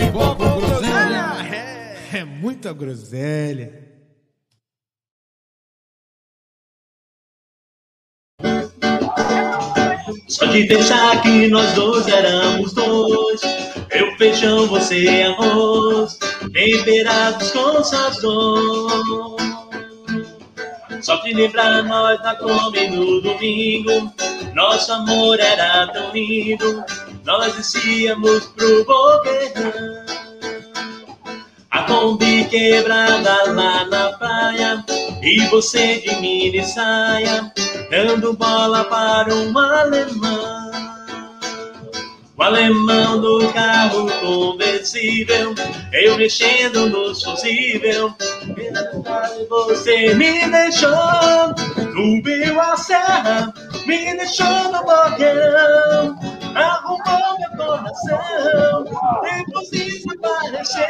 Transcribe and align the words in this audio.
Futebol 0.00 0.34
com 0.34 0.60
groselha 0.60 1.26
é 2.14 2.24
muita 2.24 2.72
groselha. 2.72 3.90
Só 10.26 10.46
de 10.46 10.64
pensar 10.64 11.20
que 11.20 11.48
nós 11.48 11.74
dois 11.74 12.08
éramos 12.08 12.72
dois. 12.72 13.42
Eu 13.90 14.16
feijão, 14.16 14.66
você 14.68 15.22
arroz, 15.22 16.18
temperados 16.50 17.50
com 17.50 17.84
sazon. 17.84 19.36
Só 21.02 21.16
de 21.16 21.34
lembrar 21.34 21.82
nós 21.82 22.18
na 22.22 22.34
Kombi 22.36 22.88
no 22.88 23.20
domingo. 23.20 24.10
Nosso 24.54 24.92
amor 24.94 25.38
era 25.38 25.88
tão 25.88 26.10
lindo. 26.12 26.84
Nós 27.30 27.54
descíamos 27.54 28.46
pro 28.56 28.84
boqueirão. 28.84 30.04
A 31.70 31.82
Kombi 31.84 32.44
quebrada 32.46 33.52
lá 33.52 33.84
na 33.84 34.12
praia. 34.14 34.84
E 35.22 35.38
você 35.46 36.00
de 36.00 36.16
mini 36.16 36.64
saia, 36.64 37.52
dando 37.88 38.32
bola 38.32 38.82
para 38.82 39.32
um 39.32 39.56
alemão. 39.56 40.72
O 42.36 42.42
alemão 42.42 43.20
do 43.20 43.48
carro 43.52 44.10
conversível, 44.18 45.54
eu 45.92 46.16
mexendo 46.16 46.90
no 46.90 47.14
fusível. 47.14 48.12
Você 49.68 50.14
me 50.14 50.50
deixou, 50.50 50.90
subiu 51.92 52.60
a 52.60 52.76
serra, 52.76 53.54
me 53.86 54.16
deixou 54.16 54.64
no 54.64 54.84
meu 54.84 56.16
coração, 57.90 58.84
depois 59.22 59.70
desapareceu. 59.70 60.84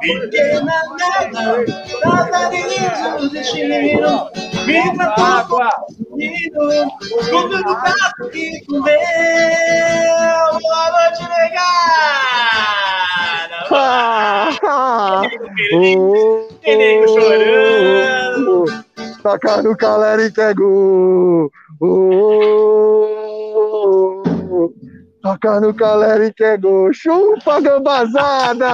Fiquei 0.00 0.60
na 0.60 0.80
terra, 0.96 1.64
na 2.04 2.14
nariz 2.30 3.20
do 3.20 3.28
destino, 3.30 4.30
me 4.66 4.96
tratou 4.96 5.44
como 5.48 6.16
menino, 6.16 6.60
com 7.10 7.48
tudo 7.48 7.62
prato 7.62 8.30
que 8.30 8.64
comeu. 8.66 8.94
Boa 10.60 10.86
noite, 10.90 11.22
negada! 11.28 12.04
Tem 16.62 16.76
nego 16.76 17.08
chorando. 17.08 18.64
Toca 19.22 19.62
no 19.62 19.76
calera 19.76 20.22
e 20.26 20.30
que 20.30 20.40
é 20.40 20.54
gol. 20.54 21.50
Oh, 21.80 23.14
toca 25.24 25.58
no 25.58 25.72
calera 25.72 26.26
e 26.26 26.34
que 26.34 26.44
é 26.44 26.58
gol. 26.58 26.92
Chupa, 26.92 27.58
gambazada! 27.58 28.68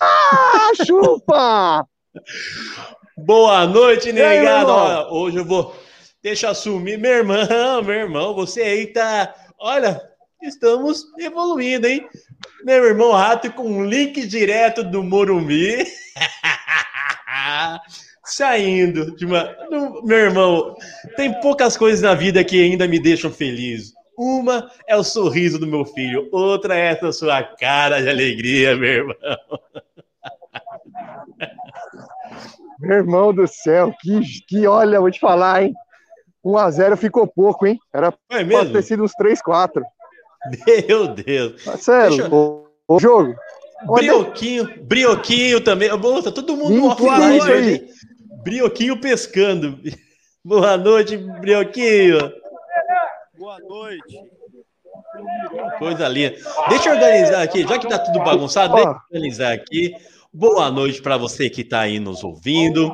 ah, 0.00 0.70
chupa! 0.86 1.84
Boa 3.18 3.66
noite, 3.66 4.12
negado. 4.12 5.12
Hoje 5.12 5.38
eu 5.38 5.44
vou. 5.44 5.74
Deixa 6.22 6.46
eu 6.46 6.50
assumir, 6.50 6.96
meu 6.96 7.10
irmão, 7.10 7.82
meu 7.82 7.94
irmão. 7.94 8.34
Você 8.36 8.62
aí 8.62 8.86
tá. 8.86 9.34
Olha, 9.58 10.00
estamos 10.40 11.02
evoluindo, 11.18 11.88
hein? 11.88 12.08
Meu 12.64 12.84
irmão 12.84 13.10
Rato 13.10 13.52
com 13.52 13.68
um 13.68 13.84
link 13.84 14.24
direto 14.28 14.84
do 14.84 15.02
Morumbi. 15.02 15.84
Saindo 18.26 19.14
de 19.14 19.24
uma. 19.24 19.54
Meu 20.04 20.18
irmão, 20.18 20.74
tem 21.16 21.32
poucas 21.40 21.76
coisas 21.76 22.02
na 22.02 22.12
vida 22.14 22.42
que 22.44 22.60
ainda 22.62 22.86
me 22.88 22.98
deixam 22.98 23.30
feliz. 23.30 23.92
Uma 24.18 24.70
é 24.88 24.96
o 24.96 25.04
sorriso 25.04 25.58
do 25.58 25.66
meu 25.66 25.84
filho, 25.84 26.28
outra 26.32 26.74
é 26.74 26.86
essa 26.86 27.12
sua 27.12 27.42
cara 27.42 28.02
de 28.02 28.08
alegria, 28.08 28.74
meu 28.76 28.88
irmão. 28.88 29.16
Meu 32.80 32.96
irmão 32.98 33.32
do 33.32 33.46
céu, 33.46 33.92
que, 34.00 34.20
que 34.48 34.66
olha, 34.66 35.00
vou 35.00 35.10
te 35.10 35.20
falar, 35.20 35.62
hein? 35.62 35.74
1x0 36.44 36.96
ficou 36.96 37.26
pouco, 37.26 37.66
hein? 37.66 37.78
Era 37.92 38.12
É 38.30 38.44
mesmo? 38.44 38.72
ter 38.72 38.82
sido 38.82 39.02
uns 39.04 39.12
3-4. 39.20 39.82
Meu 40.88 41.08
Deus. 41.08 41.62
Mas 41.66 41.80
Sério, 41.82 42.16
Deixa- 42.16 42.34
o, 42.34 42.66
o 42.88 42.98
jogo. 43.00 43.32
É- 43.32 43.94
Brioquinho, 43.96 44.84
Brioquinho 44.84 45.60
também. 45.60 45.88
Tá 45.90 46.32
todo 46.32 46.56
mundo 46.56 46.72
isso 46.92 47.04
hoje, 47.44 47.72
hein? 47.72 47.86
Brioquinho 48.42 49.00
pescando. 49.00 49.80
Boa 50.44 50.76
noite, 50.76 51.16
Brioquinho. 51.16 52.32
Boa 53.38 53.58
noite. 53.60 54.20
Coisa 55.78 56.08
linda. 56.08 56.36
Deixa 56.68 56.88
eu 56.88 56.94
organizar 56.94 57.42
aqui, 57.42 57.62
já 57.62 57.78
que 57.78 57.88
tá 57.88 57.98
tudo 57.98 58.18
bagunçado, 58.20 58.74
deixa 58.74 58.88
eu 58.88 58.96
organizar 59.12 59.52
aqui. 59.52 59.94
Boa 60.32 60.70
noite 60.70 61.00
para 61.00 61.16
você 61.16 61.48
que 61.48 61.62
está 61.62 61.80
aí 61.80 61.98
nos 61.98 62.22
ouvindo 62.22 62.90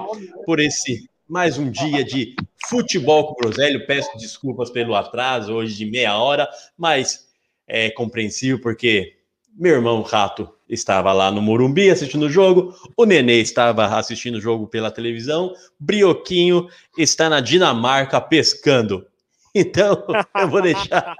por 0.47 0.60
esse 0.60 1.08
mais 1.28 1.59
um 1.59 1.70
dia 1.70 2.04
de 2.04 2.34
futebol 2.69 3.26
com 3.26 3.32
o 3.32 3.36
Groselho. 3.36 3.86
Peço 3.86 4.16
desculpas 4.16 4.70
pelo 4.70 4.94
atraso 4.94 5.53
hoje 5.54 5.76
de 5.76 5.86
meia 5.86 6.16
hora, 6.16 6.48
mas 6.76 7.28
é 7.66 7.91
compreensível 7.91 8.60
porque 8.60 9.16
meu 9.54 9.74
irmão 9.74 10.03
Rato 10.03 10.53
estava 10.72 11.12
lá 11.12 11.31
no 11.31 11.43
Morumbi 11.43 11.91
assistindo 11.91 12.25
o 12.25 12.31
jogo, 12.31 12.75
o 12.97 13.05
Nenê 13.05 13.41
estava 13.41 13.87
assistindo 13.99 14.37
o 14.37 14.41
jogo 14.41 14.66
pela 14.66 14.91
televisão, 14.91 15.53
Brioquinho 15.78 16.66
está 16.97 17.28
na 17.28 17.41
Dinamarca 17.41 18.21
pescando. 18.21 19.06
Então, 19.55 20.03
eu 20.34 20.49
vou 20.49 20.62
deixar 20.62 21.15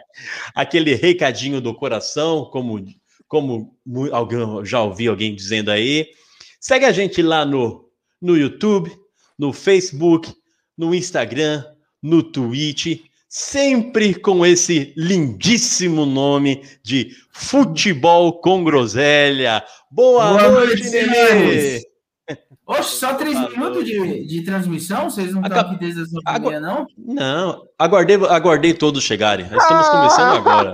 aquele 0.56 0.94
recadinho 0.94 1.60
do 1.60 1.74
coração, 1.74 2.46
como, 2.46 2.82
como 3.28 3.76
alguém, 4.10 4.64
já 4.64 4.80
ouvi 4.80 5.06
alguém 5.06 5.34
dizendo 5.34 5.70
aí. 5.70 6.08
Segue 6.58 6.86
a 6.86 6.92
gente 6.92 7.20
lá 7.20 7.44
no, 7.44 7.86
no 8.22 8.38
YouTube, 8.38 8.90
no 9.38 9.52
Facebook, 9.52 10.32
no 10.78 10.94
Instagram, 10.94 11.62
no 12.02 12.22
Twitch, 12.22 13.02
sempre 13.34 14.14
com 14.14 14.46
esse 14.46 14.94
lindíssimo 14.96 16.06
nome 16.06 16.62
de 16.84 17.10
Futebol 17.32 18.40
com 18.40 18.62
Groselha. 18.62 19.64
Boa, 19.90 20.38
Boa 20.38 20.48
noite, 20.50 20.88
Nenê! 20.88 21.82
Oxe, 22.64 22.96
só 22.96 23.14
três 23.14 23.34
Boa 23.34 23.50
minutos 23.50 23.84
de, 23.84 24.24
de 24.24 24.42
transmissão? 24.42 25.10
Vocês 25.10 25.32
não 25.32 25.42
estão 25.42 25.58
aqui 25.58 25.76
desde 25.80 26.02
as 26.02 26.12
nove 26.12 26.38
meia, 26.38 26.60
não? 26.60 26.86
Não, 26.96 27.64
aguardei, 27.76 28.14
aguardei 28.14 28.72
todos 28.72 29.02
chegarem. 29.02 29.46
Estamos 29.46 29.88
começando 29.88 30.36
agora. 30.36 30.70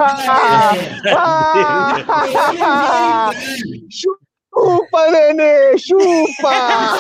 Ah! 1.16 3.31
chupa, 3.91 5.10
nenê, 5.10 5.78
chupa! 5.78 6.98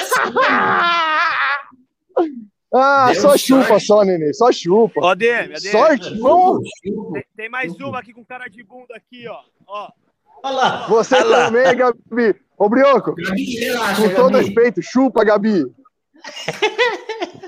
Ah, 2.72 3.10
Deu 3.12 3.20
só 3.20 3.36
chupa, 3.36 3.64
sorte. 3.66 3.86
só, 3.86 4.04
nenê, 4.04 4.32
só 4.32 4.52
chupa. 4.52 5.00
Ó, 5.02 5.14
DM, 5.14 5.54
ADM. 5.54 5.70
Sorte? 5.72 6.18
Vamos. 6.20 6.68
Tem, 6.82 7.24
tem 7.36 7.48
mais 7.48 7.74
uma 7.80 7.98
aqui 7.98 8.12
com 8.12 8.24
cara 8.24 8.46
de 8.48 8.62
bunda 8.62 8.94
aqui, 8.96 9.26
ó. 9.28 9.40
Ó. 9.66 9.90
Olha 10.42 10.54
lá, 10.56 10.86
Você 10.88 11.16
olha 11.16 11.24
lá. 11.24 11.46
também, 11.46 11.76
Gabi. 11.76 12.40
Ô, 12.56 12.68
Brioco, 12.68 13.14
Gabi, 13.14 13.56
relaxa, 13.58 14.02
com 14.08 14.14
todo 14.14 14.32
Gabi. 14.32 14.44
respeito, 14.44 14.82
chupa, 14.82 15.24
Gabi. 15.24 15.64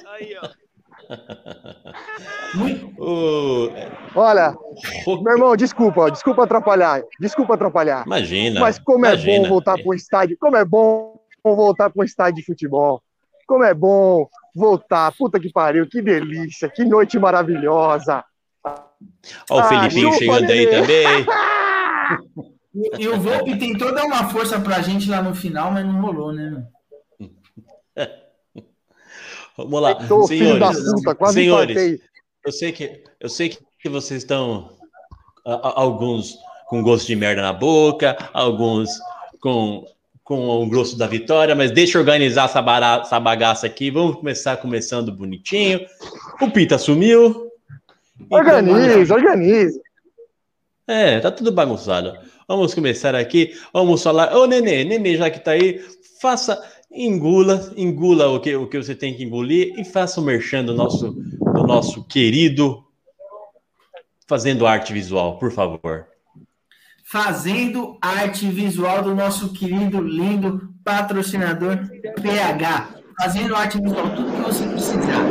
Aí, 0.07 0.37
ó. 0.43 0.49
Olha, 4.15 4.55
meu 5.07 5.33
irmão, 5.33 5.57
desculpa, 5.57 6.11
desculpa 6.11 6.45
atrapalhar, 6.45 7.03
desculpa 7.21 7.55
atrapalhar. 7.55 8.05
Imagina. 8.07 8.61
Mas 8.61 8.79
como 8.79 9.07
é 9.07 9.11
imagina. 9.11 9.43
bom 9.45 9.49
voltar 9.49 9.75
para 9.79 9.89
um 9.91 9.95
estádio, 9.95 10.37
como 10.39 10.57
é 10.57 10.65
bom 10.65 11.19
voltar 11.45 11.91
para 11.91 12.03
um 12.03 12.05
estádio 12.05 12.37
de 12.37 12.45
futebol. 12.47 13.03
Como 13.47 13.65
é 13.65 13.75
bom 13.75 14.27
voltar, 14.55 15.13
puta 15.17 15.39
que 15.41 15.51
pariu, 15.51 15.87
que 15.89 16.01
delícia, 16.03 16.69
que 16.69 16.85
noite 16.85 17.19
maravilhosa. 17.19 18.25
Ó, 19.51 19.57
o 19.57 19.59
Ah, 19.61 19.65
Felipinho 19.65 20.13
chegando 20.15 20.51
aí 20.51 20.67
também. 20.67 21.27
E, 22.99 23.09
o 23.09 23.21
Volpe 23.21 23.57
tentou 23.59 23.95
dar 23.95 24.05
uma 24.05 24.29
força 24.31 24.59
pra 24.61 24.81
gente 24.81 25.09
lá 25.11 25.23
no 25.23 25.35
final, 25.35 25.71
mas 25.71 25.85
não 25.85 26.01
rolou, 26.01 26.33
né? 26.33 26.65
Vamos 29.57 29.83
lá, 29.83 29.99
senhores. 30.27 30.93
puta, 30.93 31.15
quase 31.15 31.35
senhores, 31.35 32.01
eu 32.45 32.53
sei 32.53 32.73
que 32.73 33.05
eu 33.21 33.29
sei 33.29 33.57
que 33.79 33.89
vocês 33.89 34.23
estão 34.23 34.71
a- 35.47 35.53
a- 35.55 35.81
alguns 35.81 36.37
com 36.67 36.83
gosto 36.83 37.07
de 37.07 37.15
merda 37.17 37.43
na 37.43 37.53
boca, 37.53 38.17
alguns 38.33 38.89
com, 39.41 39.85
com 40.25 40.63
o 40.63 40.69
grosso 40.69 40.97
da 40.97 41.07
vitória, 41.07 41.55
mas 41.55 41.71
deixa 41.71 41.99
eu 41.99 42.01
organizar 42.01 42.45
essa, 42.45 42.65
essa 43.03 43.21
bagaça 43.21 43.67
aqui. 43.67 43.91
Vamos 43.91 44.17
começar 44.17 44.57
começando 44.57 45.13
bonitinho. 45.13 45.81
O 46.41 46.51
Pita 46.51 46.79
sumiu. 46.79 47.51
Então, 48.21 48.39
Organize, 48.39 49.13
organize. 49.13 49.81
É, 50.87 51.21
tá 51.21 51.31
tudo 51.31 51.51
bagunçado. 51.53 52.17
Vamos 52.47 52.75
começar 52.75 53.15
aqui. 53.15 53.53
Vamos 53.73 54.03
falar. 54.03 54.37
Ô, 54.37 54.47
Nenê, 54.47 54.85
Nenê, 54.85 55.17
já 55.17 55.31
que 55.31 55.41
tá 55.41 55.53
aí, 55.53 55.81
faça, 56.21 56.63
engula, 56.91 57.73
engula 57.77 58.29
o 58.29 58.41
que, 58.41 58.55
o 58.55 58.69
que 58.69 58.77
você 58.77 58.95
tem 58.95 59.15
que 59.15 59.25
engolir 59.25 59.79
e 59.79 59.85
faça 59.85 60.21
o 60.21 60.25
merchan 60.25 60.65
do 60.65 60.75
nosso, 60.75 61.13
do 61.13 61.67
nosso 61.67 62.05
querido 62.05 62.85
Fazendo 64.29 64.67
Arte 64.67 64.93
Visual, 64.93 65.39
por 65.39 65.51
favor. 65.51 66.07
Fazendo 67.03 67.99
arte 68.01 68.49
visual 68.49 69.03
do 69.03 69.15
nosso 69.15 69.53
querido, 69.53 70.01
lindo 70.01 70.73
patrocinador 70.85 71.79
PH. 72.21 72.95
Fazendo 73.21 73.55
arte 73.55 73.81
visual, 73.81 74.15
tudo 74.15 74.33
que 74.33 74.41
você 74.41 74.67
precisar 74.67 75.23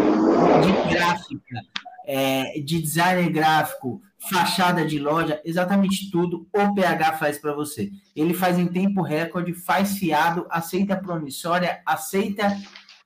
de 0.61 0.93
gráfica, 0.93 1.61
é, 2.05 2.59
de 2.59 2.81
designer 2.81 3.29
gráfico, 3.29 4.01
fachada 4.29 4.85
de 4.85 4.99
loja, 4.99 5.41
exatamente 5.43 6.11
tudo 6.11 6.47
o 6.53 6.75
PH 6.75 7.13
faz 7.13 7.39
para 7.39 7.53
você. 7.53 7.91
Ele 8.15 8.33
faz 8.33 8.59
em 8.59 8.67
tempo 8.67 9.01
recorde, 9.01 9.53
faz 9.53 9.97
fiado, 9.97 10.45
aceita 10.49 10.95
promissória, 10.95 11.81
aceita 11.85 12.55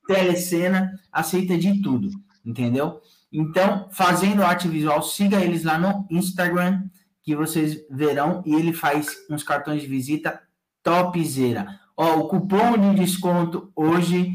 telecena, 0.08 1.00
aceita 1.12 1.58
de 1.58 1.82
tudo, 1.82 2.10
entendeu? 2.46 3.00
Então, 3.32 3.88
fazendo 3.92 4.44
arte 4.44 4.68
visual, 4.68 5.02
siga 5.02 5.42
eles 5.42 5.64
lá 5.64 5.78
no 5.78 6.06
Instagram, 6.10 6.84
que 7.26 7.36
vocês 7.36 7.78
verão, 7.90 8.44
e 8.46 8.54
ele 8.54 8.72
faz 8.72 9.08
uns 9.30 9.44
cartões 9.44 9.82
de 9.82 9.88
visita 9.88 10.40
topzera. 10.84 11.68
Ó, 11.98 12.20
o 12.20 12.28
cupom 12.28 12.78
de 12.78 13.00
desconto 13.00 13.72
hoje 13.76 14.32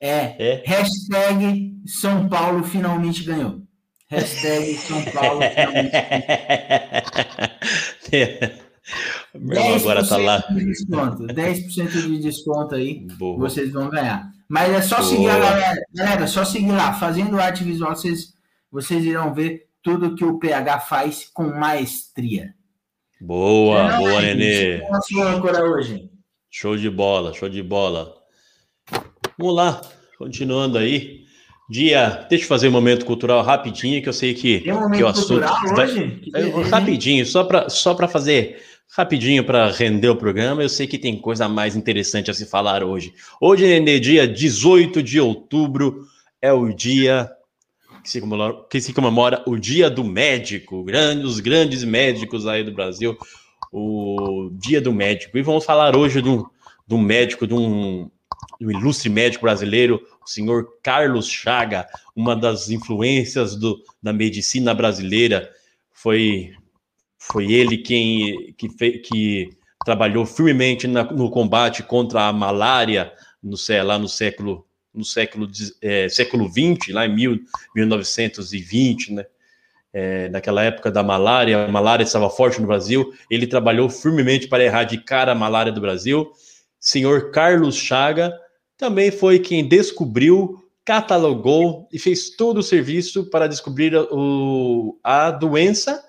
é 0.00 0.34
É. 0.38 0.62
hashtag 0.66 1.74
São 1.86 2.28
Paulo 2.28 2.62
finalmente 2.64 3.22
ganhou. 3.24 3.62
Hashtag 4.08 4.74
São 4.74 5.02
Paulo 5.06 5.40
finalmente 5.54 5.92
Meu 9.34 9.56
irmão 9.58 9.74
agora 9.76 10.06
tá 10.06 10.16
lá. 10.16 10.38
de 10.50 10.64
desconto. 10.64 11.24
10% 11.26 11.88
de 11.90 12.18
desconto 12.20 12.74
aí 12.74 13.06
Boa. 13.18 13.38
vocês 13.38 13.72
vão 13.72 13.88
ganhar. 13.90 14.30
Mas 14.48 14.72
é 14.72 14.82
só 14.82 15.02
seguir 15.02 15.28
a 15.28 15.38
Boa. 15.38 15.50
galera. 15.50 15.80
Galera, 15.94 16.24
é 16.24 16.26
só 16.26 16.44
seguir 16.44 16.72
lá. 16.72 16.92
Fazendo 16.92 17.40
arte 17.40 17.64
visual, 17.64 17.94
vocês, 17.96 18.32
vocês 18.70 19.04
irão 19.04 19.34
ver 19.34 19.65
tudo 19.86 20.16
que 20.16 20.24
o 20.24 20.36
PH 20.36 20.80
faz 20.80 21.30
com 21.32 21.44
maestria. 21.44 22.52
Boa, 23.20 23.88
Não, 23.92 23.98
boa, 24.00 24.20
gente, 24.20 24.34
Nenê. 24.36 24.82
hoje? 25.62 26.10
Show 26.50 26.76
de 26.76 26.90
bola, 26.90 27.32
show 27.32 27.48
de 27.48 27.62
bola. 27.62 28.12
Vamos 29.38 29.54
lá, 29.54 29.80
continuando 30.18 30.76
aí. 30.76 31.24
Dia, 31.70 32.26
deixa 32.28 32.44
eu 32.44 32.48
fazer 32.48 32.66
um 32.66 32.72
momento 32.72 33.06
cultural 33.06 33.42
rapidinho, 33.44 34.02
que 34.02 34.08
eu 34.08 34.12
sei 34.12 34.34
que, 34.34 34.58
Tem 34.60 34.72
um 34.72 34.76
que 34.76 34.80
o 34.80 34.82
momento 34.82 35.06
assunto. 35.06 35.28
cultural 35.46 35.76
vai- 35.76 35.86
hoje? 35.86 36.10
Que 36.22 36.30
É, 36.30 36.40
beleza, 36.40 36.58
hein? 36.58 36.64
rapidinho, 36.68 37.26
só 37.26 37.44
para 37.44 37.68
só 37.70 37.94
pra 37.94 38.08
fazer 38.08 38.60
rapidinho 38.96 39.44
para 39.44 39.70
render 39.70 40.08
o 40.08 40.16
programa. 40.16 40.62
Eu 40.62 40.68
sei 40.68 40.88
que 40.88 40.98
tem 40.98 41.16
coisa 41.16 41.48
mais 41.48 41.76
interessante 41.76 42.28
a 42.30 42.34
se 42.34 42.44
falar 42.46 42.82
hoje. 42.82 43.14
Hoje, 43.40 43.64
Nenê, 43.66 44.00
dia 44.00 44.26
18 44.26 45.00
de 45.02 45.20
outubro, 45.20 46.04
é 46.42 46.52
o 46.52 46.72
dia 46.72 47.30
que 48.06 48.10
se 48.12 48.20
comemora, 48.20 48.64
que 48.70 48.80
se 48.80 48.92
comemora 48.92 49.42
o 49.46 49.56
Dia 49.58 49.90
do 49.90 50.04
Médico, 50.04 50.84
os 51.24 51.40
grandes 51.40 51.82
médicos 51.82 52.46
aí 52.46 52.62
do 52.62 52.72
Brasil, 52.72 53.18
o 53.72 54.48
Dia 54.52 54.80
do 54.80 54.92
Médico. 54.92 55.36
E 55.36 55.42
vamos 55.42 55.64
falar 55.64 55.96
hoje 55.96 56.22
de 56.22 56.28
um, 56.28 56.44
de 56.86 56.94
um 56.94 57.00
médico, 57.00 57.46
de 57.46 57.54
um, 57.54 58.08
de 58.60 58.66
um 58.66 58.70
ilustre 58.70 59.10
médico 59.10 59.42
brasileiro, 59.42 60.00
o 60.24 60.28
senhor 60.28 60.68
Carlos 60.82 61.28
Chaga, 61.28 61.86
uma 62.14 62.36
das 62.36 62.70
influências 62.70 63.56
do, 63.56 63.82
da 64.00 64.12
medicina 64.12 64.72
brasileira. 64.72 65.50
Foi, 65.92 66.52
foi 67.18 67.52
ele 67.52 67.76
quem 67.78 68.54
que, 68.56 68.68
fe, 68.68 68.98
que 69.00 69.50
trabalhou 69.84 70.24
firmemente 70.24 70.86
na, 70.86 71.02
no 71.02 71.28
combate 71.28 71.82
contra 71.82 72.28
a 72.28 72.32
malária 72.32 73.12
no, 73.42 73.56
lá 73.84 73.98
no 73.98 74.08
século 74.08 74.64
no 74.96 75.04
século, 75.04 75.48
é, 75.82 76.08
século 76.08 76.48
20, 76.48 76.92
lá 76.92 77.06
em 77.06 77.14
mil, 77.14 77.40
1920, 77.74 79.12
né? 79.12 79.26
É, 79.92 80.28
naquela 80.28 80.62
época 80.62 80.90
da 80.90 81.02
malária, 81.02 81.64
a 81.64 81.68
malária 81.68 82.04
estava 82.04 82.28
forte 82.28 82.60
no 82.60 82.66
Brasil, 82.66 83.14
ele 83.30 83.46
trabalhou 83.46 83.88
firmemente 83.88 84.46
para 84.46 84.62
erradicar 84.62 85.26
a 85.28 85.34
malária 85.34 85.72
do 85.72 85.80
Brasil. 85.80 86.30
Senhor 86.78 87.30
Carlos 87.30 87.76
Chaga 87.76 88.38
também 88.76 89.10
foi 89.10 89.38
quem 89.38 89.66
descobriu, 89.66 90.62
catalogou 90.84 91.88
e 91.90 91.98
fez 91.98 92.30
todo 92.30 92.58
o 92.58 92.62
serviço 92.62 93.30
para 93.30 93.46
descobrir 93.46 93.96
o, 93.96 94.98
a 95.02 95.30
doença 95.30 96.04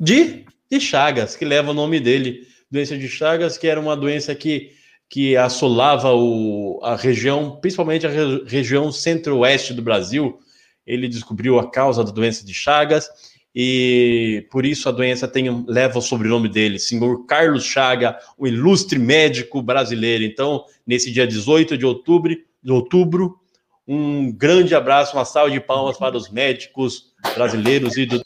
de, 0.00 0.46
de 0.70 0.80
Chagas, 0.80 1.36
que 1.36 1.44
leva 1.44 1.72
o 1.72 1.74
nome 1.74 2.00
dele. 2.00 2.46
Doença 2.70 2.96
de 2.96 3.08
Chagas, 3.08 3.58
que 3.58 3.66
era 3.66 3.78
uma 3.78 3.96
doença 3.96 4.34
que, 4.34 4.72
que 5.14 5.36
assolava 5.36 6.12
o, 6.12 6.80
a 6.82 6.96
região, 6.96 7.56
principalmente 7.60 8.04
a 8.04 8.10
re- 8.10 8.42
região 8.48 8.90
centro-oeste 8.90 9.72
do 9.72 9.80
Brasil. 9.80 10.40
Ele 10.84 11.06
descobriu 11.06 11.56
a 11.56 11.70
causa 11.70 12.02
da 12.02 12.10
doença 12.10 12.44
de 12.44 12.52
Chagas 12.52 13.08
e 13.54 14.44
por 14.50 14.66
isso 14.66 14.88
a 14.88 14.92
doença 14.92 15.28
tem, 15.28 15.64
leva 15.68 16.00
o 16.00 16.02
sobrenome 16.02 16.48
dele, 16.48 16.80
senhor 16.80 17.26
Carlos 17.26 17.62
Chaga, 17.64 18.18
o 18.36 18.44
ilustre 18.44 18.98
médico 18.98 19.62
brasileiro. 19.62 20.24
Então, 20.24 20.64
nesse 20.84 21.12
dia 21.12 21.28
18 21.28 21.78
de 21.78 21.86
outubro, 21.86 22.36
de 22.60 22.72
outubro, 22.72 23.38
um 23.86 24.32
grande 24.32 24.74
abraço, 24.74 25.16
uma 25.16 25.24
salva 25.24 25.52
de 25.52 25.60
palmas 25.60 25.96
para 25.96 26.16
os 26.16 26.28
médicos 26.28 27.12
brasileiros 27.36 27.96
e 27.96 28.04
do 28.04 28.20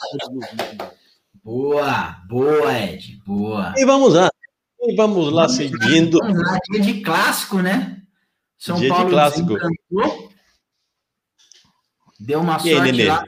Boa, 1.44 2.16
boa, 2.26 2.78
Ed, 2.82 3.20
boa. 3.26 3.74
E 3.76 3.84
vamos 3.84 4.14
lá. 4.14 4.30
E 4.88 4.96
vamos 4.96 5.30
lá 5.32 5.48
seguindo. 5.48 6.18
Vamos 6.18 6.42
lá, 6.42 6.58
dia 6.70 6.80
de 6.80 7.00
clássico, 7.02 7.58
né? 7.60 8.02
São 8.56 8.76
Dia 8.76 8.88
de 8.88 8.94
Paulo 8.94 9.10
clássico. 9.10 9.54
desencantou. 9.54 10.32
Deu 12.18 12.40
uma 12.40 12.56
E 12.64 12.70
aí, 12.70 12.74
sorte 12.76 12.92
Nenê? 12.92 13.04
lá 13.06 13.24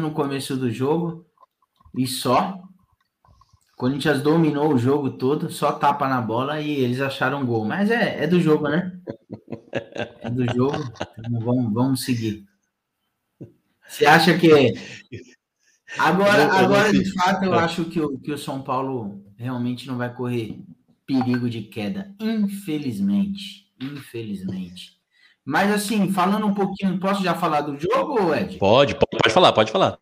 no 0.00 0.10
começo 0.12 0.56
do 0.56 0.70
jogo. 0.70 1.26
E 1.96 2.06
só. 2.06 2.58
Corinthians 3.76 4.20
dominou 4.22 4.72
o 4.74 4.78
jogo 4.78 5.10
todo, 5.10 5.50
só 5.50 5.70
tapa 5.70 6.08
na 6.08 6.20
bola 6.20 6.60
e 6.60 6.70
eles 6.80 7.00
acharam 7.00 7.46
gol. 7.46 7.64
Mas 7.64 7.90
é, 7.90 8.24
é 8.24 8.26
do 8.26 8.40
jogo, 8.40 8.68
né? 8.68 8.92
É 10.20 10.30
do 10.30 10.44
jogo. 10.54 10.76
Então 11.18 11.40
vamos, 11.40 11.72
vamos 11.72 12.04
seguir. 12.04 12.44
Você 13.86 14.06
acha 14.06 14.36
que. 14.36 14.74
Agora, 15.98 16.52
agora 16.54 16.92
de 16.92 17.12
fato, 17.14 17.44
eu 17.44 17.54
Ah. 17.54 17.64
acho 17.64 17.84
que 17.84 18.00
o, 18.00 18.18
que 18.18 18.32
o 18.32 18.38
São 18.38 18.62
Paulo 18.62 19.22
realmente 19.36 19.86
não 19.86 19.96
vai 19.96 20.12
correr 20.12 20.60
perigo 21.08 21.48
de 21.48 21.62
queda. 21.62 22.14
Infelizmente. 22.20 23.66
Infelizmente. 23.80 24.92
Mas 25.44 25.72
assim, 25.72 26.12
falando 26.12 26.46
um 26.46 26.52
pouquinho, 26.52 27.00
posso 27.00 27.22
já 27.24 27.34
falar 27.34 27.62
do 27.62 27.78
jogo, 27.80 28.34
Ed? 28.34 28.58
Pode, 28.58 28.94
pode, 28.94 29.32
falar, 29.32 29.52
pode 29.54 29.72
falar. 29.72 29.98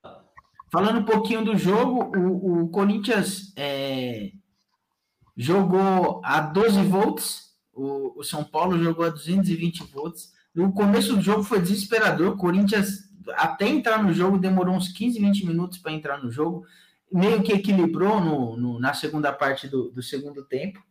Falando 0.73 0.99
um 0.99 1.05
pouquinho 1.05 1.45
do 1.45 1.57
jogo, 1.57 2.11
o, 2.19 2.65
o 2.65 2.69
Corinthians 2.71 3.53
é, 3.57 4.33
jogou 5.37 6.21
a 6.25 6.41
12 6.41 6.83
volts, 6.83 7.55
o, 7.73 8.19
o 8.19 8.25
São 8.25 8.43
Paulo 8.43 8.83
jogou 8.83 9.05
a 9.07 9.11
220 9.11 9.85
volts. 9.85 10.33
No 10.53 10.73
começo 10.73 11.15
do 11.15 11.21
jogo 11.23 11.45
foi 11.45 11.61
desesperador. 11.61 12.33
O 12.33 12.37
Corinthians, 12.37 13.09
até 13.35 13.69
entrar 13.69 14.03
no 14.03 14.13
jogo, 14.13 14.39
demorou 14.39 14.75
uns 14.75 14.89
15, 14.89 15.21
20 15.21 15.47
minutos 15.47 15.79
para 15.79 15.93
entrar 15.93 16.21
no 16.23 16.31
jogo. 16.33 16.67
Meio 17.13 17.41
que 17.43 17.53
equilibrou 17.53 18.21
no, 18.21 18.57
no- 18.57 18.81
na 18.81 18.93
segunda 18.95 19.33
parte 19.33 19.69
do, 19.69 19.91
do 19.93 20.03
segundo 20.03 20.43
tempo. 20.45 20.83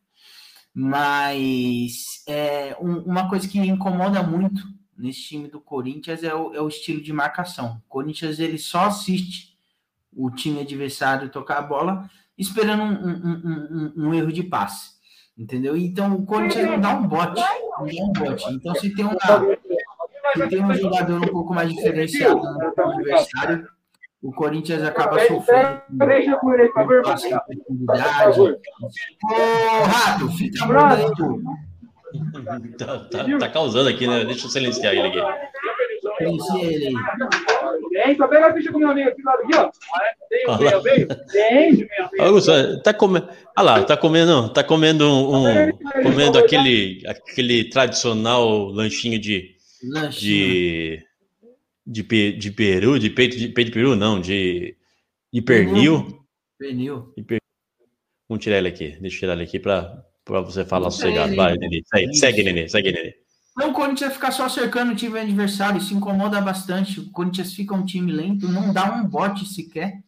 Mas 0.75 2.21
é, 2.27 2.75
um- 2.81 2.99
uma 2.99 3.29
coisa 3.29 3.47
que 3.47 3.57
incomoda 3.59 4.21
muito 4.21 4.61
nesse 4.97 5.21
time 5.21 5.47
do 5.47 5.59
Corinthians 5.61 6.21
é 6.23 6.35
o, 6.35 6.53
é 6.53 6.61
o 6.61 6.67
estilo 6.67 7.01
de 7.01 7.13
marcação. 7.13 7.81
O 7.85 7.89
Corinthians 7.89 8.39
ele 8.39 8.57
só 8.57 8.85
assiste 8.85 9.55
o 10.13 10.29
time 10.29 10.59
adversário 10.61 11.29
tocar 11.29 11.57
a 11.59 11.61
bola 11.61 12.09
esperando 12.37 12.83
um, 12.83 12.91
um- 12.91 13.93
um- 14.09 14.13
erro 14.13 14.31
de 14.31 14.43
passe. 14.43 14.95
Entendeu? 15.37 15.75
Então 15.77 16.13
o 16.15 16.25
Corinthians 16.25 16.69
não 16.69 16.79
dá 16.79 16.95
um 16.97 17.07
bote. 17.07 17.41
Não 17.41 17.85
dá 17.85 18.03
um 18.03 18.11
bote. 18.13 18.53
Então 18.53 18.75
se 18.75 18.93
tem, 18.93 19.05
uma, 19.05 19.17
se 20.33 20.47
tem 20.49 20.63
um 20.63 20.73
jogador 20.75 21.21
um 21.23 21.27
pouco 21.27 21.53
mais 21.53 21.69
diferenciado 21.73 22.41
no 22.41 22.83
adversário, 22.91 23.67
o 24.27 24.31
Corinthians 24.33 24.83
acaba 24.83 25.19
sofrendo 25.27 25.81
com 25.89 25.97
com 26.73 27.01
passe 27.03 27.27
em 27.27 27.37
profundidade. 27.39 28.39
Ô, 28.41 29.83
Rato, 29.83 30.27
fica 30.31 30.65
aí, 30.65 31.05
tu. 31.15 31.41
Tá, 32.77 32.99
tá- 33.11 33.25
tá 33.39 33.49
causando 33.49 33.89
aqui, 33.89 34.07
né? 34.07 34.23
Deixa 34.23 34.45
eu 34.45 34.49
silenciar 34.49 34.93
ele 34.95 35.07
aqui. 35.07 35.19
Silencia 36.17 36.63
ele 36.63 36.87
aí. 36.87 36.93
Vem, 37.91 38.15
só 38.15 38.25
pega 38.29 38.47
a 38.47 38.53
ficha 38.53 38.71
com 38.71 38.79
meu 38.79 38.89
amigo 38.89 39.09
aqui 39.09 39.21
do 39.21 39.25
lado 39.25 39.41
aqui, 39.43 39.55
ó. 39.57 39.69
Olha 40.53 40.77
lá. 40.77 42.25
Augusto, 42.25 42.81
tá 42.83 42.93
comendo. 42.93 43.27
Olha 43.57 43.65
lá, 43.65 43.83
tá 43.83 43.97
comendo, 43.97 44.49
tá 44.49 44.63
comendo 44.63 45.05
um, 45.05 45.45
um- 45.45 45.71
comendo 46.03 46.37
aquele, 46.39 47.01
aquele 47.05 47.65
tradicional 47.69 48.65
lanchinho 48.67 49.19
de, 49.19 49.55
Lanchinho. 49.83 50.11
de, 50.21 51.04
de, 51.85 52.03
pe- 52.03 52.33
de 52.33 52.51
peru, 52.51 52.97
de 52.97 53.09
peito 53.09 53.37
de 53.37 53.47
peito 53.49 53.67
de 53.67 53.73
peru, 53.73 53.95
não, 53.95 54.19
de, 54.19 54.75
de 55.31 55.41
pernil. 55.41 56.25
Pernil. 56.57 57.13
Vamos 58.27 58.43
tirar 58.43 58.57
ele 58.57 58.69
aqui. 58.69 58.97
Deixa 58.99 59.17
eu 59.17 59.19
tirar 59.19 59.33
ele 59.33 59.43
aqui 59.43 59.59
para 59.59 60.03
você 60.25 60.65
falar 60.65 60.89
sossegado. 60.89 61.35
Vai, 61.35 61.55
Nenê. 61.57 61.81
Segue, 61.85 62.09
Isso. 62.11 62.19
segue, 62.19 62.43
Nenê. 62.43 62.67
Segue, 62.67 62.91
Nenê. 62.91 63.13
Não, 63.55 63.69
o 63.69 63.73
Corinthians 63.73 64.13
ficar 64.13 64.31
só 64.31 64.49
cercando 64.49 64.91
o 64.91 64.95
time 64.95 65.17
adversário, 65.17 65.77
isso 65.77 65.93
incomoda 65.93 66.41
bastante. 66.41 66.99
O 66.99 67.09
Corinthians 67.11 67.53
fica 67.53 67.73
um 67.73 67.85
time 67.85 68.11
lento, 68.11 68.49
não 68.49 68.73
dá 68.73 68.93
um 68.93 69.07
bote 69.07 69.45
sequer. 69.45 70.03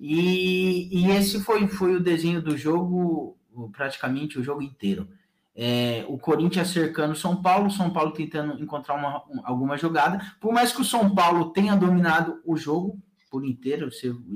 E, 0.00 0.88
e 0.90 1.10
esse 1.10 1.40
foi, 1.40 1.66
foi 1.68 1.94
o 1.96 2.00
desenho 2.02 2.40
do 2.40 2.56
jogo, 2.56 3.36
praticamente 3.72 4.38
o 4.38 4.42
jogo 4.42 4.62
inteiro. 4.62 5.06
É, 5.54 6.04
o 6.08 6.16
Corinthians 6.18 6.68
cercando 6.68 7.12
o 7.12 7.16
São 7.16 7.42
Paulo, 7.42 7.66
o 7.66 7.70
São 7.70 7.90
Paulo 7.90 8.12
tentando 8.12 8.62
encontrar 8.62 8.94
uma, 8.94 9.18
um- 9.28 9.40
alguma 9.44 9.76
jogada. 9.76 10.18
Por 10.40 10.52
mais 10.52 10.72
que 10.72 10.80
o 10.80 10.84
São 10.84 11.14
Paulo 11.14 11.50
tenha 11.52 11.76
dominado 11.76 12.40
o 12.44 12.56
jogo 12.56 12.98
por 13.30 13.44
inteiro, 13.44 13.88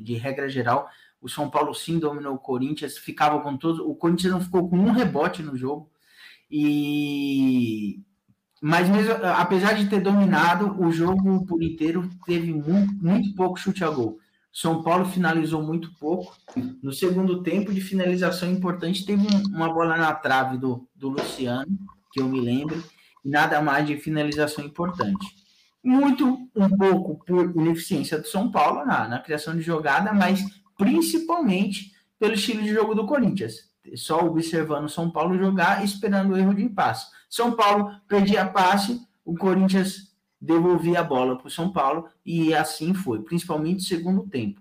de 0.03 0.15
regra 0.15 0.49
geral, 0.49 0.89
o 1.21 1.29
São 1.29 1.49
Paulo 1.51 1.75
sim 1.75 1.99
dominou 1.99 2.35
o 2.35 2.39
Corinthians, 2.39 2.99
ficava 2.99 3.41
com 3.41 3.57
todos. 3.57 3.81
O 3.81 3.95
Corinthians 3.95 4.33
não 4.33 4.41
ficou 4.41 4.69
com 4.69 4.77
um 4.79 4.91
rebote 4.93 5.43
no 5.43 5.57
jogo. 5.57 5.91
E 6.51 8.01
mas 8.61 8.89
mesmo, 8.89 9.13
apesar 9.37 9.75
de 9.75 9.89
ter 9.89 10.01
dominado 10.01 10.81
o 10.83 10.91
jogo 10.91 11.45
por 11.47 11.63
inteiro, 11.63 12.09
teve 12.25 12.53
muito, 12.53 12.95
muito 12.97 13.35
pouco 13.35 13.59
chute 13.59 13.85
a 13.85 13.91
gol. 13.91 14.19
São 14.59 14.83
Paulo 14.83 15.05
finalizou 15.05 15.63
muito 15.63 15.93
pouco. 16.01 16.35
No 16.83 16.91
segundo 16.91 17.43
tempo 17.43 17.75
de 17.75 17.81
finalização 17.83 18.51
importante, 18.51 19.05
teve 19.05 19.21
um- 19.27 19.55
uma 19.55 19.71
bola 19.71 19.99
na 19.99 20.15
trave 20.15 20.57
do, 20.57 20.89
do 20.95 21.11
Luciano, 21.11 21.67
que 22.11 22.23
eu 22.23 22.27
me 22.27 22.41
lembro, 22.41 22.83
e 23.23 23.29
nada 23.29 23.61
mais 23.61 23.87
de 23.87 23.99
finalização 23.99 24.65
importante. 24.65 25.27
Muito 25.85 26.49
um 26.57 26.71
pouco 26.71 27.23
por 27.27 27.55
ineficiência 27.55 28.19
do 28.19 28.27
São 28.27 28.51
Paulo 28.51 28.83
na, 28.87 29.07
na 29.07 29.19
criação 29.19 29.55
de 29.55 29.61
jogada, 29.61 30.11
mas 30.15 30.43
principalmente 30.79 31.93
pelo 32.19 32.33
estilo 32.33 32.63
de 32.63 32.73
jogo 32.73 32.95
do 32.95 33.05
Corinthians. 33.07 33.57
Só 33.95 34.25
observando 34.25 34.89
São 34.89 35.11
Paulo 35.11 35.37
jogar, 35.37 35.85
esperando 35.85 36.33
o 36.33 36.37
erro 36.39 36.55
de 36.55 36.67
passe. 36.71 37.09
São 37.29 37.53
Paulo 37.53 37.91
perdia 38.09 38.47
passe, 38.47 39.03
o 39.23 39.35
Corinthians 39.37 40.16
devolvia 40.41 41.01
a 41.01 41.05
bola 41.05 41.37
para 41.37 41.47
o 41.47 41.51
São 41.51 41.73
Paulo 41.73 42.09
e 42.25 42.55
assim 42.55 42.95
foi, 42.95 43.23
principalmente 43.23 43.77
no 43.77 43.81
segundo 43.81 44.29
tempo. 44.29 44.61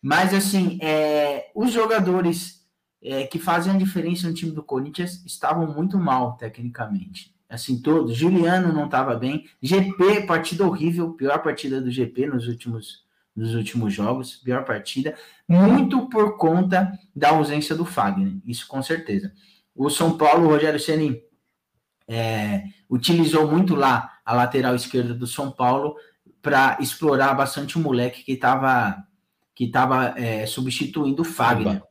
Mas 0.00 0.32
assim, 0.34 0.78
é, 0.80 1.50
os 1.54 1.72
jogadores 1.72 2.64
é, 3.02 3.26
que 3.26 3.38
fazem 3.38 3.72
a 3.72 3.78
diferença 3.78 4.28
no 4.28 4.34
time 4.34 4.52
do 4.52 4.62
Corinthians 4.62 5.24
estavam 5.24 5.72
muito 5.72 5.98
mal 5.98 6.36
tecnicamente. 6.36 7.34
Assim, 7.48 7.80
todos. 7.80 8.16
Juliano 8.16 8.72
não 8.72 8.86
estava 8.86 9.14
bem. 9.14 9.48
GP, 9.62 10.26
partida 10.26 10.66
horrível, 10.66 11.12
pior 11.12 11.42
partida 11.42 11.80
do 11.80 11.90
GP 11.90 12.26
nos 12.26 12.48
últimos, 12.48 13.04
nos 13.34 13.54
últimos 13.54 13.94
jogos, 13.94 14.36
pior 14.36 14.64
partida, 14.64 15.16
muito 15.48 16.08
por 16.08 16.36
conta 16.36 16.92
da 17.14 17.30
ausência 17.30 17.76
do 17.76 17.84
Fagner, 17.84 18.34
isso 18.44 18.66
com 18.66 18.82
certeza. 18.82 19.32
O 19.74 19.88
São 19.90 20.16
Paulo, 20.16 20.46
o 20.46 20.50
Rogério 20.50 20.80
Ceni 20.80 21.22
é, 22.08 22.64
utilizou 22.88 23.50
muito 23.50 23.74
lá 23.74 24.15
a 24.26 24.34
lateral 24.34 24.74
esquerda 24.74 25.14
do 25.14 25.26
São 25.26 25.50
Paulo 25.50 25.94
para 26.42 26.76
explorar 26.80 27.32
bastante 27.34 27.78
o 27.78 27.80
moleque 27.80 28.24
que 28.24 28.32
estava 28.32 29.06
que 29.54 29.68
tava, 29.68 30.12
é, 30.18 30.44
substituindo 30.44 31.22
o 31.22 31.24
Fagner. 31.24 31.82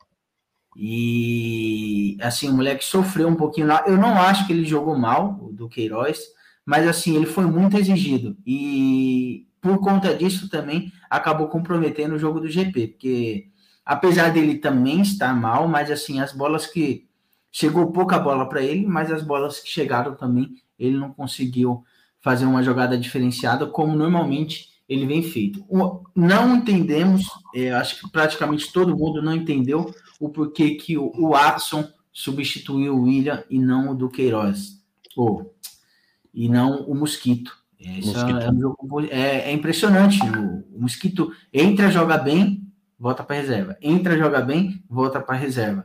E 0.77 2.15
assim, 2.22 2.50
o 2.50 2.54
moleque 2.54 2.86
sofreu 2.86 3.27
um 3.27 3.36
pouquinho 3.36 3.65
lá. 3.65 3.84
Eu 3.88 3.98
não 3.98 4.22
acho 4.22 4.46
que 4.46 4.54
ele 4.54 4.65
jogou 4.65 4.96
mal, 4.96 5.39
o 5.42 5.51
do 5.51 5.68
Queiroz, 5.68 6.20
mas 6.63 6.88
assim, 6.88 7.15
ele 7.15 7.25
foi 7.25 7.46
muito 7.46 7.75
exigido. 7.75 8.38
E 8.46 9.48
por 9.60 9.80
conta 9.80 10.13
disso 10.13 10.48
também 10.48 10.92
acabou 11.10 11.48
comprometendo 11.48 12.13
o 12.13 12.20
jogo 12.20 12.39
do 12.39 12.48
GP, 12.48 12.89
porque 12.89 13.48
apesar 13.84 14.32
dele 14.32 14.60
também 14.60 15.01
estar 15.01 15.34
mal, 15.34 15.68
mas 15.68 15.89
assim, 15.89 16.20
as 16.20 16.34
bolas 16.34 16.68
que 16.68 17.08
chegou 17.51 17.92
pouca 17.92 18.20
bola 18.20 18.48
para 18.48 18.62
ele, 18.62 18.86
mas 18.86 19.12
as 19.12 19.24
bolas 19.24 19.60
que 19.60 19.70
chegaram 19.70 20.13
também, 20.13 20.62
ele 20.77 20.98
não 20.98 21.12
conseguiu 21.12 21.84
fazer 22.25 22.46
uma 22.46 22.63
jogada 22.63 22.98
diferenciada 22.98 23.67
como 23.67 23.96
normalmente 23.96 24.70
ele 24.89 25.05
vem 25.05 25.22
feito. 25.22 25.63
Não 26.15 26.55
entendemos, 26.55 27.24
é, 27.53 27.72
acho 27.72 28.01
que 28.01 28.10
praticamente 28.12 28.74
todo 28.74 28.98
mundo 28.98 29.22
não 29.22 29.36
entendeu 29.36 29.94
o 30.20 30.27
porquê 30.29 30.72
que 30.72 30.98
o, 30.98 31.12
o 31.15 31.29
Watson 31.29 31.88
substituiu 32.12 32.96
o 32.96 33.03
William 33.03 33.44
e 33.48 33.60
não 33.60 33.91
o 33.91 33.96
do 33.96 34.10
Queiroz, 34.10 34.82
ou 35.15 35.53
e 36.34 36.50
não 36.50 36.82
o 36.88 36.96
Mosquito. 36.96 37.55
Esse 37.79 38.08
Mosquito. 38.08 39.08
É, 39.12 39.15
é- 39.20 39.51
é 39.51 39.53
impressionante. 39.53 40.20
O, 40.24 40.77
o 40.77 40.82
Mosquito 40.82 41.32
entra, 41.53 41.91
joga 41.91 42.17
bem, 42.17 42.67
volta 43.00 43.24
para 43.24 43.36
reserva. 43.36 43.77
Entra, 43.79 44.17
joga 44.17 44.41
bem, 44.41 44.84
volta 44.89 45.22
para 45.22 45.36
reserva. 45.36 45.84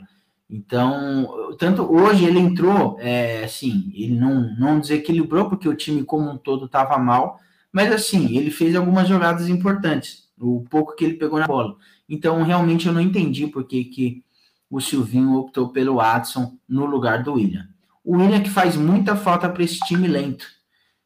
Então, 0.52 1.54
tanto 1.58 1.82
hoje 1.84 2.24
ele 2.24 2.40
entrou, 2.40 2.96
é, 2.98 3.44
assim, 3.44 3.92
ele 3.94 4.18
não, 4.18 4.52
não 4.58 4.80
desequilibrou, 4.80 5.48
porque 5.48 5.68
o 5.68 5.76
time 5.76 6.02
como 6.02 6.28
um 6.28 6.36
todo 6.36 6.66
estava 6.66 6.98
mal, 6.98 7.38
mas 7.72 7.92
assim, 7.92 8.36
ele 8.36 8.50
fez 8.50 8.74
algumas 8.74 9.06
jogadas 9.06 9.48
importantes, 9.48 10.28
o 10.36 10.64
pouco 10.68 10.96
que 10.96 11.04
ele 11.04 11.14
pegou 11.14 11.38
na 11.38 11.46
bola. 11.46 11.76
Então, 12.08 12.42
realmente 12.42 12.88
eu 12.88 12.92
não 12.92 13.00
entendi 13.00 13.46
por 13.46 13.62
que, 13.64 13.84
que 13.84 14.24
o 14.68 14.80
Silvinho 14.80 15.34
optou 15.34 15.68
pelo 15.68 15.96
Watson 15.96 16.58
no 16.68 16.84
lugar 16.84 17.22
do 17.22 17.34
William. 17.34 17.68
O 18.04 18.16
William 18.16 18.40
que 18.40 18.50
faz 18.50 18.74
muita 18.74 19.14
falta 19.14 19.48
para 19.48 19.62
esse 19.62 19.78
time 19.80 20.08
lento. 20.08 20.46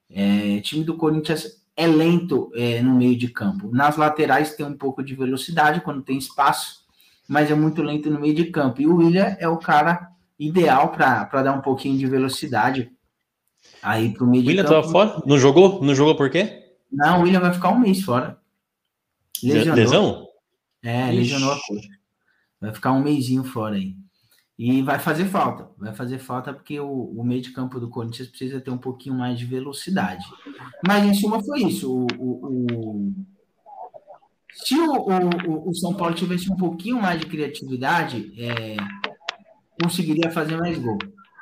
É, 0.09 0.61
time 0.61 0.85
do 0.85 0.97
Corinthians 0.97 1.63
é 1.77 1.87
lento 1.87 2.51
é, 2.55 2.81
no 2.81 2.95
meio 2.95 3.17
de 3.17 3.29
campo. 3.29 3.71
Nas 3.71 3.99
laterais 3.99 4.55
tem 4.55 4.65
um 4.65 4.77
pouco 4.77 5.03
de 5.03 5.15
velocidade 5.15 5.83
quando 5.83 6.03
tem 6.03 6.17
espaço, 6.17 6.84
mas 7.29 7.51
é 7.51 7.55
muito 7.55 7.83
lento 7.83 8.11
no 8.11 8.21
meio 8.21 8.35
de 8.35 8.45
campo. 8.47 8.81
E 8.81 8.87
o 8.87 8.97
William 8.97 9.37
é 9.39 9.49
o 9.49 9.57
cara 9.59 10.11
ideal 10.39 10.91
para 10.91 11.25
dar 11.43 11.53
um 11.53 11.61
pouquinho 11.61 11.97
de 11.99 12.07
velocidade 12.07 12.91
aí 13.83 14.13
para 14.13 14.25
o 14.25 14.27
meio 14.31 14.47
William 14.47 14.63
de 14.65 14.69
campo. 14.69 14.81
tava 14.83 14.93
fora? 14.93 15.23
Não 15.27 15.39
jogou? 15.39 15.83
Não 15.83 15.95
jogou 15.95 16.17
por 16.17 16.29
quê? 16.31 16.63
Não, 16.93 17.21
o 17.21 17.23
William 17.23 17.41
vai 17.41 17.53
ficar 17.53 17.71
um 17.71 17.79
mês 17.79 18.03
fora. 18.03 18.39
Lesionou. 19.43 19.75
Lesão? 19.77 20.27
É, 20.83 21.07
Ixi. 21.09 21.17
lesionou 21.17 21.53
a 21.53 21.59
coxa. 21.61 21.89
Vai 22.61 22.73
ficar 22.75 22.93
um 22.93 23.03
mêsinho 23.03 23.45
fora 23.45 23.77
aí. 23.77 23.95
E 24.57 24.81
vai 24.83 24.99
fazer 25.01 25.25
falta. 25.25 25.69
Vai 25.77 25.93
fazer 25.93 26.19
falta 26.19 26.53
porque 26.55 26.79
o, 26.79 26.87
o 26.89 27.25
meio 27.25 27.43
de 27.43 27.51
campo 27.51 27.81
do 27.81 27.89
Corinthians 27.91 28.29
precisa 28.29 28.61
ter 28.61 28.71
um 28.71 28.79
pouquinho 28.79 29.17
mais 29.17 29.37
de 29.39 29.45
velocidade. 29.45 30.25
Mas 30.87 31.05
em 31.05 31.15
suma 31.15 31.43
foi 31.43 31.63
isso. 31.65 31.93
O, 31.93 32.07
o- 32.17 32.47
o- 32.47 33.13
Se 34.55 34.75
o, 34.79 34.93
o- 34.93 35.69
o 35.71 35.75
São 35.75 35.95
Paulo 35.95 36.15
tivesse 36.15 36.51
um 36.53 36.57
pouquinho 36.57 37.01
mais 37.01 37.21
de 37.21 37.27
criatividade, 37.27 38.33
é, 38.39 38.77
conseguiria 39.83 40.31
fazer 40.31 40.57
mais 40.57 40.79
gol. 40.79 40.99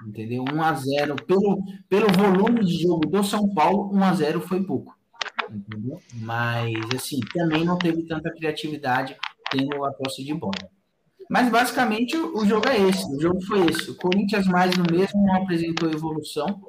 Entendeu? 0.06 0.44
1 0.52 0.62
a 0.62 0.72
0 0.74 1.16
pelo, 1.26 1.62
pelo 1.88 2.08
volume 2.12 2.64
de 2.64 2.82
jogo 2.82 3.06
do 3.08 3.22
São 3.22 3.48
Paulo, 3.54 3.94
1 3.94 4.02
a 4.04 4.14
0 4.14 4.40
foi 4.40 4.62
pouco. 4.64 4.96
Entendeu? 5.50 6.00
Mas 6.14 6.74
assim, 6.96 7.20
também 7.32 7.64
não 7.64 7.78
teve 7.78 8.02
tanta 8.04 8.32
criatividade 8.32 9.16
tendo 9.50 9.84
a 9.84 9.92
posse 9.92 10.24
de 10.24 10.34
bola. 10.34 10.52
Mas 11.30 11.48
basicamente 11.50 12.16
o, 12.16 12.38
o 12.38 12.46
jogo 12.46 12.68
é 12.68 12.78
esse, 12.88 13.04
o 13.14 13.20
jogo 13.20 13.40
foi 13.46 13.66
esse. 13.66 13.90
O 13.90 13.96
Corinthians 13.96 14.46
mais 14.46 14.76
no 14.76 14.84
mesmo 14.90 15.24
não 15.24 15.36
apresentou 15.42 15.88
evolução 15.90 16.62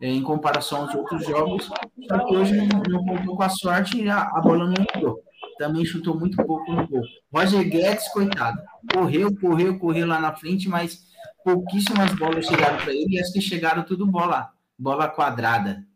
é, 0.00 0.08
em 0.08 0.22
comparação 0.22 0.82
aos 0.82 0.94
outros 0.94 1.24
jogos, 1.26 1.64
só 2.08 2.18
que 2.26 2.36
hoje 2.36 2.54
não, 2.56 2.68
não 2.88 3.04
contou 3.04 3.36
com 3.36 3.42
a 3.42 3.48
sorte 3.48 4.00
e 4.00 4.08
a, 4.08 4.20
a 4.22 4.40
bola 4.40 4.66
não 4.66 4.74
entrou. 4.80 5.20
Também 5.60 5.84
chutou 5.84 6.18
muito 6.18 6.38
pouco 6.38 6.72
no 6.72 6.88
gol. 6.88 7.02
Roger 7.30 7.68
Guedes, 7.68 8.08
coitado, 8.08 8.62
correu, 8.94 9.36
correu, 9.38 9.78
correu 9.78 10.06
lá 10.06 10.18
na 10.18 10.34
frente, 10.34 10.70
mas 10.70 11.04
pouquíssimas 11.44 12.14
bolas 12.14 12.46
chegaram 12.46 12.78
para 12.78 12.94
ele 12.94 13.16
e 13.16 13.20
as 13.20 13.30
que 13.30 13.42
chegaram 13.42 13.82
tudo 13.82 14.06
bola, 14.06 14.54
bola 14.78 15.06
quadrada. 15.06 15.86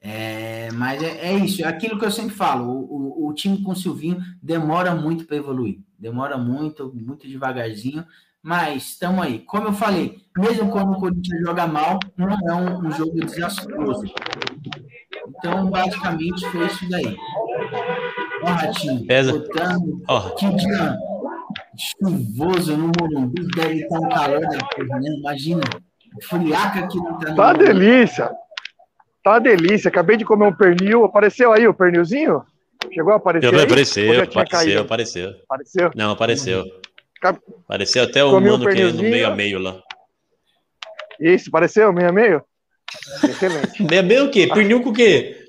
É, 0.00 0.70
mas 0.72 1.02
é, 1.02 1.32
é 1.32 1.34
isso, 1.34 1.60
é 1.60 1.66
aquilo 1.66 1.98
que 1.98 2.06
eu 2.06 2.10
sempre 2.10 2.34
falo. 2.34 2.64
O, 2.66 3.26
o, 3.26 3.28
o 3.28 3.34
time 3.34 3.62
com 3.62 3.72
o 3.72 3.76
Silvinho 3.76 4.24
demora 4.42 4.94
muito 4.94 5.26
para 5.26 5.36
evoluir, 5.36 5.80
demora 5.98 6.38
muito, 6.38 6.94
muito 6.94 7.28
devagarzinho. 7.28 8.06
Mas 8.42 8.90
estamos 8.90 9.24
aí. 9.24 9.38
Como 9.38 9.68
eu 9.68 9.72
falei, 9.72 10.20
mesmo 10.36 10.70
quando 10.70 10.92
o 10.92 11.00
Corinthians 11.00 11.40
joga 11.46 11.66
mal, 11.66 11.98
não 12.14 12.28
é 12.28 12.54
um, 12.54 12.86
um 12.86 12.90
jogo 12.90 13.16
desastroso. 13.24 14.04
Então, 15.28 15.70
basicamente, 15.70 16.46
foi 16.50 16.66
isso 16.66 16.88
daí. 16.90 17.16
Ó, 18.44 18.52
Ratinho, 18.52 19.06
Pesa. 19.06 19.32
botando, 19.32 20.02
Ó, 20.08 20.20
que 20.30 20.48
dia 20.54 20.96
chuvoso 21.76 22.76
no 22.76 22.90
Morumbi, 22.98 23.46
deve 23.54 23.80
estar 23.82 23.98
um 23.98 24.08
calor 24.08 24.40
da 24.40 24.58
porra, 24.58 25.00
né? 25.00 25.10
Imagina, 25.18 25.62
friaca 26.22 26.86
que 26.88 26.96
não 26.98 27.18
tá 27.18 27.34
Tá 27.34 27.42
uma 27.42 27.54
delícia. 27.54 28.30
Tá 29.22 29.30
uma 29.32 29.40
delícia. 29.40 29.88
Acabei 29.88 30.16
de 30.16 30.24
comer 30.24 30.46
um 30.46 30.52
pernil. 30.54 31.04
Apareceu 31.04 31.52
aí 31.52 31.66
o 31.66 31.74
pernilzinho? 31.74 32.42
Chegou 32.92 33.12
a 33.12 33.16
aparecer? 33.16 33.52
Eu, 33.52 33.58
aí? 33.58 33.64
apareceu, 33.64 34.20
apareceu, 34.20 34.80
apareceu. 34.82 35.30
Apareceu? 35.48 35.90
Não, 35.96 36.10
apareceu. 36.12 36.64
Cap- 37.20 37.40
Apareceu 37.64 38.04
até 38.04 38.22
o 38.22 38.30
Comi 38.30 38.48
um 38.48 38.52
mano 38.58 38.68
que 38.68 38.80
é 38.80 38.92
no 38.92 39.02
meio 39.02 39.26
a 39.26 39.34
meio 39.34 39.58
lá. 39.58 39.80
Isso, 41.18 41.48
apareceu? 41.48 41.92
Meio 41.92 42.08
a 42.08 42.12
meio? 42.12 42.42
Excelente. 43.24 43.82
Meio 43.82 44.00
a 44.00 44.04
meio 44.04 44.24
o 44.26 44.30
quê? 44.30 44.46
Pernil 44.46 44.82
com 44.82 44.90
o 44.90 44.92
quê? 44.92 45.43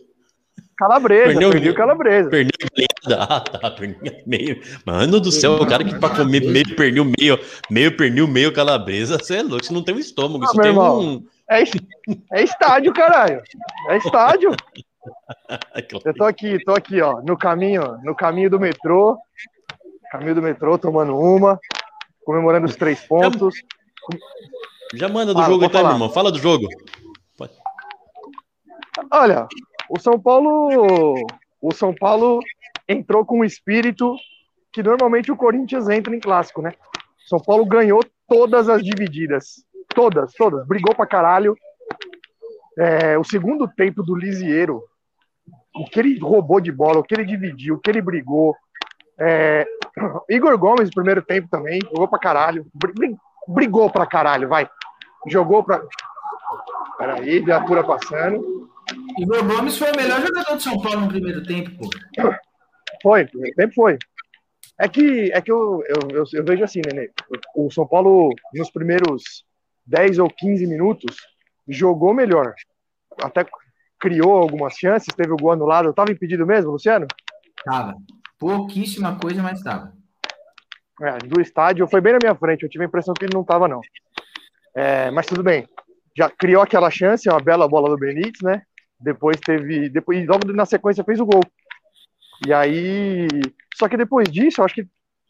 Calabresa, 0.77 1.27
Pernil- 1.27 1.51
perdeu 1.51 1.73
calabresa. 1.75 2.29
Pernil 2.29 2.51
galinhada. 2.59 2.91
Ah, 3.29 3.39
tá. 3.39 3.71
Pernil 3.71 3.97
meio. 4.25 4.59
Mano 4.85 5.19
do 5.21 5.31
céu, 5.31 5.53
o 5.53 5.67
cara 5.67 5.83
que 5.83 5.93
pra 5.99 6.09
comer 6.09 6.41
meio 6.41 6.75
pernil, 6.75 7.05
meio, 7.19 7.39
meio 7.69 7.95
pernil, 7.95 8.27
meio 8.27 8.51
calabresa, 8.51 9.17
você 9.19 9.37
é 9.37 9.41
louco, 9.43 9.63
você 9.63 9.71
não 9.71 9.83
tem 9.83 9.93
um 9.95 9.99
estômago, 9.99 10.43
Ah, 10.43 10.47
isso 10.47 10.55
meu 10.55 10.63
tem 10.63 10.71
irmão. 10.71 10.99
um. 10.99 11.27
É, 11.49 11.63
é 12.33 12.43
estádio, 12.43 12.91
caralho. 12.93 13.41
É 13.89 13.97
estádio. 13.97 14.51
Eu 16.03 16.13
tô 16.15 16.23
aqui, 16.23 16.57
tô 16.65 16.71
aqui, 16.73 16.99
ó, 16.99 17.21
no 17.21 17.37
caminho, 17.37 17.99
no 18.03 18.15
caminho 18.15 18.49
do 18.49 18.59
metrô. 18.59 19.15
Caminho 20.11 20.33
do 20.33 20.41
metrô, 20.41 20.77
tomando 20.79 21.15
uma, 21.15 21.59
comemorando 22.25 22.65
os 22.65 22.75
três 22.75 22.99
pontos. 23.01 23.53
Já 24.95 25.07
manda 25.07 25.31
do 25.31 25.39
Fala, 25.39 25.51
jogo 25.53 25.65
então, 25.65 25.79
meu 25.81 25.83
falar. 25.83 25.93
irmão. 25.95 26.09
Fala 26.09 26.31
do 26.31 26.39
jogo. 26.39 26.67
Olha, 29.11 29.47
o 29.89 29.99
São 29.99 30.19
Paulo, 30.19 31.25
o 31.61 31.71
São 31.73 31.93
Paulo 31.93 32.39
entrou 32.87 33.25
com 33.25 33.39
um 33.39 33.43
espírito 33.43 34.15
que 34.71 34.83
normalmente 34.83 35.31
o 35.31 35.37
Corinthians 35.37 35.87
entra 35.89 36.15
em 36.15 36.19
clássico, 36.19 36.61
né? 36.61 36.73
São 37.27 37.39
Paulo 37.39 37.65
ganhou 37.65 38.01
todas 38.27 38.67
as 38.69 38.83
divididas, 38.83 39.63
todas, 39.89 40.33
todas, 40.33 40.65
brigou 40.67 40.93
pra 40.93 41.05
caralho. 41.07 41.55
É, 42.77 43.17
o 43.17 43.23
segundo 43.23 43.67
tempo 43.67 44.03
do 44.03 44.15
Lisieiro, 44.15 44.83
o 45.73 45.85
que 45.85 45.99
ele 45.99 46.19
roubou 46.19 46.59
de 46.59 46.71
bola, 46.71 46.99
o 46.99 47.03
que 47.03 47.15
ele 47.15 47.25
dividiu, 47.25 47.75
o 47.75 47.79
que 47.79 47.89
ele 47.89 48.01
brigou. 48.01 48.55
É, 49.17 49.65
Igor 50.29 50.57
Gomes, 50.57 50.89
primeiro 50.89 51.21
tempo 51.21 51.47
também, 51.49 51.79
jogou 51.83 52.07
pra 52.07 52.19
caralho, 52.19 52.65
bri- 52.73 53.15
brigou 53.47 53.89
pra 53.89 54.05
caralho, 54.05 54.49
vai. 54.49 54.69
Jogou 55.27 55.63
pra. 55.63 55.81
Peraí, 56.97 57.39
viatura 57.39 57.83
passando. 57.83 58.69
Igor 59.17 59.43
Gomes 59.45 59.77
foi 59.77 59.91
o 59.91 59.95
melhor 59.95 60.21
jogador 60.21 60.57
de 60.57 60.63
São 60.63 60.81
Paulo 60.81 61.01
no 61.01 61.07
primeiro 61.07 61.43
tempo, 61.43 61.71
pô. 61.77 61.89
Foi, 63.01 63.25
primeiro 63.25 63.55
tempo 63.55 63.73
foi. 63.73 63.97
É 64.77 64.89
que, 64.89 65.31
é 65.31 65.41
que 65.41 65.51
eu, 65.51 65.83
eu, 65.87 66.17
eu, 66.17 66.23
eu 66.33 66.43
vejo 66.43 66.63
assim, 66.63 66.81
Nenê. 66.85 67.09
O 67.55 67.71
São 67.71 67.87
Paulo, 67.87 68.33
nos 68.53 68.69
primeiros 68.69 69.45
10 69.85 70.19
ou 70.19 70.29
15 70.29 70.67
minutos, 70.67 71.15
jogou 71.67 72.13
melhor. 72.13 72.53
Até 73.21 73.45
criou 73.99 74.33
algumas 74.33 74.73
chances, 74.73 75.15
teve 75.15 75.31
o 75.31 75.37
gol 75.37 75.53
anulado. 75.53 75.93
Tava 75.93 76.11
impedido 76.11 76.45
mesmo, 76.45 76.71
Luciano? 76.71 77.07
Tava. 77.63 77.95
Pouquíssima 78.37 79.17
coisa, 79.17 79.41
mas 79.41 79.61
tava. 79.61 79.93
É, 81.01 81.17
do 81.19 81.41
estádio, 81.41 81.87
foi 81.87 82.01
bem 82.01 82.13
na 82.13 82.19
minha 82.21 82.35
frente. 82.35 82.63
Eu 82.63 82.69
tive 82.69 82.83
a 82.83 82.87
impressão 82.87 83.13
que 83.13 83.25
ele 83.25 83.33
não 83.33 83.43
tava, 83.43 83.67
não. 83.67 83.81
É, 84.75 85.09
mas 85.11 85.25
tudo 85.25 85.41
bem. 85.41 85.67
Já 86.17 86.29
criou 86.29 86.61
aquela 86.61 86.91
chance, 86.91 87.29
uma 87.29 87.39
bela 87.39 87.67
bola 87.67 87.89
do 87.89 87.97
Benítez, 87.97 88.41
né? 88.41 88.61
Depois 89.05 89.39
teve. 89.39 89.87
Depois, 89.89 90.25
logo 90.25 90.51
na 90.51 90.65
sequência, 90.65 91.03
fez 91.03 91.19
o 91.19 91.25
gol. 91.25 91.41
E 92.45 92.51
aí. 92.51 93.27
Só 93.75 93.87
que 93.87 93.95
depois 93.95 94.27
disso, 94.29 94.63
acho 94.63 94.73
que 94.73 94.87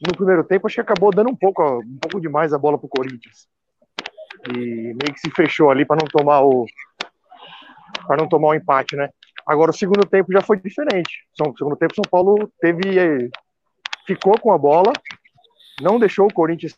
no 0.08 0.16
primeiro 0.16 0.44
tempo, 0.44 0.66
acho 0.66 0.76
que 0.76 0.82
acabou 0.82 1.12
dando 1.12 1.30
um 1.30 1.36
pouco, 1.36 1.80
um 1.80 1.98
pouco 1.98 2.22
demais 2.22 2.54
a 2.54 2.58
bola 2.58 2.78
pro 2.78 2.88
Corinthians. 2.88 3.48
E 4.50 4.58
meio 4.58 5.14
que 5.14 5.20
se 5.20 5.30
fechou 5.32 5.70
ali 5.70 5.86
para 5.86 5.98
não 5.98 6.08
tomar 6.08 6.42
o. 6.42 6.66
para 8.08 8.18
não 8.18 8.30
tomar 8.30 8.50
o 8.50 8.56
empate, 8.56 8.96
né? 8.96 9.10
Agora 9.46 9.72
o 9.72 9.74
segundo 9.74 10.06
tempo 10.08 10.32
já 10.32 10.42
foi 10.42 10.58
diferente. 10.58 11.26
No 11.38 11.56
segundo 11.58 11.76
tempo, 11.76 11.96
São 11.96 12.10
Paulo 12.10 12.50
teve. 12.62 12.98
eh, 12.98 13.30
ficou 14.08 14.40
com 14.40 14.54
a 14.54 14.58
bola, 14.58 14.94
não 15.82 16.00
deixou 16.00 16.28
o 16.28 16.34
Corinthians 16.34 16.78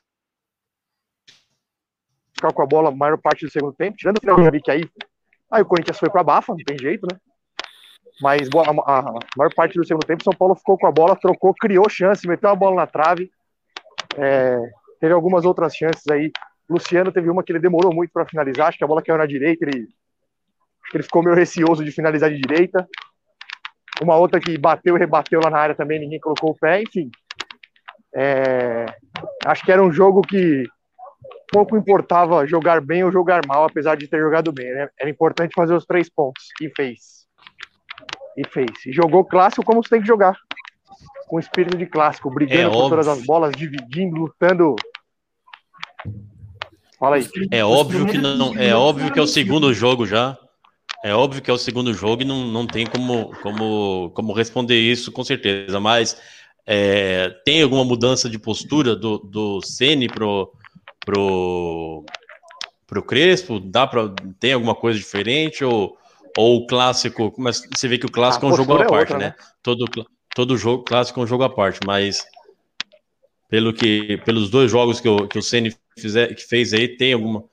ficar 2.33 2.53
com 2.53 2.61
a 2.61 2.65
bola 2.65 2.89
a 2.89 2.95
maior 2.95 3.17
parte 3.17 3.45
do 3.45 3.51
segundo 3.51 3.73
tempo, 3.73 3.97
tirando 3.97 4.17
o 4.17 4.21
finalzinho 4.21 4.47
ali 4.47 4.61
que 4.61 4.71
aí, 4.71 4.83
aí 5.51 5.61
o 5.61 5.65
Corinthians 5.65 5.99
foi 5.99 6.09
para 6.09 6.23
bafa, 6.23 6.53
não 6.53 6.63
tem 6.63 6.77
jeito, 6.77 7.07
né? 7.11 7.17
Mas 8.21 8.49
a, 8.49 9.03
maior 9.37 9.53
parte 9.55 9.77
do 9.77 9.85
segundo 9.85 10.05
tempo, 10.05 10.23
São 10.23 10.33
Paulo 10.33 10.55
ficou 10.55 10.77
com 10.77 10.87
a 10.87 10.91
bola, 10.91 11.15
trocou, 11.15 11.53
criou 11.53 11.87
chance, 11.87 12.27
meteu 12.27 12.49
a 12.49 12.55
bola 12.55 12.75
na 12.77 12.87
trave. 12.87 13.29
É, 14.17 14.57
teve 14.99 15.13
algumas 15.13 15.45
outras 15.45 15.75
chances 15.75 16.07
aí. 16.09 16.31
Luciano 16.69 17.11
teve 17.11 17.29
uma 17.29 17.43
que 17.43 17.51
ele 17.51 17.59
demorou 17.59 17.93
muito 17.93 18.11
para 18.11 18.25
finalizar, 18.25 18.67
acho 18.67 18.77
que 18.77 18.83
a 18.83 18.87
bola 18.87 19.01
caiu 19.01 19.17
na 19.17 19.25
direita, 19.25 19.65
ele, 19.65 19.87
ele 20.93 21.03
ficou 21.03 21.23
meio 21.23 21.35
receoso 21.35 21.83
de 21.83 21.91
finalizar 21.91 22.29
de 22.29 22.41
direita. 22.41 22.87
Uma 24.01 24.15
outra 24.15 24.39
que 24.39 24.57
bateu 24.57 24.95
e 24.95 24.99
rebateu 24.99 25.39
lá 25.41 25.49
na 25.49 25.59
área 25.59 25.75
também, 25.75 25.99
ninguém 25.99 26.19
colocou 26.19 26.51
o 26.51 26.57
pé, 26.57 26.81
enfim. 26.81 27.09
É, 28.13 28.85
acho 29.45 29.63
que 29.63 29.71
era 29.71 29.81
um 29.81 29.91
jogo 29.91 30.21
que 30.21 30.65
pouco 31.51 31.77
importava 31.77 32.45
jogar 32.45 32.81
bem 32.81 33.03
ou 33.03 33.11
jogar 33.11 33.41
mal, 33.47 33.65
apesar 33.65 33.95
de 33.95 34.07
ter 34.07 34.19
jogado 34.19 34.51
bem. 34.51 34.71
Né? 34.73 34.89
Era 34.99 35.09
importante 35.09 35.53
fazer 35.55 35.73
os 35.73 35.85
três 35.85 36.09
pontos. 36.09 36.45
E 36.61 36.69
fez. 36.75 37.25
E 38.37 38.47
fez. 38.47 38.85
E 38.85 38.91
jogou 38.91 39.25
clássico 39.25 39.63
como 39.63 39.81
você 39.83 39.89
tem 39.89 40.01
que 40.01 40.07
jogar. 40.07 40.37
Com 41.27 41.39
espírito 41.39 41.77
de 41.77 41.85
clássico, 41.85 42.29
brigando 42.29 42.61
É 42.61 42.69
por 42.69 42.89
todas 42.89 43.07
as 43.07 43.25
bolas, 43.25 43.55
dividindo, 43.55 44.15
lutando. 44.15 44.75
Fala 46.99 47.17
aí. 47.17 47.27
É 47.51 47.63
óbvio 47.63 48.05
que 48.05 48.17
não, 48.17 48.55
é 48.57 48.73
óbvio 48.73 49.11
que 49.11 49.19
é 49.19 49.21
o 49.21 49.27
segundo 49.27 49.73
jogo 49.73 50.05
já. 50.05 50.37
É 51.03 51.13
óbvio 51.13 51.41
que 51.41 51.51
é 51.51 51.53
o 51.53 51.57
segundo 51.57 51.93
jogo 51.93 52.23
e 52.23 52.25
não, 52.25 52.47
não 52.47 52.65
tem 52.65 52.85
como, 52.85 53.31
como, 53.41 54.11
como 54.15 54.33
responder 54.33 54.79
isso 54.79 55.11
com 55.11 55.23
certeza. 55.23 55.79
Mas 55.79 56.19
é, 56.65 57.29
tem 57.45 57.61
alguma 57.61 57.85
mudança 57.85 58.29
de 58.29 58.39
postura 58.39 58.95
do, 58.95 59.19
do 59.19 59.61
Ceni 59.61 60.07
pro, 60.07 60.51
pro, 61.07 62.03
pro 62.85 63.01
Crespo? 63.01 63.59
Dá 63.59 63.87
pra, 63.87 64.09
tem 64.39 64.53
alguma 64.53 64.75
coisa 64.75 64.99
diferente? 64.99 65.63
Ou, 65.63 65.97
ou 66.37 66.57
o 66.57 66.67
clássico. 66.67 67.33
Mas 67.37 67.61
você 67.73 67.87
vê 67.87 67.97
que 67.97 68.05
o 68.05 68.11
clássico 68.11 68.45
A 68.45 68.49
é 68.49 68.51
um 68.51 68.55
jogo 68.55 68.73
à 68.73 68.81
é 68.81 68.87
parte, 68.87 69.13
outra, 69.13 69.17
né? 69.29 69.35
Todo, 69.63 69.87
cl- 69.87 70.05
todo 70.35 70.57
jogo 70.57 70.83
clássico 70.83 71.19
é 71.19 71.23
um 71.23 71.27
jogo 71.27 71.43
à 71.43 71.49
parte, 71.49 71.79
mas 71.85 72.25
pelo 73.49 73.73
que, 73.73 74.17
pelos 74.25 74.49
dois 74.49 74.69
jogos 74.69 74.99
que 74.99 75.07
o, 75.07 75.27
que 75.27 75.37
o 75.37 75.41
Ceni 75.41 75.73
fizer, 75.97 76.35
que 76.35 76.43
fez 76.43 76.73
aí, 76.73 76.97
tem 76.97 77.13
alguma 77.13 77.43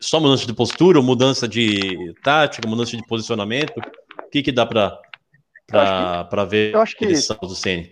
só 0.00 0.20
mudança 0.20 0.44
de 0.46 0.52
postura, 0.52 0.98
ou 0.98 1.04
mudança 1.04 1.46
de 1.48 2.14
tática, 2.22 2.66
mudança 2.68 2.96
de 2.96 3.02
posicionamento? 3.04 3.78
O 3.78 4.30
que 4.30 4.42
que 4.42 4.52
dá 4.52 4.66
para 4.66 4.98
para 5.66 6.44
ver 6.44 6.74
eu 6.74 6.80
acho 6.80 6.96
que- 6.96 7.06
do 7.06 7.54
Ceni? 7.54 7.90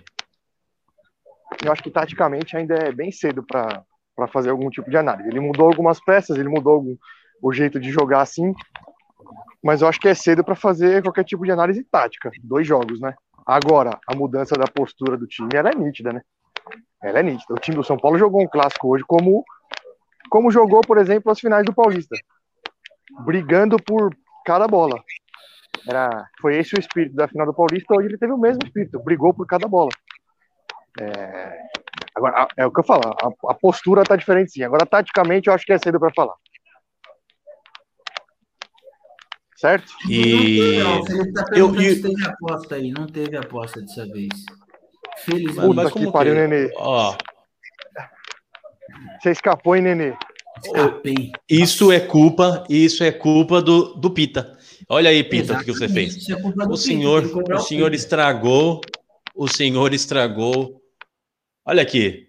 eu 1.64 1.72
acho 1.72 1.82
que 1.82 1.90
taticamente 1.90 2.56
ainda 2.56 2.74
é 2.74 2.92
bem 2.92 3.10
cedo 3.10 3.42
para 3.42 3.82
fazer 4.28 4.50
algum 4.50 4.70
tipo 4.70 4.90
de 4.90 4.96
análise. 4.96 5.28
Ele 5.28 5.40
mudou 5.40 5.66
algumas 5.66 6.00
peças, 6.00 6.36
ele 6.36 6.48
mudou 6.48 6.74
algum, 6.74 6.96
o 7.42 7.52
jeito 7.52 7.78
de 7.80 7.90
jogar 7.90 8.22
assim, 8.22 8.54
mas 9.62 9.82
eu 9.82 9.88
acho 9.88 10.00
que 10.00 10.08
é 10.08 10.14
cedo 10.14 10.44
para 10.44 10.54
fazer 10.54 11.02
qualquer 11.02 11.24
tipo 11.24 11.44
de 11.44 11.50
análise 11.50 11.82
tática. 11.84 12.30
Dois 12.42 12.66
jogos, 12.66 13.00
né? 13.00 13.14
Agora, 13.46 13.98
a 14.06 14.14
mudança 14.14 14.54
da 14.54 14.66
postura 14.66 15.16
do 15.16 15.26
time, 15.26 15.50
ela 15.54 15.70
é 15.70 15.74
nítida, 15.74 16.12
né? 16.12 16.22
Ela 17.02 17.20
é 17.20 17.22
nítida. 17.22 17.54
O 17.54 17.58
time 17.58 17.76
do 17.76 17.84
São 17.84 17.98
Paulo 17.98 18.18
jogou 18.18 18.42
um 18.42 18.48
clássico 18.48 18.88
hoje 18.88 19.04
como 19.06 19.44
como 20.30 20.50
jogou, 20.50 20.80
por 20.80 20.98
exemplo, 20.98 21.30
as 21.30 21.38
finais 21.38 21.64
do 21.64 21.72
Paulista, 21.72 22.16
brigando 23.24 23.76
por 23.76 24.10
cada 24.44 24.66
bola. 24.66 25.00
Era, 25.88 26.28
foi 26.40 26.56
esse 26.56 26.74
o 26.74 26.80
espírito 26.80 27.14
da 27.14 27.28
final 27.28 27.46
do 27.46 27.54
Paulista. 27.54 27.94
Hoje 27.94 28.08
ele 28.08 28.18
teve 28.18 28.32
o 28.32 28.38
mesmo 28.38 28.60
espírito, 28.64 29.02
brigou 29.02 29.32
por 29.32 29.46
cada 29.46 29.68
bola. 29.68 29.90
É, 31.00 31.56
agora, 32.14 32.42
a- 32.42 32.48
é 32.56 32.66
o 32.66 32.70
que 32.72 32.80
eu 32.80 32.84
falo, 32.84 33.02
a, 33.06 33.50
a 33.50 33.54
postura 33.54 34.04
tá 34.04 34.16
diferente 34.16 34.52
sim. 34.52 34.62
Agora, 34.62 34.86
taticamente, 34.86 35.48
eu 35.48 35.54
acho 35.54 35.64
que 35.66 35.72
é 35.72 35.78
cedo 35.78 35.98
para 35.98 36.12
falar. 36.14 36.34
Certo? 39.56 39.92
E 40.10 40.78
Não, 40.78 41.00
o 41.00 41.06
Felipe 41.06 41.32
tá 41.32 41.42
eu- 41.54 41.72
perguntando 41.72 41.82
se 41.94 42.02
teve 42.02 42.26
aposta 42.26 42.74
aí. 42.74 42.90
Não 42.90 43.06
teve 43.06 43.36
aposta 43.36 43.80
dessa 43.80 44.04
vez. 44.06 44.28
Felizmente. 45.18 45.60
Puta 45.68 45.90
como 45.90 46.06
que 46.06 46.12
pariu, 46.12 46.34
Nenê. 46.34 46.70
ó, 46.76 47.16
Você 49.20 49.30
escapou, 49.30 49.74
hein, 49.76 49.82
Nenê? 49.82 50.14
Escapei. 50.64 51.30
isso 51.48 51.90
é 51.92 52.00
culpa, 52.00 52.64
isso 52.68 53.02
é 53.04 53.10
culpa 53.12 53.62
do, 53.62 53.94
do 53.94 54.10
Pita. 54.10 54.56
Olha 54.88 55.08
aí, 55.10 55.22
Pita, 55.24 55.54
o 55.54 55.64
que 55.64 55.72
você 55.72 55.88
fez? 55.88 56.28
é 56.28 56.34
O 56.68 56.76
senhor, 56.76 57.24
o 57.24 57.58
senhor 57.58 57.90
Pita. 57.90 57.96
estragou, 57.96 58.80
o 59.34 59.48
senhor 59.48 59.94
estragou. 59.94 60.80
Olha 61.66 61.82
aqui. 61.82 62.28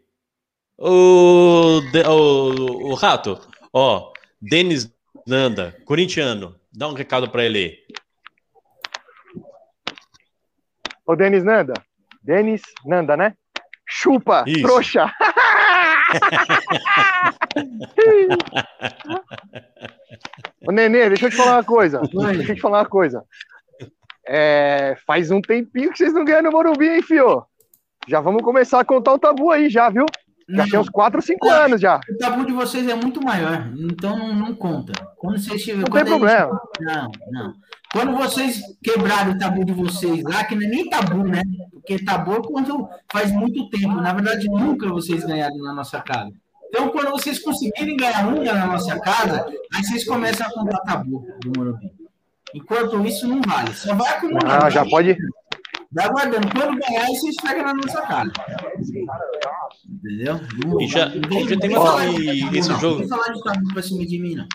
O, 0.77 1.81
de- 1.91 2.07
o, 2.07 2.89
o 2.91 2.93
rato, 2.95 3.39
ó, 3.73 4.11
Denis 4.41 4.93
Nanda, 5.25 5.75
corintiano, 5.85 6.59
dá 6.73 6.87
um 6.87 6.93
recado 6.93 7.29
para 7.29 7.43
ele 7.45 7.57
aí. 7.57 7.77
Ô, 11.05 11.15
Denis 11.15 11.43
Nanda. 11.43 11.73
Denis 12.21 12.61
Nanda, 12.85 13.15
né? 13.15 13.33
Chupa, 13.87 14.43
Isso. 14.47 14.61
trouxa. 14.63 15.11
Ô, 20.67 20.71
Nenê, 20.71 21.09
deixa 21.09 21.27
eu 21.27 21.29
te 21.29 21.35
falar 21.35 21.57
uma 21.57 21.63
coisa. 21.63 22.01
Oi. 22.01 22.37
Deixa 22.37 22.51
eu 22.51 22.55
te 22.55 22.61
falar 22.61 22.79
uma 22.79 22.89
coisa. 22.89 23.23
É, 24.27 24.97
faz 25.05 25.29
um 25.29 25.39
tempinho 25.41 25.91
que 25.91 25.97
vocês 25.97 26.13
não 26.13 26.25
ganham 26.25 26.43
no 26.43 26.51
Morumbi, 26.51 26.87
hein, 26.87 27.01
fio? 27.03 27.45
Já 28.07 28.21
vamos 28.21 28.43
começar 28.43 28.79
a 28.79 28.85
contar 28.85 29.13
o 29.13 29.19
tabu 29.19 29.51
aí, 29.51 29.69
já, 29.69 29.89
viu? 29.89 30.05
Já 30.47 30.63
Não, 30.63 30.69
tem 30.69 30.79
uns 30.79 30.89
4 30.89 31.17
ou 31.17 31.21
5 31.21 31.49
anos 31.49 31.81
já. 31.81 31.99
O 32.09 32.17
tabu 32.17 32.45
de 32.45 32.53
vocês 32.53 32.87
é 32.87 32.93
muito 32.93 33.23
maior, 33.23 33.67
então 33.75 34.15
não, 34.17 34.35
não 34.35 34.55
conta. 34.55 34.93
Quando 35.17 35.39
vocês 35.39 35.63
tiver, 35.63 35.79
Não 35.79 35.87
quando 35.87 36.03
tem 36.03 36.05
problema. 36.05 36.61
Não, 36.79 37.11
não. 37.31 37.53
Quando 37.91 38.15
vocês 38.17 38.61
quebrarem 38.83 39.33
o 39.33 39.37
tabu 39.39 39.65
de 39.65 39.73
vocês 39.73 40.21
lá, 40.23 40.43
que 40.43 40.53
não 40.53 40.63
é 40.63 40.67
nem 40.67 40.89
tabu, 40.89 41.23
né? 41.23 41.41
Porque 41.71 41.97
tabu 42.03 42.35
é 42.35 42.41
quando 42.43 42.87
faz 43.11 43.31
muito 43.31 43.69
tempo. 43.69 43.95
Na 43.95 44.13
verdade, 44.13 44.47
nunca 44.47 44.87
vocês 44.89 45.23
ganharam 45.23 45.57
na 45.57 45.73
nossa 45.73 45.99
casa. 46.01 46.31
Então, 46.67 46.89
quando 46.89 47.11
vocês 47.11 47.39
conseguirem 47.39 47.95
ganhar 47.95 48.27
uma 48.27 48.43
na 48.43 48.67
nossa 48.67 48.99
casa, 48.99 49.47
aí 49.73 49.83
vocês 49.83 50.05
começam 50.05 50.45
a 50.45 50.51
contar 50.51 50.79
tabu 50.79 51.25
do 51.41 51.57
Morumbi. 51.57 51.89
Enquanto 52.53 53.05
isso, 53.05 53.27
não 53.27 53.41
vale. 53.41 53.73
Só 53.73 53.95
vai 53.95 54.09
acumulando. 54.09 54.45
Ah, 54.45 54.69
já 54.69 54.85
pode. 54.85 55.17
Vai 55.95 56.09
guardando. 56.09 56.51
Quando 56.51 56.77
ganhar, 56.79 57.05
aí 57.05 57.15
vocês 57.15 57.35
pegam 57.41 57.63
na 57.63 57.73
nossa 57.73 58.01
cara. 58.01 58.29
Entendeu? 59.89 60.39
Não- 60.65 60.81
E 60.81 60.87
já- 60.87 61.07
não 61.09 61.39
e 61.41 61.47
já 61.49 61.57
tem 61.59 61.69
uma- 61.69 61.77
vem 61.79 61.87
falar 61.87 62.05
de 62.07 62.39
tabu, 62.41 62.55
esse 62.57 62.69
não. 62.69 62.79
jogo- 62.79 63.01
Não 63.01 63.07
falar 63.07 63.33
de 63.33 63.43
tabu 63.43 63.73
pra 63.73 63.81
cima 63.81 64.05
de 64.05 64.19
mim, 64.19 64.35
não. 64.35 64.47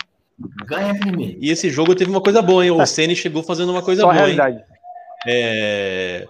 Ganha 0.66 0.94
primeiro. 0.98 1.38
E 1.40 1.50
esse 1.50 1.68
jogo 1.70 1.94
teve 1.94 2.10
uma 2.10 2.20
coisa 2.20 2.40
boa, 2.42 2.64
hein? 2.64 2.70
O 2.70 2.84
Ceni 2.86 3.16
chegou 3.16 3.42
fazendo 3.42 3.70
uma 3.72 3.82
coisa 3.82 4.02
Só 4.02 4.08
boa, 4.08 4.16
hein? 4.28 4.34
realidade. 4.36 4.64
É, 5.26 6.26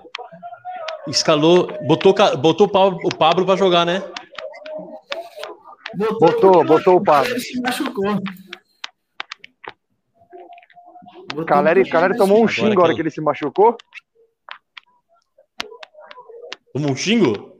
Escalou, 1.09 1.67
botou, 1.87 2.15
botou 2.39 2.67
o 2.67 3.17
Pablo, 3.17 3.45
pra 3.47 3.57
jogar, 3.57 3.85
né? 3.87 4.03
Botou, 6.21 6.65
botou 6.65 6.97
o 6.97 7.03
Pablo. 7.03 7.31
Ele 7.31 7.41
se 7.41 7.61
machucou. 7.61 8.17
Caleri, 11.47 11.83
o 11.83 11.89
Caleri 11.89 12.17
tomou 12.17 12.37
um 12.39 12.41
Agora 12.43 12.53
xingo 12.53 12.67
a 12.67 12.69
hora 12.71 12.79
aquela- 12.93 12.95
que 12.95 13.03
ele 13.03 13.11
se 13.11 13.21
machucou. 13.21 13.77
Tomou 16.73 16.93
um 16.93 16.97
xingo? 16.97 17.57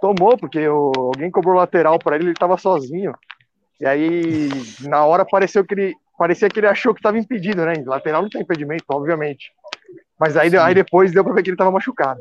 Tomou, 0.00 0.36
porque 0.36 0.66
o- 0.68 0.92
alguém 0.96 1.30
cobrou 1.30 1.54
lateral 1.56 1.98
pra 1.98 2.16
ele, 2.16 2.26
ele 2.26 2.34
tava 2.34 2.56
sozinho. 2.56 3.12
E 3.80 3.86
aí, 3.86 4.48
na 4.80 5.04
hora, 5.04 5.24
pareceu 5.24 5.64
que 5.64 5.74
ele, 5.74 5.94
parecia 6.18 6.48
que 6.48 6.58
ele 6.60 6.66
achou 6.66 6.94
que 6.94 7.02
tava 7.02 7.18
impedido, 7.18 7.64
né? 7.64 7.74
Lateral 7.86 8.22
não 8.22 8.28
tem 8.30 8.40
impedimento, 8.42 8.84
obviamente. 8.88 9.52
Mas 10.18 10.36
aí, 10.36 10.54
aí 10.56 10.74
depois 10.74 11.12
deu 11.12 11.24
pra 11.24 11.32
ver 11.34 11.42
que 11.42 11.50
ele 11.50 11.56
tava 11.56 11.70
machucado. 11.70 12.20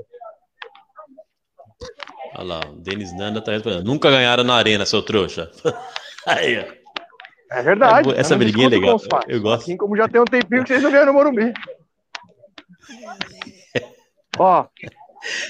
Olha 2.36 2.43
lá, 2.43 2.60
o 2.69 2.75
Denis 2.75 3.15
Nanda 3.17 3.41
tá 3.41 3.51
respondendo. 3.51 3.86
Nunca 3.86 4.12
ganharam 4.12 4.43
na 4.43 4.55
arena, 4.55 4.86
seu 4.86 5.01
trouxa. 5.01 5.49
Aí, 6.27 6.60
ó. 6.60 7.55
É 7.58 7.63
verdade. 7.63 8.10
Essa 8.12 8.34
eu 8.34 8.38
não 8.38 8.45
briguinha 8.45 8.67
é 8.67 8.69
legal, 8.69 8.99
eu 9.27 9.41
gosto. 9.41 9.63
Assim 9.63 9.77
como 9.77 9.95
já 9.97 10.08
tem 10.08 10.21
um 10.21 10.25
tempinho 10.25 10.62
que 10.63 10.67
vocês 10.67 10.84
não 10.84 10.91
ganham 10.91 11.08
no 11.08 11.13
Morumbi. 11.13 11.51
Ó, 14.39 14.65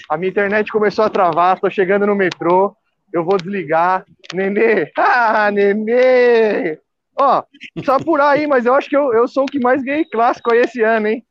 a 0.10 0.17
minha 0.17 0.30
internet 0.30 0.71
começou 0.71 1.06
a 1.06 1.10
travar, 1.10 1.60
tô 1.60 1.69
chegando 1.69 2.08
no 2.08 2.15
metrô, 2.15 2.75
eu 3.13 3.23
vou 3.23 3.38
desligar. 3.38 4.04
Nenê, 4.34 4.91
ah, 4.97 5.52
Nenê! 5.52 6.80
Ó, 7.17 7.43
precisa 7.73 7.95
apurar 7.95 8.30
aí, 8.32 8.47
mas 8.47 8.65
eu 8.65 8.73
acho 8.73 8.89
que 8.89 8.95
eu, 8.97 9.13
eu 9.13 9.28
sou 9.28 9.43
o 9.43 9.47
que 9.47 9.60
mais 9.60 9.84
ganhei 9.84 10.06
clássico 10.06 10.52
aí 10.52 10.62
esse 10.62 10.82
ano, 10.82 11.08
hein? 11.08 11.23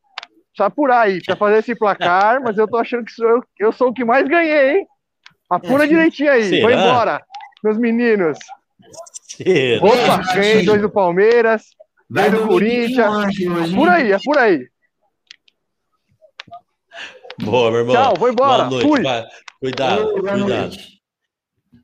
Precisa 0.50 0.66
apurar 0.66 1.00
aí, 1.00 1.16
precisa 1.16 1.36
fazer 1.36 1.58
esse 1.58 1.74
placar, 1.74 2.42
mas 2.42 2.58
eu 2.58 2.68
tô 2.68 2.76
achando 2.76 3.04
que 3.04 3.12
sou 3.12 3.28
eu, 3.28 3.42
eu 3.58 3.72
sou 3.72 3.88
o 3.88 3.92
que 3.92 4.04
mais 4.04 4.28
ganhei, 4.28 4.78
hein? 4.78 4.86
Apura 5.48 5.84
É, 5.84 5.86
direitinho 5.86 6.30
aí, 6.30 6.42
será? 6.44 6.62
vou 6.62 6.70
embora, 6.70 7.22
meus 7.64 7.78
meninos. 7.78 8.38
Será? 9.22 9.84
Opa, 9.84 10.34
ganhei 10.34 10.64
dois 10.64 10.82
do 10.82 10.90
Palmeiras, 10.90 11.64
dois 12.08 12.32
do 12.32 12.46
Corinthians. 12.46 13.14
Por 13.74 13.88
aí, 13.88 14.12
é 14.12 14.18
por 14.22 14.36
aí. 14.36 14.68
Boa, 17.42 17.70
meu 17.70 17.80
irmão. 17.80 17.94
Tchau, 17.94 18.14
vou 18.18 18.28
embora. 18.28 18.64
Boa 18.64 18.70
noite. 18.70 18.88
Fui. 18.88 19.02
vai. 19.02 19.24
Cuidado, 19.60 20.02
boa 20.02 20.20
cuidado. 20.20 20.48
noite. 20.48 20.98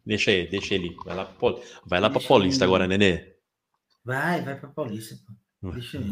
Deixa 0.06 0.30
ele, 0.30 0.48
deixa 0.48 0.74
ele. 0.74 0.94
Vai 1.04 1.16
lá, 1.16 1.24
pra 1.24 1.34
Pol- 1.34 1.62
vai 1.86 2.00
lá 2.00 2.10
pra 2.10 2.20
Paulista 2.20 2.64
agora, 2.64 2.86
Nenê. 2.86 3.34
Vai, 4.04 4.42
vai 4.42 4.58
pra 4.58 4.68
Paulista. 4.68 5.14
pô. 5.26 5.32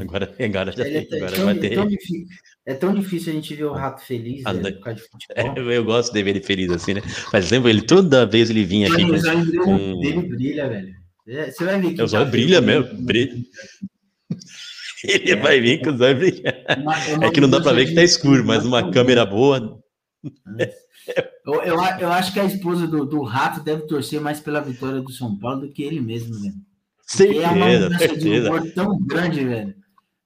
Agora, 0.01 0.35
agora, 0.41 0.73
já, 0.73 0.87
Ele 0.87 0.97
é, 0.97 1.05
tão- 1.05 1.19
agora 1.19 1.37
tão, 1.37 1.45
vai 1.45 1.55
ter. 1.59 1.75
tão 1.75 1.87
difícil, 1.87 2.27
é 2.65 2.73
tão 2.75 2.95
difícil 2.95 3.33
a 3.33 3.37
gente 3.37 3.55
ver 3.55 3.65
o 3.65 3.73
rato 3.75 4.01
feliz, 4.03 4.43
Ah, 4.47 4.55
né? 4.55 4.71
por 4.73 4.81
causa 4.81 4.99
de 5.03 5.07
futebol. 5.09 5.37
É, 5.71 5.77
eu, 5.77 5.85
gosto 5.85 6.11
de 6.11 6.23
ver 6.23 6.31
ele 6.31 6.41
feliz 6.41 6.71
assim, 6.71 6.95
né? 6.95 7.03
Mas 7.31 7.51
lembra 7.51 7.69
ele, 7.69 7.83
toda 7.83 8.25
vez 8.25 8.49
ele 8.49 8.65
vinha 8.65 8.91
aqui. 8.91 9.03
Mano, 9.05 9.15
os 9.15 9.59
com- 9.63 10.01
dele, 10.01 10.23
brilha, 10.23 10.69
velho. 10.71 10.95
É, 11.29 11.51
Você 11.51 11.65
vai 11.67 11.79
ver 11.83 11.93
que. 11.95 12.03
Os 12.03 12.15
olhos 12.15 12.31
brilham 12.31 12.63
mesmo, 12.63 12.95
brilha. 13.05 13.35
Ele 15.09 15.37
vai 15.37 15.61
vir 15.61 15.83
com 15.83 15.91
os 15.91 16.01
olhos. 16.01 16.41
É 17.23 17.31
que 17.31 17.41
não 17.41 17.49
dá 17.51 17.61
pra 17.61 17.73
ver 17.73 17.87
que 17.87 17.95
tá 17.95 18.03
escuro, 18.03 18.45
mas 18.45 18.65
uma 18.65 18.91
câmera 18.91 19.25
boa. 19.27 19.79
Eu, 21.45 21.55
eu, 21.63 21.81
a- 21.81 22.01
eu 22.01 22.13
acho 22.13 22.33
que 22.33 22.39
a 22.41 22.45
esposa 22.45 22.87
do, 22.87 23.05
do 23.05 23.23
rato 23.23 23.61
deve 23.63 23.83
torcer 23.83 24.21
mais 24.21 24.41
pela 24.41 24.61
vitória 24.61 25.01
do 25.01 25.11
São 25.11 25.37
Paulo 25.39 25.63
do 25.63 25.73
que 25.73 25.83
ele 25.83 26.01
mesmo, 26.01 26.39
velho. 26.41 26.55
Porque 27.17 27.39
é 27.39 27.49
uma 27.49 27.67
Certeza, 27.67 27.85
mudança 27.91 28.09
de 28.09 28.23
certeza. 28.23 28.49
humor 28.51 28.73
tão 28.73 28.99
grande, 29.05 29.45
velho. 29.45 29.75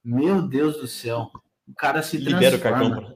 Meu 0.05 0.41
Deus 0.47 0.77
do 0.77 0.87
céu. 0.87 1.31
O 1.67 1.73
cara 1.75 2.01
se 2.03 2.17
Libera 2.17 2.55
o 2.55 2.59
transforma. 2.59 2.95
cartão. 3.01 3.15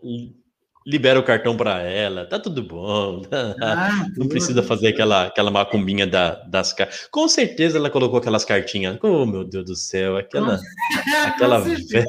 Libera 0.86 1.20
o 1.20 1.24
cartão 1.24 1.56
pra 1.56 1.80
ela, 1.82 2.26
tá 2.26 2.40
tudo 2.40 2.64
bom. 2.64 3.22
Ah, 3.62 4.08
Não 4.18 4.28
precisa 4.28 4.64
fazer 4.64 4.88
aquela, 4.88 5.28
aquela 5.28 5.52
macumbinha 5.52 6.08
da, 6.08 6.36
das 6.44 6.74
cartas. 6.74 7.08
Com 7.12 7.28
certeza 7.28 7.78
ela 7.78 7.90
colocou 7.90 8.18
aquelas 8.18 8.44
cartinhas. 8.44 8.98
Oh, 9.04 9.26
meu 9.26 9.44
Deus 9.44 9.66
do 9.66 9.76
céu, 9.76 10.18
aquela, 10.18 10.60
aquela 11.28 11.62
Com 11.62 11.70
velha. 11.88 12.06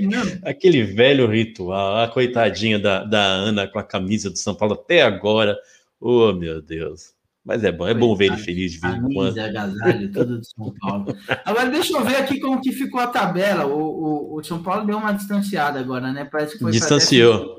Não, 0.00 0.48
aquele 0.48 0.82
velho 0.82 1.26
ritual. 1.26 1.98
A 1.98 2.08
coitadinha 2.08 2.78
da, 2.78 3.04
da 3.04 3.22
Ana 3.22 3.66
com 3.68 3.78
a 3.78 3.84
camisa 3.84 4.30
do 4.30 4.38
São 4.38 4.54
Paulo 4.54 4.74
até 4.74 5.02
agora. 5.02 5.58
Oh, 6.00 6.32
meu 6.32 6.62
Deus. 6.62 7.12
Mas 7.44 7.64
é 7.64 7.72
bom, 7.72 7.88
é 7.88 7.94
bom 7.94 8.14
ver 8.14 8.26
ele 8.26 8.36
feliz 8.36 8.72
de 8.72 8.80
vez 8.80 8.94
em 8.94 9.14
quando. 9.14 9.34
Camisa, 9.34 9.44
agasalho, 9.44 10.12
tudo 10.12 10.40
de 10.40 10.46
São 10.48 10.74
Paulo. 10.78 11.16
Agora, 11.44 11.70
deixa 11.70 11.96
eu 11.96 12.04
ver 12.04 12.16
aqui 12.16 12.38
como 12.38 12.60
que 12.60 12.70
ficou 12.70 13.00
a 13.00 13.06
tabela. 13.06 13.66
O, 13.66 13.78
o, 13.78 14.38
o 14.38 14.44
São 14.44 14.62
Paulo 14.62 14.86
deu 14.86 14.98
uma 14.98 15.12
distanciada 15.12 15.80
agora, 15.80 16.12
né? 16.12 16.28
Parece 16.30 16.52
que 16.54 16.58
foi 16.60 16.72
Distanciou. 16.72 17.56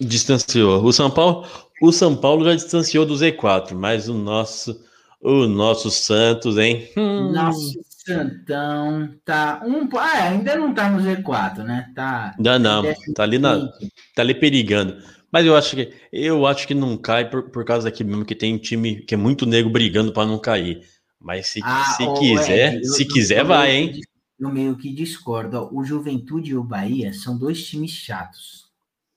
Distanciou. 0.00 0.84
O 0.84 0.92
São 0.92 1.10
Paulo, 1.10 1.46
o 1.82 1.92
São 1.92 2.16
Paulo 2.16 2.44
já 2.44 2.54
distanciou 2.54 3.04
do 3.04 3.14
Z4, 3.14 3.74
mas 3.74 4.08
o 4.08 4.14
nosso, 4.14 4.80
o 5.20 5.46
nosso 5.46 5.90
Santos, 5.90 6.56
hein? 6.56 6.88
Hum. 6.96 7.32
Nosso 7.32 7.80
Santão 8.06 9.14
tá 9.24 9.62
um. 9.64 9.88
Ah, 9.96 10.28
ainda 10.28 10.56
não 10.56 10.72
tá 10.72 10.88
no 10.88 11.02
Z4, 11.02 11.58
né? 11.64 11.90
Tá. 11.94 12.34
Não, 12.38 12.58
não, 12.58 12.82
tá 13.14 13.22
ali 13.24 13.38
na, 13.38 13.68
tá 14.14 14.22
ali 14.22 14.34
perigando. 14.34 14.96
Mas 15.32 15.46
eu 15.46 15.56
acho 15.56 15.76
que 15.76 15.92
eu 16.12 16.46
acho 16.46 16.66
que 16.66 16.74
não 16.74 16.96
cai 16.98 17.28
por, 17.28 17.50
por 17.50 17.64
causa 17.64 17.84
daqui 17.90 18.02
mesmo 18.04 18.24
que 18.24 18.34
tem 18.34 18.58
time 18.58 19.02
que 19.02 19.14
é 19.14 19.16
muito 19.16 19.46
nego 19.46 19.70
brigando 19.70 20.12
para 20.12 20.26
não 20.26 20.38
cair. 20.38 20.82
Mas 21.20 21.48
se, 21.48 21.60
Ah, 21.62 21.84
se 21.96 22.02
ô, 22.06 22.14
quiser, 22.14 22.74
Ed, 22.76 22.86
se 22.86 23.02
eu- 23.04 23.08
quiser 23.08 23.40
eu 23.42 23.46
vai, 23.46 23.70
hein? 23.72 24.00
Eu 24.38 24.50
meio 24.50 24.76
que 24.76 24.92
discordo. 24.92 25.68
O 25.72 25.84
Juventude 25.84 26.52
e 26.52 26.56
o 26.56 26.64
Bahia 26.64 27.12
são 27.12 27.36
dois 27.38 27.62
times 27.66 27.90
chatos. 27.90 28.70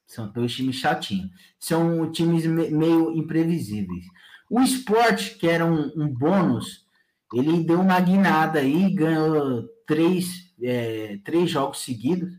São 0.06 0.32
dois 0.32 0.54
times 0.54 0.76
chatinhos. 0.76 1.32
São 1.60 2.12
times 2.12 2.46
me- 2.46 2.70
meio 2.70 3.12
imprevisíveis. 3.18 4.06
O 4.50 4.62
esporte, 4.62 5.38
que 5.38 5.48
era 5.48 5.66
um, 5.66 5.92
um 5.96 6.08
bônus, 6.10 6.86
ele 7.34 7.64
deu 7.64 7.80
uma 7.82 8.00
guinada 8.00 8.60
aí, 8.60 8.94
ganhou 8.94 9.64
três, 9.88 10.54
é, 10.62 11.18
três 11.24 11.50
jogos 11.50 11.80
seguidos. 11.80 12.32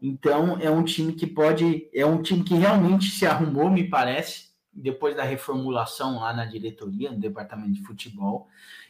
Então 0.00 0.58
é 0.60 0.70
um 0.70 0.84
time 0.84 1.12
que 1.12 1.26
pode, 1.26 1.88
é 1.92 2.06
um 2.06 2.22
time 2.22 2.44
que 2.44 2.54
realmente 2.54 3.10
se 3.10 3.26
arrumou, 3.26 3.68
me 3.70 3.84
parece, 3.84 4.48
depois 4.72 5.16
da 5.16 5.24
reformulação 5.24 6.20
lá 6.20 6.32
na 6.32 6.44
diretoria, 6.44 7.10
no 7.10 7.18
departamento 7.18 7.72
de 7.72 7.82
futebol. 7.82 8.46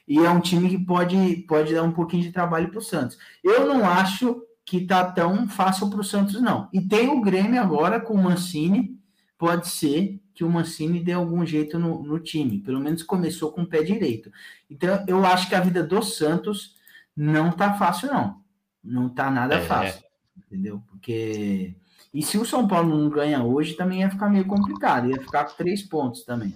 E 0.06 0.18
é 0.18 0.30
um 0.30 0.40
time 0.40 0.68
que 0.68 0.78
pode, 0.78 1.36
pode 1.48 1.74
dar 1.74 1.82
um 1.82 1.92
pouquinho 1.92 2.22
de 2.22 2.32
trabalho 2.32 2.68
para 2.68 2.78
o 2.78 2.82
Santos. 2.82 3.18
Eu 3.42 3.66
não 3.66 3.86
acho 3.88 4.42
que 4.64 4.84
tá 4.84 5.10
tão 5.10 5.48
fácil 5.48 5.88
para 5.88 6.00
o 6.00 6.04
Santos, 6.04 6.40
não. 6.40 6.68
E 6.72 6.80
tem 6.80 7.08
o 7.08 7.20
Grêmio 7.22 7.60
agora 7.60 7.98
com 8.00 8.14
o 8.14 8.22
Mancini. 8.22 8.98
Pode 9.38 9.68
ser 9.68 10.20
que 10.34 10.44
o 10.44 10.50
Mancini 10.50 11.00
dê 11.00 11.12
algum 11.12 11.44
jeito 11.46 11.78
no, 11.78 12.02
no 12.02 12.18
time. 12.18 12.58
Pelo 12.58 12.80
menos 12.80 13.02
começou 13.02 13.50
com 13.52 13.62
o 13.62 13.66
pé 13.66 13.82
direito. 13.82 14.30
Então, 14.68 15.04
eu 15.06 15.24
acho 15.24 15.48
que 15.48 15.54
a 15.54 15.60
vida 15.60 15.82
do 15.82 16.02
Santos 16.02 16.76
não 17.16 17.50
tá 17.50 17.74
fácil, 17.74 18.08
não. 18.08 18.42
Não 18.82 19.08
tá 19.08 19.30
nada 19.30 19.56
É. 19.56 19.60
fácil. 19.60 20.07
Entendeu? 20.46 20.82
Porque. 20.88 21.74
E 22.12 22.22
se 22.22 22.38
o 22.38 22.44
São 22.44 22.66
Paulo 22.66 22.96
não 22.96 23.10
ganha 23.10 23.42
hoje, 23.42 23.74
também 23.74 24.00
ia 24.00 24.10
ficar 24.10 24.30
meio 24.30 24.46
complicado. 24.46 25.10
Ia 25.10 25.20
ficar 25.20 25.44
com 25.44 25.56
três 25.56 25.82
pontos 25.82 26.24
também. 26.24 26.54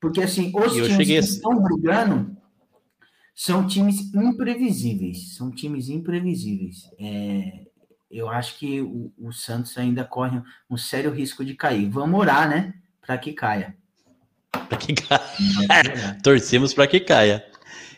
Porque, 0.00 0.20
assim, 0.20 0.52
os 0.54 0.76
eu 0.76 0.84
times 0.86 0.96
cheguei 0.96 1.18
que 1.18 1.24
estão 1.24 1.62
brigando 1.62 2.36
são 3.34 3.66
times 3.66 4.14
imprevisíveis. 4.14 5.34
São 5.34 5.50
times 5.50 5.88
imprevisíveis. 5.88 6.88
É, 6.98 7.66
eu 8.10 8.28
acho 8.28 8.58
que 8.58 8.80
o, 8.82 9.10
o 9.18 9.32
Santos 9.32 9.76
ainda 9.78 10.04
corre 10.04 10.40
um 10.68 10.76
sério 10.76 11.10
risco 11.10 11.44
de 11.44 11.54
cair. 11.54 11.88
Vamos 11.88 12.20
orar, 12.20 12.48
né? 12.48 12.74
Para 13.00 13.16
que 13.16 13.32
caia. 13.32 13.76
Pra 14.68 14.76
que 14.76 14.92
ca- 14.94 15.18
Vamos 15.38 15.64
orar. 15.70 16.22
Torcemos 16.22 16.74
para 16.74 16.86
que 16.86 17.00
caia. 17.00 17.44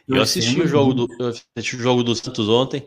Eu 0.06 0.22
assisti 0.22 0.60
o 0.60 0.68
jogo 0.68 0.94
do 0.94 1.08
assisti 1.56 1.74
o 1.74 1.80
jogo 1.80 2.04
do 2.04 2.14
Santos 2.14 2.48
ontem. 2.48 2.86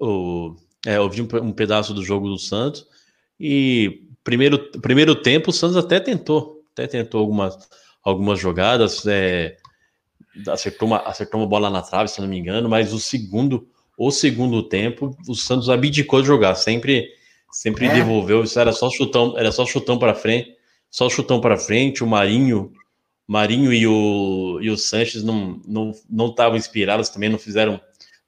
O, 0.00 0.56
É, 0.86 0.96
eu 0.96 1.10
vi 1.10 1.20
um, 1.20 1.28
um 1.42 1.52
pedaço 1.52 1.92
do 1.92 2.04
jogo 2.04 2.28
do 2.28 2.38
Santos 2.38 2.86
e 3.38 4.04
primeiro, 4.22 4.70
primeiro 4.80 5.16
tempo 5.16 5.50
o 5.50 5.52
Santos 5.52 5.76
até 5.76 5.98
tentou, 5.98 6.62
até 6.72 6.86
tentou 6.86 7.20
algumas, 7.20 7.58
algumas 8.02 8.38
jogadas, 8.38 9.04
é, 9.06 9.56
acertou, 10.48 10.86
uma, 10.86 10.98
acertou 10.98 11.40
uma 11.40 11.46
bola 11.46 11.68
na 11.68 11.82
trave, 11.82 12.08
se 12.08 12.20
não 12.20 12.28
me 12.28 12.38
engano, 12.38 12.68
mas 12.68 12.92
o 12.92 13.00
segundo, 13.00 13.68
o 13.98 14.10
segundo 14.12 14.62
tempo, 14.62 15.16
o 15.28 15.34
Santos 15.34 15.68
abdicou 15.68 16.20
de 16.20 16.28
jogar, 16.28 16.54
sempre, 16.54 17.08
sempre 17.50 17.86
É. 17.86 17.94
devolveu, 17.94 18.44
isso 18.44 18.58
era 18.60 18.72
só 18.72 18.88
chutão, 18.88 19.36
era 19.36 19.50
só 19.50 19.66
chutão 19.66 19.98
para 19.98 20.14
frente, 20.14 20.54
só 20.88 21.10
chutão 21.10 21.40
para 21.40 21.56
frente, 21.56 22.04
o 22.04 22.06
Marinho, 22.06 22.72
Marinho 23.26 23.72
e 23.72 23.86
o, 23.88 24.60
e 24.62 24.70
o 24.70 24.76
Sanches 24.78 25.24
não 25.24 25.60
não 25.66 25.92
não 26.08 26.28
estavam 26.28 26.56
inspirados 26.56 27.08
também, 27.08 27.28
não 27.28 27.38
fizeram 27.38 27.80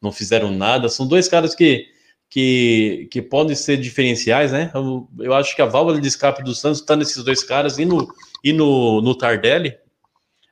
não 0.02 0.10
fizeram 0.10 0.50
nada. 0.50 0.88
São 0.88 1.06
dois 1.06 1.28
caras 1.28 1.54
que 1.54 1.86
que, 2.30 3.08
que 3.10 3.22
podem 3.22 3.56
ser 3.56 3.76
diferenciais, 3.78 4.52
né? 4.52 4.70
Eu, 4.74 5.08
eu 5.20 5.34
acho 5.34 5.56
que 5.56 5.62
a 5.62 5.66
válvula 5.66 6.00
de 6.00 6.08
escape 6.08 6.42
do 6.42 6.54
Santos 6.54 6.80
está 6.80 6.94
nesses 6.94 7.22
dois 7.24 7.42
caras 7.42 7.78
e 7.78 7.84
no, 7.84 8.06
e 8.44 8.52
no, 8.52 9.00
no 9.00 9.14
Tardelli, 9.14 9.74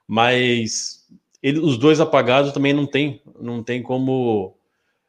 mas 0.09 1.05
ele, 1.43 1.59
os 1.59 1.77
dois 1.77 2.01
apagados 2.01 2.53
também 2.53 2.73
não 2.73 2.87
tem, 2.87 3.21
não 3.41 3.63
tem 3.63 3.83
como 3.83 4.55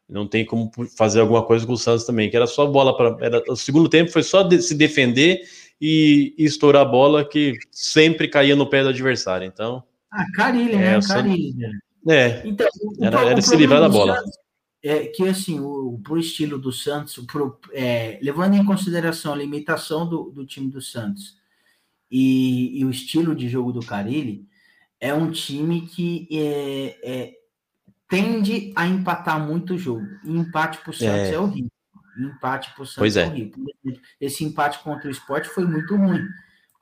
não 0.10 0.26
tem 0.26 0.46
como 0.46 0.72
fazer 0.98 1.20
alguma 1.20 1.44
coisa 1.44 1.66
com 1.68 1.74
o 1.74 1.78
Santos 1.78 2.06
também, 2.06 2.30
que 2.30 2.36
era 2.38 2.48
só 2.48 2.66
bola 2.66 2.96
para 2.96 3.44
o 3.52 3.58
segundo 3.58 3.90
tempo 3.90 4.10
foi 4.10 4.24
só 4.24 4.42
de, 4.42 4.62
se 4.62 4.74
defender 4.74 5.42
e, 5.82 6.34
e 6.38 6.46
estourar 6.46 6.84
a 6.84 6.86
bola 6.86 7.26
que 7.28 7.58
sempre 7.72 8.30
caía 8.30 8.56
no 8.56 8.70
pé 8.70 8.84
do 8.84 8.90
adversário. 8.90 9.46
Então, 9.46 9.84
Ah, 10.10 10.24
Carilli, 10.34 10.76
É, 10.76 10.78
né? 10.78 11.02
Santos- 11.02 11.08
Carilli. 11.24 11.54
velho. 11.54 11.80
é, 12.10 12.42
Então, 12.46 12.68
Era- 13.02 13.22
era 13.32 13.40
o 13.40 13.42
se 13.42 13.56
livrar 13.58 13.82
da 13.82 13.90
bola. 13.90 14.16
Santos 14.16 14.32
É 14.84 15.08
que 15.08 15.28
assim, 15.28 15.60
o, 15.60 16.00
pro 16.04 16.20
estilo 16.20 16.58
do 16.58 16.72
Santos, 16.72 17.18
pro, 17.26 17.60
é, 17.74 18.20
levando 18.22 18.54
em 18.54 18.66
consideração 18.66 19.34
a 19.34 19.36
limitação 19.36 20.08
do, 20.08 20.30
do 20.32 20.46
time 20.46 20.70
do 20.70 20.82
Santos 20.82 21.38
e, 22.12 22.80
e 22.80 22.86
o 22.86 22.90
estilo 22.90 23.36
de 23.36 23.50
jogo 23.50 23.72
do 23.72 23.86
Carilli, 23.86 24.48
é 25.00 25.14
um 25.14 25.32
time 25.32 25.82
que 25.82 26.28
é, 26.32 27.00
é, 27.04 27.34
tende 28.08 28.72
a 28.76 28.88
empatar 28.88 29.46
muito 29.46 29.74
o 29.74 29.78
jogo. 29.78 30.06
E 30.24 30.32
empate 30.32 30.80
para 30.80 30.92
o 30.92 30.94
Santos 30.94 31.30
É. 31.30 31.34
é, 31.34 31.40
horrível. 31.40 31.72
Empate 32.20 32.74
para 32.74 32.84
o 32.84 32.86
Santos 32.86 33.18
é. 33.18 33.24
é. 33.24 33.28
horrível. 33.28 33.66
Esse 34.20 34.44
empate 34.44 34.80
contra 34.80 35.08
o 35.08 35.12
esporte 35.12 35.50
foi 35.50 35.66
muito 35.66 35.96
ruim, 35.96 36.26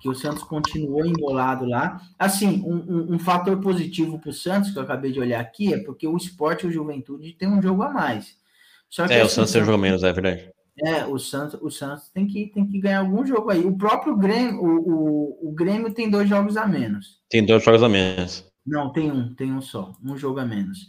porque 0.06 0.10
o 0.10 0.14
Santos 0.22 0.44
continuou 0.44 1.04
embolado 1.06 1.66
lá. 1.66 2.00
Assim, 2.20 2.62
um, 2.64 2.76
um- 2.76 3.16
um 3.16 3.20
fator 3.20 3.60
positivo 3.60 4.20
para 4.20 4.30
o 4.30 4.34
Santos, 4.34 4.70
que 4.72 4.78
eu 4.78 4.84
acabei 4.84 5.12
de 5.12 5.20
olhar 5.20 5.40
aqui, 5.40 5.74
é 5.74 5.80
porque 5.80 6.08
o 6.08 6.16
esporte 6.16 6.66
e 6.66 6.70
o 6.70 6.72
Juventude 6.72 7.34
tem 7.34 7.48
um 7.50 7.62
jogo 7.62 7.82
a 7.82 7.90
mais. 7.90 8.38
Só 8.90 9.08
que 9.08 9.14
é 9.14 9.24
o 9.24 9.26
assim, 9.26 9.36
Santos 9.36 9.52
tem 9.52 9.64
um 9.64 9.66
jogo 9.66 9.78
menos, 9.80 10.04
é 10.04 10.14
verdade. 10.14 10.50
é, 10.86 11.06
o 11.06 11.18
Santos, 11.18 11.60
o 11.62 11.72
Santos 11.72 12.10
tem 12.10 12.28
que, 12.28 12.48
tem 12.54 12.68
que 12.68 12.80
ganhar 12.80 13.00
algum 13.00 13.26
jogo 13.26 13.50
aí. 13.50 13.66
O 13.66 13.76
próprio 13.78 14.16
Grêmio, 14.16 14.62
o, 14.62 15.40
o, 15.48 15.50
o 15.50 15.52
Grêmio 15.54 15.92
tem 15.92 16.10
dois 16.10 16.30
jogos 16.30 16.56
a 16.56 16.68
menos. 16.68 17.20
Tem 17.30 17.44
dois 17.44 17.64
jogos 17.64 17.82
a 17.82 17.90
menos. 17.90 18.46
Não, 18.66 18.92
tem 18.92 19.12
um, 19.12 19.34
tem 19.34 19.52
um 19.52 19.62
só, 19.62 19.92
um 20.04 20.16
jogo 20.18 20.40
a 20.40 20.46
menos 20.46 20.80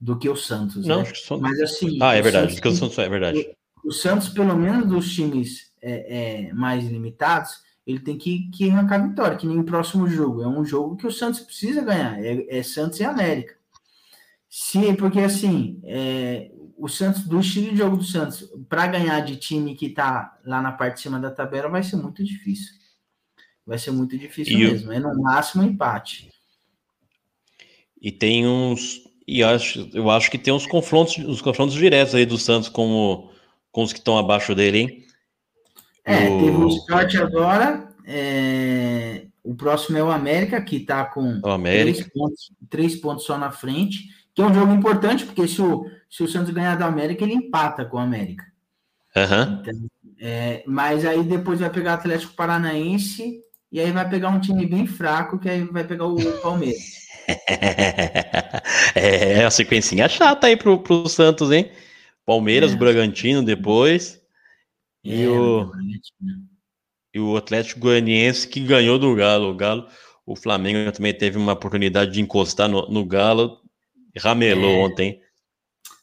do 0.00 0.18
que 0.18 0.28
o 0.28 0.36
Santos. 0.36 0.86
Não, 0.86 0.96
né? 0.96 1.02
acho 1.02 1.12
que 1.12 1.18
são... 1.20 1.38
Mas 1.40 1.60
assim. 1.60 1.98
Ah, 2.00 2.14
é 2.14 2.20
o 2.20 2.22
verdade, 2.22 2.46
Santos 2.46 2.54
porque 2.54 2.68
o 2.68 2.72
Santos 2.76 2.98
é 2.98 3.08
verdade. 3.08 3.50
o 3.84 3.92
Santos, 3.92 4.28
pelo 4.30 4.56
menos 4.56 4.86
dos 4.86 5.12
times 5.14 5.70
é, 5.82 6.48
é, 6.48 6.52
mais 6.54 6.84
limitados, 6.84 7.65
ele 7.86 8.00
tem 8.00 8.18
que, 8.18 8.50
que 8.50 8.68
arrancar 8.70 9.06
vitória, 9.08 9.36
que 9.36 9.46
nem 9.46 9.58
o 9.60 9.64
próximo 9.64 10.08
jogo. 10.08 10.42
É 10.42 10.48
um 10.48 10.64
jogo 10.64 10.96
que 10.96 11.06
o 11.06 11.12
Santos 11.12 11.40
precisa 11.40 11.82
ganhar. 11.82 12.18
É, 12.22 12.58
é 12.58 12.62
Santos 12.62 12.98
e 13.00 13.04
América. 13.04 13.54
Se, 14.48 14.94
porque 14.94 15.20
assim, 15.20 15.80
é, 15.84 16.50
o 16.76 16.88
Santos, 16.88 17.22
do 17.24 17.40
estilo 17.40 17.70
de 17.70 17.76
jogo 17.76 17.96
do 17.96 18.04
Santos, 18.04 18.48
para 18.68 18.86
ganhar 18.86 19.20
de 19.20 19.36
time 19.36 19.74
que 19.76 19.88
tá 19.90 20.38
lá 20.44 20.60
na 20.62 20.72
parte 20.72 20.96
de 20.96 21.02
cima 21.02 21.20
da 21.20 21.30
tabela, 21.30 21.68
vai 21.68 21.82
ser 21.82 21.96
muito 21.96 22.24
difícil. 22.24 22.74
Vai 23.66 23.78
ser 23.78 23.90
muito 23.90 24.16
difícil 24.16 24.54
E 24.54 24.58
mesmo. 24.58 24.92
É 24.92 24.98
no 24.98 25.14
máximo 25.20 25.62
um 25.62 25.66
empate. 25.66 26.30
E 28.00 28.12
tem 28.12 28.46
uns. 28.46 29.02
E 29.26 29.40
eu 29.40 29.48
acho, 29.48 29.90
eu 29.92 30.08
acho 30.10 30.30
que 30.30 30.38
tem 30.38 30.54
uns 30.54 30.66
confrontos, 30.66 31.18
uns 31.18 31.40
confrontos 31.42 31.74
diretos 31.74 32.14
aí 32.14 32.24
do 32.24 32.38
Santos 32.38 32.68
com, 32.68 32.88
o- 32.92 33.30
com 33.72 33.82
os 33.82 33.92
que 33.92 33.98
estão 33.98 34.16
abaixo 34.16 34.54
dele, 34.54 34.78
hein? 34.78 35.05
É, 36.06 36.28
O- 36.28 36.38
teve 36.38 36.56
o 36.56 36.68
Sport 36.68 37.14
agora. 37.16 37.88
é, 38.06 39.26
o 39.42 39.54
próximo 39.54 39.98
é 39.98 40.02
o 40.02 40.10
América, 40.10 40.60
que 40.62 40.80
tá 40.80 41.04
com 41.04 41.40
O 41.44 41.48
América. 41.50 41.98
Três, 41.98 42.12
pontos, 42.12 42.52
três 42.70 42.96
pontos 42.96 43.24
só 43.26 43.36
na 43.36 43.50
frente, 43.50 44.04
que 44.34 44.40
é 44.40 44.44
um 44.46 44.54
jogo 44.54 44.72
importante, 44.72 45.24
porque 45.24 45.46
se 45.48 45.60
o, 45.60 45.86
se 46.10 46.22
o 46.22 46.28
Santos 46.28 46.52
ganhar 46.52 46.76
da 46.76 46.86
América, 46.86 47.24
ele 47.24 47.34
empata 47.34 47.84
com 47.84 47.96
o 47.96 48.00
América. 48.00 48.44
Aham. 49.16 49.60
Então, 49.62 49.74
é, 50.20 50.62
mas 50.66 51.04
aí 51.04 51.22
depois 51.24 51.60
vai 51.60 51.70
pegar 51.70 51.92
o 51.92 51.94
Atlético 51.94 52.34
Paranaense 52.34 53.40
e 53.72 53.80
aí 53.80 53.90
vai 53.90 54.08
pegar 54.08 54.28
um 54.30 54.40
time 54.40 54.64
bem 54.66 54.86
fraco, 54.86 55.38
que 55.38 55.48
aí 55.48 55.64
vai 55.64 55.84
pegar 55.84 56.06
o 56.06 56.16
Palmeiras. 56.42 56.82
É, 58.94 59.44
a 59.44 59.50
sequencinha 59.50 60.08
chata 60.08 60.46
aí 60.46 60.56
pro, 60.56 60.78
pro 60.78 61.08
Santos, 61.08 61.50
hein? 61.52 61.70
Palmeiras, 62.24 62.72
É. 62.72 62.76
Bragantino 62.76 63.42
depois. 63.42 64.20
E 65.06 65.22
É, 65.22 65.28
o- 65.28 65.64
ter 65.64 65.70
Bragantino. 65.70 66.48
E 67.14 67.18
o 67.20 67.36
Atlético 67.36 67.80
Goianiense 67.80 68.46
que 68.48 68.60
ganhou 68.60 68.98
do 68.98 69.14
Galo. 69.14 69.50
O 69.50 69.54
Galo, 69.56 69.88
o 70.26 70.36
Flamengo 70.36 70.92
também 70.92 71.16
teve 71.16 71.38
uma 71.38 71.52
oportunidade 71.52 72.12
de 72.12 72.20
encostar 72.20 72.68
no, 72.68 72.88
no 72.90 73.04
Galo. 73.06 73.60
Ramelou 74.18 74.70
É. 74.70 74.84
ontem. 74.86 75.20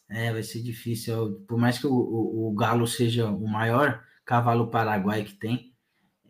É, 0.08 0.32
vai 0.32 0.42
ser 0.42 0.62
difícil. 0.62 1.44
Por 1.48 1.58
mais 1.58 1.78
que 1.78 1.86
o, 1.86 1.92
o, 1.92 2.48
o 2.48 2.54
Galo 2.54 2.86
seja 2.86 3.26
o 3.28 3.46
maior 3.48 4.02
cavalo 4.24 4.70
paraguai 4.70 5.24
que 5.24 5.34
tem, 5.34 5.72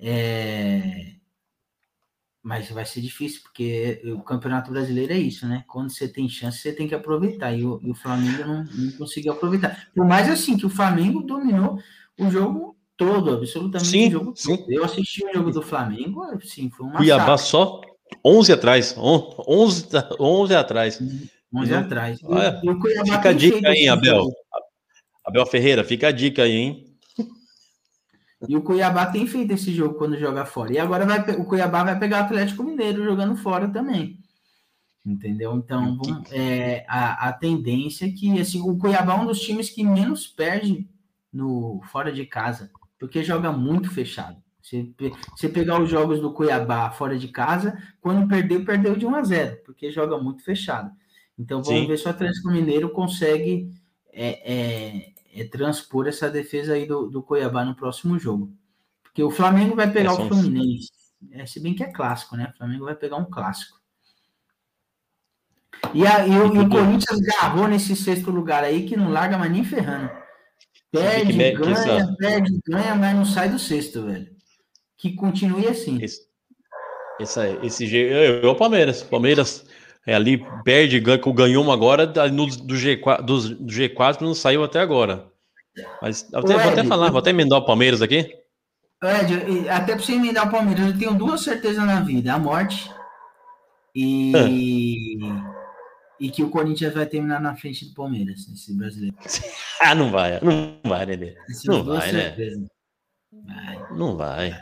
é... 0.00 1.14
mas 2.42 2.68
vai 2.70 2.84
ser 2.84 3.00
difícil, 3.00 3.40
porque 3.42 4.02
o 4.06 4.22
Campeonato 4.22 4.70
Brasileiro 4.70 5.12
é 5.12 5.18
isso, 5.18 5.46
né? 5.46 5.64
Quando 5.66 5.90
você 5.90 6.06
tem 6.08 6.28
chance, 6.28 6.58
você 6.58 6.72
tem 6.72 6.86
que 6.86 6.94
aproveitar. 6.94 7.52
E 7.54 7.64
o, 7.64 7.80
e 7.82 7.90
o 7.90 7.94
Flamengo 7.94 8.44
não, 8.44 8.64
não 8.64 8.92
conseguiu 8.92 9.32
aproveitar. 9.32 9.88
Por 9.94 10.06
mais 10.06 10.28
assim 10.28 10.56
que 10.56 10.66
o 10.66 10.70
Flamengo 10.70 11.22
dominou 11.22 11.78
o 12.18 12.30
jogo 12.30 12.76
todo, 12.96 13.32
absolutamente 13.32 13.88
Sim, 13.90 14.08
o 14.08 14.10
jogo 14.10 14.32
sim. 14.36 14.56
todo. 14.56 14.72
Eu 14.72 14.84
assisti 14.84 15.24
o 15.24 15.32
jogo 15.32 15.50
do 15.50 15.62
Flamengo, 15.62 16.22
assim, 16.22 16.70
foi 16.70 16.86
uma 16.86 16.96
Cuiabá 16.96 17.36
só 17.36 17.80
11 18.24 18.52
atrás. 18.52 18.94
on- 18.96 19.34
11, 19.48 19.88
ta- 19.88 20.08
11 20.20 20.54
atrás. 20.54 21.00
11 21.52 21.70
Não- 21.72 21.78
atrás. 21.78 22.20
Olha, 22.24 22.60
e 22.64 23.04
Fica 23.10 23.28
a 23.30 23.32
dica 23.32 23.68
aí, 23.68 23.88
Abel. 23.88 24.16
jogo. 24.16 24.34
Abel 25.24 25.46
Ferreira, 25.46 25.82
fica 25.84 26.08
a 26.08 26.12
dica 26.12 26.42
aí, 26.42 26.52
hein? 26.52 26.84
E 28.46 28.56
o 28.56 28.62
Cuiabá 28.62 29.06
tem 29.06 29.26
feito 29.26 29.52
esse 29.54 29.72
jogo 29.72 29.94
quando 29.94 30.18
joga 30.18 30.44
fora. 30.44 30.72
E 30.72 30.78
agora 30.78 31.06
vai, 31.06 31.18
o 31.36 31.46
Cuiabá 31.46 31.82
vai 31.82 31.98
pegar 31.98 32.20
o 32.22 32.24
Atlético 32.26 32.62
Mineiro 32.62 33.02
jogando 33.02 33.36
fora 33.36 33.66
também. 33.68 34.18
Entendeu? 35.06 35.54
Então, 35.54 35.98
é, 36.30 36.84
a, 36.86 37.28
a 37.28 37.32
tendência 37.32 38.04
é 38.06 38.10
que 38.10 38.38
assim, 38.38 38.60
o 38.60 38.76
Cuiabá 38.76 39.14
é 39.14 39.16
um 39.16 39.26
dos 39.26 39.40
times 39.40 39.70
que 39.70 39.82
menos 39.82 40.26
perde 40.26 40.86
no 41.34 41.80
fora 41.90 42.12
de 42.12 42.24
casa, 42.24 42.70
porque 42.98 43.24
joga 43.24 43.50
muito 43.50 43.90
fechado. 43.90 44.42
Você, 44.62 44.94
você 45.36 45.48
pegar 45.48 45.82
os 45.82 45.90
jogos 45.90 46.20
do 46.20 46.32
Cuiabá 46.32 46.90
fora 46.90 47.18
de 47.18 47.28
casa, 47.28 47.76
quando 48.00 48.26
perdeu, 48.26 48.64
perdeu 48.64 48.96
de 48.96 49.04
1 49.04 49.14
a 49.14 49.22
0, 49.22 49.60
porque 49.66 49.90
joga 49.90 50.16
muito 50.16 50.42
fechado. 50.42 50.90
Então 51.38 51.62
vamos 51.62 51.80
Sim. 51.80 51.86
ver 51.88 51.98
se 51.98 52.06
o 52.06 52.10
Atlético 52.10 52.48
Mineiro 52.48 52.88
consegue 52.90 53.68
é, 54.12 54.52
é, 54.52 55.12
é, 55.34 55.44
transpor 55.48 56.06
essa 56.06 56.30
defesa 56.30 56.74
aí 56.74 56.86
do, 56.86 57.10
do 57.10 57.22
Cuiabá 57.22 57.64
no 57.64 57.74
próximo 57.74 58.18
jogo. 58.18 58.56
Porque 59.02 59.22
o 59.22 59.30
Flamengo 59.30 59.74
vai 59.74 59.90
pegar 59.90 60.10
É, 60.10 60.12
o 60.12 60.28
Fluminense. 60.28 60.90
É, 61.32 61.44
se 61.44 61.60
bem 61.60 61.74
que 61.74 61.82
é 61.82 61.92
clássico, 61.92 62.36
né? 62.36 62.52
O 62.54 62.56
Flamengo 62.56 62.84
vai 62.84 62.94
pegar 62.94 63.16
um 63.16 63.24
clássico. 63.24 63.78
E, 65.92 66.06
a, 66.06 66.26
e, 66.26 66.30
o, 66.30 66.54
e 66.54 66.58
o 66.58 66.68
Corinthians 66.68 67.20
garrou 67.20 67.68
nesse 67.68 67.94
sexto 67.94 68.30
lugar 68.30 68.64
aí 68.64 68.86
que 68.86 68.96
não 68.96 69.10
larga 69.10 69.36
mais 69.36 69.50
nem 69.50 69.64
ferrando. 69.64 70.23
Perde, 70.98 71.26
que 71.32 71.38
me- 71.38 71.50
que 71.50 71.56
ganha, 71.56 71.72
essa- 71.72 72.16
perde, 72.18 72.60
ganha, 72.66 72.94
mas 72.94 73.14
não 73.16 73.24
sai 73.24 73.48
do 73.48 73.58
sexto, 73.58 74.02
velho. 74.02 74.28
Que 74.96 75.12
continue 75.14 75.66
assim. 75.66 76.02
Esse, 76.02 76.20
essa, 77.20 77.48
esse 77.62 77.96
é, 77.96 78.42
é 78.42 78.46
o 78.46 78.54
Palmeiras. 78.54 79.02
Palmeiras 79.02 79.64
é, 80.06 80.14
ali 80.14 80.44
perde, 80.64 81.00
ganha, 81.00 81.18
ganhou 81.18 81.62
uma 81.64 81.74
agora, 81.74 82.06
no, 82.30 82.46
do, 82.46 82.74
G4, 82.74 83.22
do, 83.22 83.54
do 83.56 83.72
G4 83.72 84.20
não 84.20 84.34
saiu 84.34 84.62
até 84.64 84.80
agora. 84.80 85.26
Mas 86.00 86.28
até, 86.32 86.54
Ô, 86.54 86.58
vou 86.58 86.70
até 86.70 86.80
Ed, 86.80 86.88
falar, 86.88 87.10
vou 87.10 87.18
até 87.18 87.30
emendar 87.30 87.58
o 87.58 87.66
Palmeiras 87.66 88.00
aqui. 88.00 88.32
Ed, 89.02 89.68
até 89.68 89.94
para 89.94 90.02
você 90.02 90.12
emendar 90.12 90.46
o 90.46 90.50
Palmeiras, 90.50 90.86
eu 90.86 90.98
tenho 90.98 91.14
duas 91.14 91.42
certezas 91.42 91.84
na 91.84 92.00
vida: 92.00 92.32
a 92.32 92.38
morte 92.38 92.88
e, 93.94 95.18
e 96.20 96.30
que 96.30 96.42
o 96.42 96.50
Corinthians 96.50 96.94
vai 96.94 97.06
terminar 97.06 97.40
na 97.40 97.54
frente 97.56 97.86
do 97.86 97.94
Palmeiras, 97.94 98.46
nesse 98.48 98.72
brasileiro. 98.76 99.16
Ah, 99.80 99.94
não 99.94 100.10
vai, 100.10 100.40
não 100.40 100.78
vai, 100.86 101.04
Nenê. 101.04 101.36
Essas 101.50 101.64
Não 101.64 101.84
vai, 101.84 102.10
né? 102.12 102.34
Vai. 103.44 103.86
Não 103.90 104.16
vai. 104.16 104.56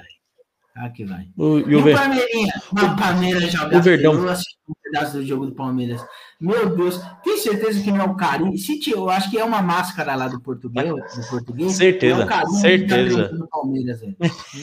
Ah, 0.75 0.89
que 0.89 1.05
vai. 1.05 1.29
O, 1.37 1.59
e 1.59 1.77
o 1.77 1.83
Ver- 1.83 1.95
o 1.95 2.97
Palmeiras 2.97 3.53
joga. 3.53 3.79
o 3.79 3.83
Verdão. 3.83 4.15
Eu 4.15 4.29
assisti 4.31 4.57
um 4.69 4.73
pedaço 4.83 5.19
do 5.19 5.25
jogo 5.27 5.47
do 5.47 5.55
Palmeiras. 5.55 6.05
Meu 6.41 6.75
Deus, 6.75 6.99
tem 7.23 7.37
certeza 7.37 7.83
que 7.83 7.93
não 7.93 8.01
é 8.01 8.05
o 8.05 8.17
Carinho? 8.17 8.57
Se 8.59 8.81
ti- 8.81 8.91
eu 8.91 9.09
acho 9.11 9.31
que 9.31 9.39
é 9.39 9.45
uma 9.45 9.61
máscara 9.63 10.15
lá 10.17 10.27
do 10.29 10.41
português. 10.41 10.89
Do 10.89 10.97
português 11.31 11.73
Certeza, 11.73 12.23
é 12.23 12.25
o 12.25 12.27
Carinho 12.27 12.53
que 12.55 12.61
certeza. 12.61 13.29
Tá 13.29 13.35
no 13.37 13.49
Palmeiras, 13.49 14.01
velho. 14.01 14.17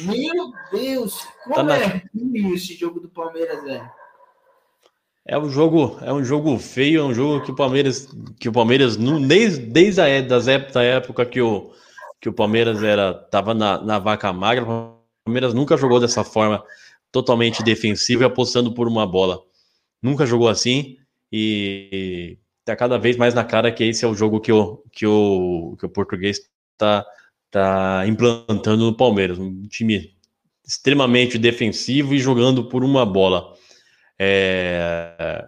Meu 0.06 0.52
Deus, 0.72 1.28
como 1.44 1.56
Tá 1.56 1.64
na- 1.64 1.78
é 1.78 2.04
ruim 2.14 2.54
esse 2.54 2.74
jogo 2.76 3.00
do 3.00 3.08
Palmeiras, 3.10 3.64
velho. 3.64 3.90
É 5.26 5.38
um 5.38 5.50
jogo, 5.50 5.98
é 6.02 6.12
um 6.12 6.24
jogo 6.24 6.58
feio, 6.58 7.02
é 7.02 7.04
um 7.04 7.14
jogo 7.14 7.46
que 7.46 7.52
o 7.52 7.56
Palmeiras, 7.56 8.08
que 8.40 8.50
o 8.50 8.52
Palmeiras 8.52 8.98
desde, 8.98 9.60
desde 9.68 10.02
a 10.02 10.08
é- 10.08 10.22
das 10.22 10.48
ép- 10.48 10.72
da 10.74 10.82
época 10.84 11.26
que 11.26 11.40
o, 11.42 11.72
que 12.20 12.30
o 12.30 12.34
Palmeiras 12.34 12.82
era 12.82 13.14
tava 13.14 13.54
na, 13.54 13.80
na 13.82 14.00
vaca 14.00 14.34
magra, 14.34 14.66
o 14.66 14.96
Palmeiras 15.26 15.54
nunca 15.54 15.78
jogou 15.78 16.00
dessa 16.00 16.24
forma 16.24 16.64
totalmente 17.12 17.62
defensiva 17.62 18.24
e 18.24 18.26
apostando 18.26 18.74
por 18.74 18.88
uma 18.88 19.06
bola. 19.06 19.40
Nunca 20.02 20.26
jogou 20.26 20.50
assim 20.50 20.98
e 21.32 22.38
tá 22.66 22.76
cada 22.76 22.98
vez 22.98 23.18
mais 23.18 23.34
na 23.34 23.44
cara 23.44 23.72
que 23.72 23.84
esse 23.84 24.06
é 24.06 24.08
o 24.08 24.16
jogo 24.16 24.40
que 24.42 24.52
o, 24.52 24.84
que 24.92 25.06
o, 25.08 25.76
que 25.80 25.86
o 25.86 25.90
português 25.90 26.40
tá, 26.78 27.06
tá 27.52 28.06
implantando 28.08 28.86
no 28.86 28.96
Palmeiras. 28.98 29.40
Um 29.40 29.68
time 29.68 30.14
extremamente 30.66 31.38
defensivo 31.38 32.14
e 32.16 32.20
jogando 32.20 32.66
por 32.70 32.84
uma 32.84 33.06
bola. 33.06 33.54
É, 34.20 35.48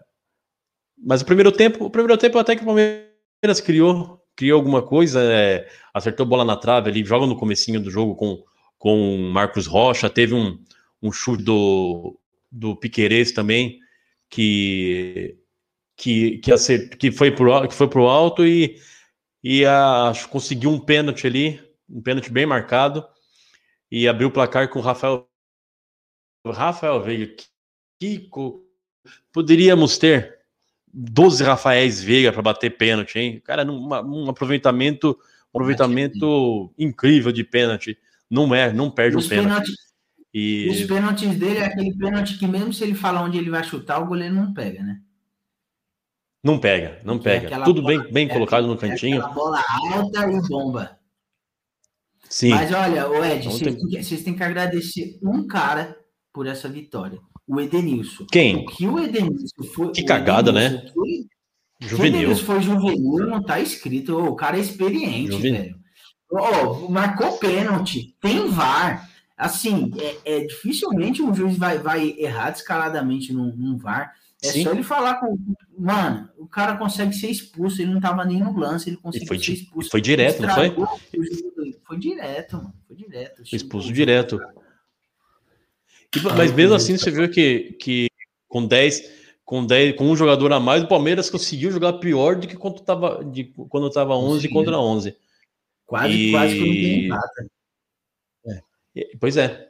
Mas 0.97 1.21
o 1.21 1.25
primeiro 1.25 1.51
tempo, 1.51 1.85
o 1.85 1.89
primeiro 1.89 2.17
tempo 2.17 2.39
até 2.39 2.55
que 2.55 2.61
o 2.63 2.65
Palmeiras 2.65 3.61
criou, 3.63 4.21
criou 4.35 4.57
alguma 4.57 4.81
coisa, 4.81 5.21
é, 5.21 5.67
acertou 5.93 6.25
bola 6.25 6.45
na 6.45 6.55
trave 6.55 6.89
ali, 6.89 7.03
joga 7.05 7.25
no 7.25 7.37
comecinho 7.37 7.81
do 7.81 7.91
jogo 7.91 8.15
com 8.15 8.43
com 8.77 9.15
Marcos 9.31 9.67
Rocha, 9.67 10.09
teve 10.09 10.33
um, 10.33 10.57
um 11.03 11.11
chute 11.11 11.43
do, 11.43 12.19
do 12.51 12.75
Piquerez 12.75 13.31
também, 13.31 13.79
que 14.29 15.37
que, 15.95 16.39
que, 16.39 16.51
acert, 16.51 16.97
que 16.97 17.11
foi 17.11 17.31
pro 17.31 17.67
que 17.67 17.75
foi 17.75 17.87
pro 17.87 18.07
alto 18.07 18.45
e, 18.45 18.81
e 19.43 19.65
a, 19.65 20.13
conseguiu 20.31 20.71
um 20.71 20.79
pênalti 20.79 21.27
ali, 21.27 21.61
um 21.89 22.01
pênalti 22.01 22.31
bem 22.31 22.45
marcado 22.45 23.05
e 23.91 24.07
abriu 24.07 24.29
o 24.29 24.31
placar 24.31 24.69
com 24.69 24.79
o 24.79 24.81
Rafael 24.81 25.27
Rafael 26.47 27.01
Veiga. 27.03 27.35
Co- 28.29 28.63
poderíamos 29.31 29.97
ter 29.97 30.39
12 30.93 31.43
Rafaéis 31.43 32.01
Veiga 32.03 32.31
para 32.33 32.41
bater 32.41 32.69
pênalti, 32.77 33.17
hein? 33.19 33.41
Cara, 33.43 33.63
um 33.69 34.29
aproveitamento, 34.29 35.17
um 35.53 35.57
aproveitamento 35.59 36.73
incrível 36.77 37.31
de 37.31 37.43
pênalti. 37.43 37.97
Não 38.29 38.53
é, 38.55 38.71
não 38.73 38.89
perde 38.91 39.17
Os 39.17 39.25
um 39.25 39.29
pênalti. 39.29 39.47
pênaltis, 39.65 39.75
os 40.73 40.79
E 40.79 40.87
pênaltis 40.87 41.37
dele 41.37 41.57
é 41.57 41.65
aquele 41.65 41.93
pênalti 41.97 42.37
que 42.37 42.47
mesmo 42.47 42.71
se 42.73 42.83
ele 42.83 42.95
falar 42.95 43.23
onde 43.23 43.37
ele 43.37 43.49
vai 43.49 43.63
chutar, 43.63 44.01
o 44.01 44.05
goleiro 44.07 44.33
não 44.35 44.53
pega, 44.53 44.81
né? 44.83 45.01
não 46.43 46.57
pega, 46.59 46.99
não 47.03 47.15
É 47.17 47.19
pega. 47.19 47.47
aquela 47.47 47.65
Tudo 47.65 47.81
bola- 47.83 48.03
bem, 48.03 48.11
bem 48.13 48.25
é 48.27 48.33
colocado 48.33 48.65
no 48.65 48.73
é 48.73 48.77
cantinho. 48.77 49.19
aquela 49.19 49.33
bola 49.33 49.63
alta 49.93 50.27
e 50.31 50.47
bomba. 50.47 50.97
Sim, 52.29 52.49
Mas 52.49 52.71
olha, 52.73 53.07
o 53.09 53.23
Ed, 53.23 53.45
vocês 53.45 53.75
que, 53.75 54.03
vocês 54.03 54.23
têm 54.23 54.35
que 54.35 54.41
agradecer 54.43 55.19
um 55.21 55.45
cara 55.45 55.95
por 56.33 56.47
essa 56.47 56.67
vitória. 56.69 57.19
O 57.51 57.59
Edenilson. 57.59 58.25
Quem? 58.31 58.57
O 58.57 58.65
que 58.65 58.87
o 58.87 58.97
Edenilson 58.97 59.63
foi. 59.75 59.91
Que 59.91 60.03
cagada, 60.03 60.53
né? 60.53 60.67
Edenilson 60.67 60.93
Se 60.93 61.85
o 61.85 61.87
juvenil. 61.89 62.19
Edenilson 62.21 62.45
foi 62.45 62.61
juvenil, 62.61 63.27
não 63.27 63.43
tá 63.43 63.59
escrito. 63.59 64.17
O 64.17 64.35
cara 64.35 64.57
é 64.57 64.61
experiente, 64.61 65.33
Juvenil. 65.33 65.61
velho. 65.61 65.75
Ó, 66.31 66.87
marcou 66.89 67.37
pênalti, 67.37 68.15
tem 68.21 68.47
VAR. 68.49 69.09
Assim, 69.37 69.91
é, 69.97 70.17
é, 70.37 70.39
dificilmente 70.45 71.21
um 71.21 71.33
juiz 71.33 71.57
vai, 71.57 71.77
vai 71.79 72.15
errar 72.17 72.51
descaradamente 72.51 73.33
num, 73.33 73.53
num 73.53 73.77
VAR. 73.77 74.13
É 74.41 74.47
Sim. 74.47 74.63
só 74.63 74.71
ele 74.71 74.83
falar 74.83 75.15
com. 75.15 75.37
Mano, 75.77 76.29
o 76.37 76.47
cara 76.47 76.77
consegue 76.77 77.13
ser 77.13 77.29
expulso, 77.29 77.81
ele 77.81 77.93
não 77.93 77.99
tava 77.99 78.23
nem 78.23 78.39
no 78.39 78.57
lance, 78.57 78.89
ele 78.89 78.97
conseguiu 78.97 79.39
ser 79.39 79.53
expulso. 79.53 79.89
foi 79.89 79.99
direto, 79.99 80.41
não 80.41 80.55
foi? 80.55 80.73
Foi 81.85 81.97
direto, 81.99 82.55
mano. 82.57 82.73
Foi 82.87 82.95
direto. 82.95 83.43
Expulso 83.51 83.91
direto. 83.91 84.39
E- 84.39 84.60
mas 86.35 86.51
mesmo 86.51 86.75
assim, 86.75 86.97
você 86.97 87.09
viu 87.11 87.29
que, 87.29 87.75
que 87.79 88.07
com 88.47 88.65
10, 88.65 89.09
com 89.45 89.65
10, 89.65 89.95
com 89.95 90.05
um 90.05 90.15
jogador 90.15 90.51
a 90.51 90.59
mais, 90.59 90.83
o 90.83 90.87
Palmeiras 90.87 91.29
conseguiu 91.29 91.71
jogar 91.71 91.93
pior 91.93 92.35
do 92.35 92.47
que 92.47 92.55
quando 92.57 92.77
estava 92.77 93.23
de, 93.23 93.45
quando 93.69 93.89
tava 93.89 94.15
11 94.15 94.27
Conseguiu. 94.49 94.51
contra 94.57 94.77
11. 94.79 95.15
Quase, 95.85 96.13
E- 96.13 96.31
quase 96.31 96.53
que 96.53 96.59
não 96.59 96.67
tem 96.67 97.05
empata. 97.05 97.47
E- 98.95 99.17
Pois 99.19 99.37
é. 99.37 99.69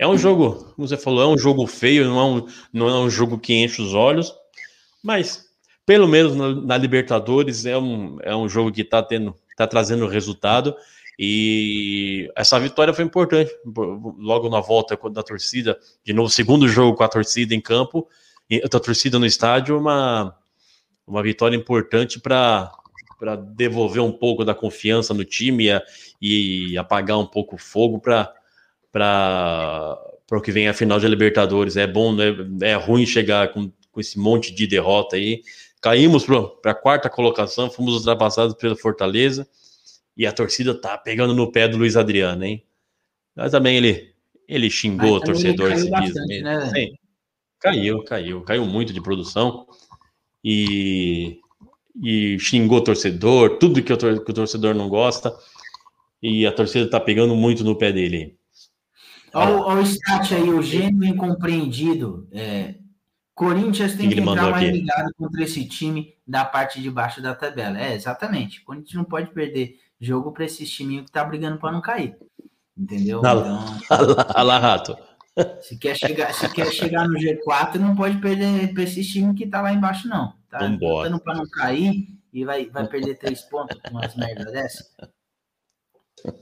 É 0.00 0.06
um 0.06 0.16
jogo, 0.16 0.72
como 0.76 0.86
você 0.86 0.96
falou, 0.96 1.22
é 1.22 1.26
um 1.26 1.38
jogo 1.38 1.66
feio, 1.66 2.04
não 2.04 2.20
é 2.20 2.24
um, 2.24 2.46
não 2.72 2.88
é 2.88 2.94
um 3.00 3.10
jogo 3.10 3.36
que 3.38 3.52
enche 3.54 3.82
os 3.82 3.94
olhos, 3.94 4.32
mas 5.02 5.48
pelo 5.84 6.06
menos 6.06 6.36
na, 6.36 6.54
na 6.54 6.76
Libertadores 6.78 7.66
é 7.66 7.76
um, 7.76 8.16
é 8.22 8.36
um 8.36 8.48
jogo 8.48 8.70
que 8.70 8.82
está 8.82 9.02
tendo, 9.02 9.34
tá 9.56 9.66
trazendo 9.66 10.06
resultado. 10.06 10.76
E 11.18 12.30
essa 12.36 12.60
vitória 12.60 12.94
foi 12.94 13.04
importante. 13.04 13.50
Logo 14.18 14.48
na 14.48 14.60
volta 14.60 14.96
da 15.10 15.22
torcida, 15.22 15.76
de 16.04 16.12
novo, 16.12 16.30
segundo 16.30 16.68
jogo 16.68 16.96
com 16.96 17.02
a 17.02 17.08
torcida 17.08 17.54
em 17.54 17.60
campo, 17.60 18.08
a 18.64 18.68
torcida 18.78 19.18
no 19.18 19.26
estádio, 19.26 19.76
uma, 19.76 20.34
uma 21.06 21.22
vitória 21.22 21.56
importante 21.56 22.20
para 22.20 22.70
para 23.18 23.34
devolver 23.34 24.00
um 24.00 24.12
pouco 24.12 24.44
da 24.44 24.54
confiança 24.54 25.12
no 25.12 25.24
time 25.24 25.70
e, 26.22 26.70
e 26.70 26.78
apagar 26.78 27.18
um 27.18 27.26
pouco 27.26 27.56
o 27.56 27.58
fogo 27.58 27.98
para 27.98 28.32
para 28.92 30.38
o 30.38 30.40
que 30.40 30.52
vem 30.52 30.68
a 30.68 30.74
final 30.74 31.00
de 31.00 31.08
Libertadores. 31.08 31.76
É 31.76 31.84
bom, 31.84 32.14
né? 32.14 32.26
é 32.62 32.74
ruim 32.74 33.04
chegar 33.04 33.52
com, 33.52 33.72
com 33.90 34.00
esse 34.00 34.16
monte 34.18 34.54
de 34.54 34.68
derrota 34.68 35.16
aí. 35.16 35.42
Caímos 35.80 36.24
para 36.62 36.70
a 36.70 36.74
quarta 36.74 37.10
colocação, 37.10 37.68
fomos 37.68 37.94
ultrapassados 37.94 38.54
pela 38.54 38.76
Fortaleza 38.76 39.48
e 40.18 40.26
a 40.26 40.32
torcida 40.32 40.74
tá 40.74 40.98
pegando 40.98 41.32
no 41.32 41.50
pé 41.52 41.68
do 41.68 41.78
Luiz 41.78 41.96
Adriano, 41.96 42.44
hein? 42.44 42.62
Mas 43.36 43.52
também 43.52 43.76
ele, 43.76 44.12
ele 44.48 44.68
xingou 44.68 45.16
o 45.16 45.20
Mas 45.20 45.44
ele 45.44 45.54
torcedor 45.56 45.90
bastante, 45.90 46.26
mesmo. 46.28 46.44
né? 46.44 46.70
Sim. 46.74 46.94
Caiu, 47.60 48.02
caiu, 48.04 48.42
caiu 48.42 48.66
muito 48.66 48.92
de 48.92 49.00
produção 49.00 49.66
e, 50.44 51.40
e 52.02 52.38
xingou 52.38 52.78
o 52.78 52.84
torcedor, 52.84 53.58
tudo 53.58 53.82
que 53.82 53.92
o, 53.92 53.96
tor- 53.96 54.24
que 54.24 54.30
o 54.30 54.34
torcedor 54.34 54.74
não 54.74 54.88
gosta. 54.88 55.34
E 56.22 56.44
a 56.46 56.52
torcida 56.52 56.90
tá 56.90 56.98
pegando 56.98 57.36
muito 57.36 57.62
no 57.62 57.76
pé 57.76 57.92
dele. 57.92 58.36
Olha 59.32 59.54
o- 59.56 59.60
olha 59.62 59.80
o 59.80 59.84
stat 59.84 60.34
aí, 60.34 60.50
o 60.50 60.60
gênio 60.62 61.04
incompreendido. 61.04 62.28
É, 62.32 62.74
Corinthians 63.34 63.94
tem 63.94 64.08
Que 64.08 64.16
que, 64.16 64.20
entrar 64.20 64.50
mais 64.50 64.68
aqui? 64.68 64.78
ligado 64.78 65.14
contra 65.16 65.42
esse 65.44 65.64
time 65.68 66.14
da 66.26 66.44
parte 66.44 66.80
de 66.82 66.90
baixo 66.90 67.22
da 67.22 67.34
tabela. 67.36 67.80
É, 67.80 67.94
exatamente. 67.94 68.60
O 68.60 68.64
Corinthians 68.64 68.94
não 68.94 69.04
pode 69.04 69.30
perder 69.32 69.78
jogo 70.00 70.32
para 70.32 70.44
esses 70.44 70.70
timinhos 70.70 71.06
que 71.06 71.12
tá 71.12 71.24
brigando 71.24 71.58
para 71.58 71.72
não 71.72 71.80
cair. 71.80 72.16
Entendeu? 72.76 73.20
Olha 73.24 73.34
Então, 73.34 73.42
lá, 73.42 73.80
olha 74.34 74.42
lá, 74.44 74.58
rato. 74.58 74.96
se 75.60 75.76
quer 75.78 75.96
chegar, 75.96 76.32
se 76.34 76.48
quer 76.48 76.70
chegar 76.72 77.06
no 77.08 77.18
G4, 77.18 77.78
não 77.78 77.94
pode 77.94 78.18
perder 78.20 78.72
para 78.72 78.82
esses 78.82 79.06
times 79.08 79.36
que 79.36 79.46
tá 79.48 79.60
lá 79.62 79.72
embaixo, 79.72 80.08
não. 80.08 80.32
Tá 80.48 80.58
Vambora. 80.58 81.08
lutando 81.08 81.20
para 81.20 81.34
não 81.36 81.48
cair 81.48 82.08
e 82.32 82.44
vai, 82.44 82.66
vai 82.70 82.86
perder 82.86 83.16
três 83.18 83.42
pontos 83.42 83.78
com 83.80 83.90
umas 83.90 84.14
merdas 84.16 84.52
dessa. 84.52 84.84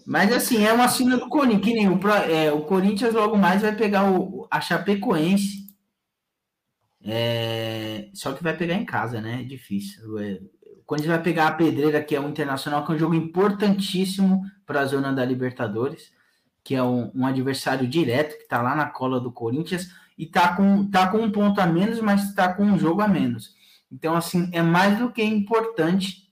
Mas 0.06 0.32
assim, 0.32 0.64
é 0.64 0.72
uma 0.72 0.88
cena 0.88 1.16
do 1.18 1.28
Corinthians, 1.28 1.62
que 1.64 1.74
nem 1.74 1.88
o, 1.88 2.00
é, 2.30 2.50
o 2.52 2.62
Corinthians 2.62 3.12
logo 3.14 3.36
mais 3.36 3.62
vai 3.62 3.76
pegar 3.76 4.10
o, 4.10 4.46
a 4.50 4.60
Chapecoense. 4.60 5.66
É, 7.04 8.10
só 8.14 8.32
que 8.32 8.42
vai 8.42 8.56
pegar 8.56 8.74
em 8.74 8.84
casa, 8.84 9.20
né? 9.20 9.40
É 9.42 9.44
difícil. 9.44 10.02
É, 10.86 10.92
o 10.94 10.94
Corinthians 10.94 11.14
vai 11.14 11.22
pegar 11.22 11.48
a 11.48 11.52
Pedreira, 11.52 12.02
que 12.02 12.14
é 12.14 12.20
um 12.20 12.28
internacional, 12.28 12.84
que 12.84 12.92
é 12.92 12.94
um 12.94 12.98
jogo 12.98 13.14
importantíssimo 13.14 14.42
para 14.64 14.80
a 14.80 14.86
zona 14.86 15.12
da 15.12 15.24
Libertadores, 15.24 16.12
que 16.62 16.74
é 16.74 16.82
um, 16.82 17.10
um 17.14 17.26
adversário 17.26 17.86
direto, 17.86 18.36
que 18.36 18.44
está 18.44 18.62
lá 18.62 18.74
na 18.74 18.86
cola 18.86 19.20
do 19.20 19.32
Corinthians, 19.32 19.90
e 20.16 20.26
tá 20.26 20.56
com, 20.56 20.88
tá 20.90 21.08
com 21.08 21.18
um 21.18 21.30
ponto 21.30 21.60
a 21.60 21.66
menos, 21.66 22.00
mas 22.00 22.24
está 22.24 22.52
com 22.54 22.64
um 22.64 22.78
jogo 22.78 23.02
a 23.02 23.08
menos. 23.08 23.54
Então, 23.90 24.14
assim, 24.16 24.48
é 24.52 24.62
mais 24.62 24.98
do 24.98 25.12
que 25.12 25.22
importante 25.22 26.26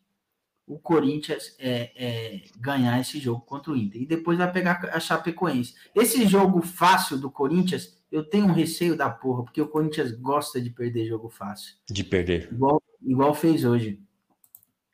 o 0.66 0.78
Corinthians 0.78 1.54
é, 1.58 1.92
é, 1.94 2.42
ganhar 2.58 2.98
esse 2.98 3.18
jogo 3.20 3.42
contra 3.42 3.72
o 3.72 3.76
Inter. 3.76 4.02
E 4.02 4.06
depois 4.06 4.38
vai 4.38 4.50
pegar 4.50 4.88
a 4.92 4.98
Chapecoense. 4.98 5.74
Esse 5.94 6.26
jogo 6.26 6.62
fácil 6.62 7.18
do 7.18 7.30
Corinthians, 7.30 8.02
eu 8.10 8.24
tenho 8.24 8.46
um 8.46 8.52
receio 8.52 8.96
da 8.96 9.10
porra, 9.10 9.44
porque 9.44 9.60
o 9.60 9.68
Corinthians 9.68 10.12
gosta 10.12 10.60
de 10.60 10.70
perder 10.70 11.06
jogo 11.06 11.28
fácil. 11.28 11.74
De 11.88 12.02
perder. 12.02 12.48
Igual, 12.50 12.82
igual 13.02 13.34
fez 13.34 13.64
hoje. 13.64 14.00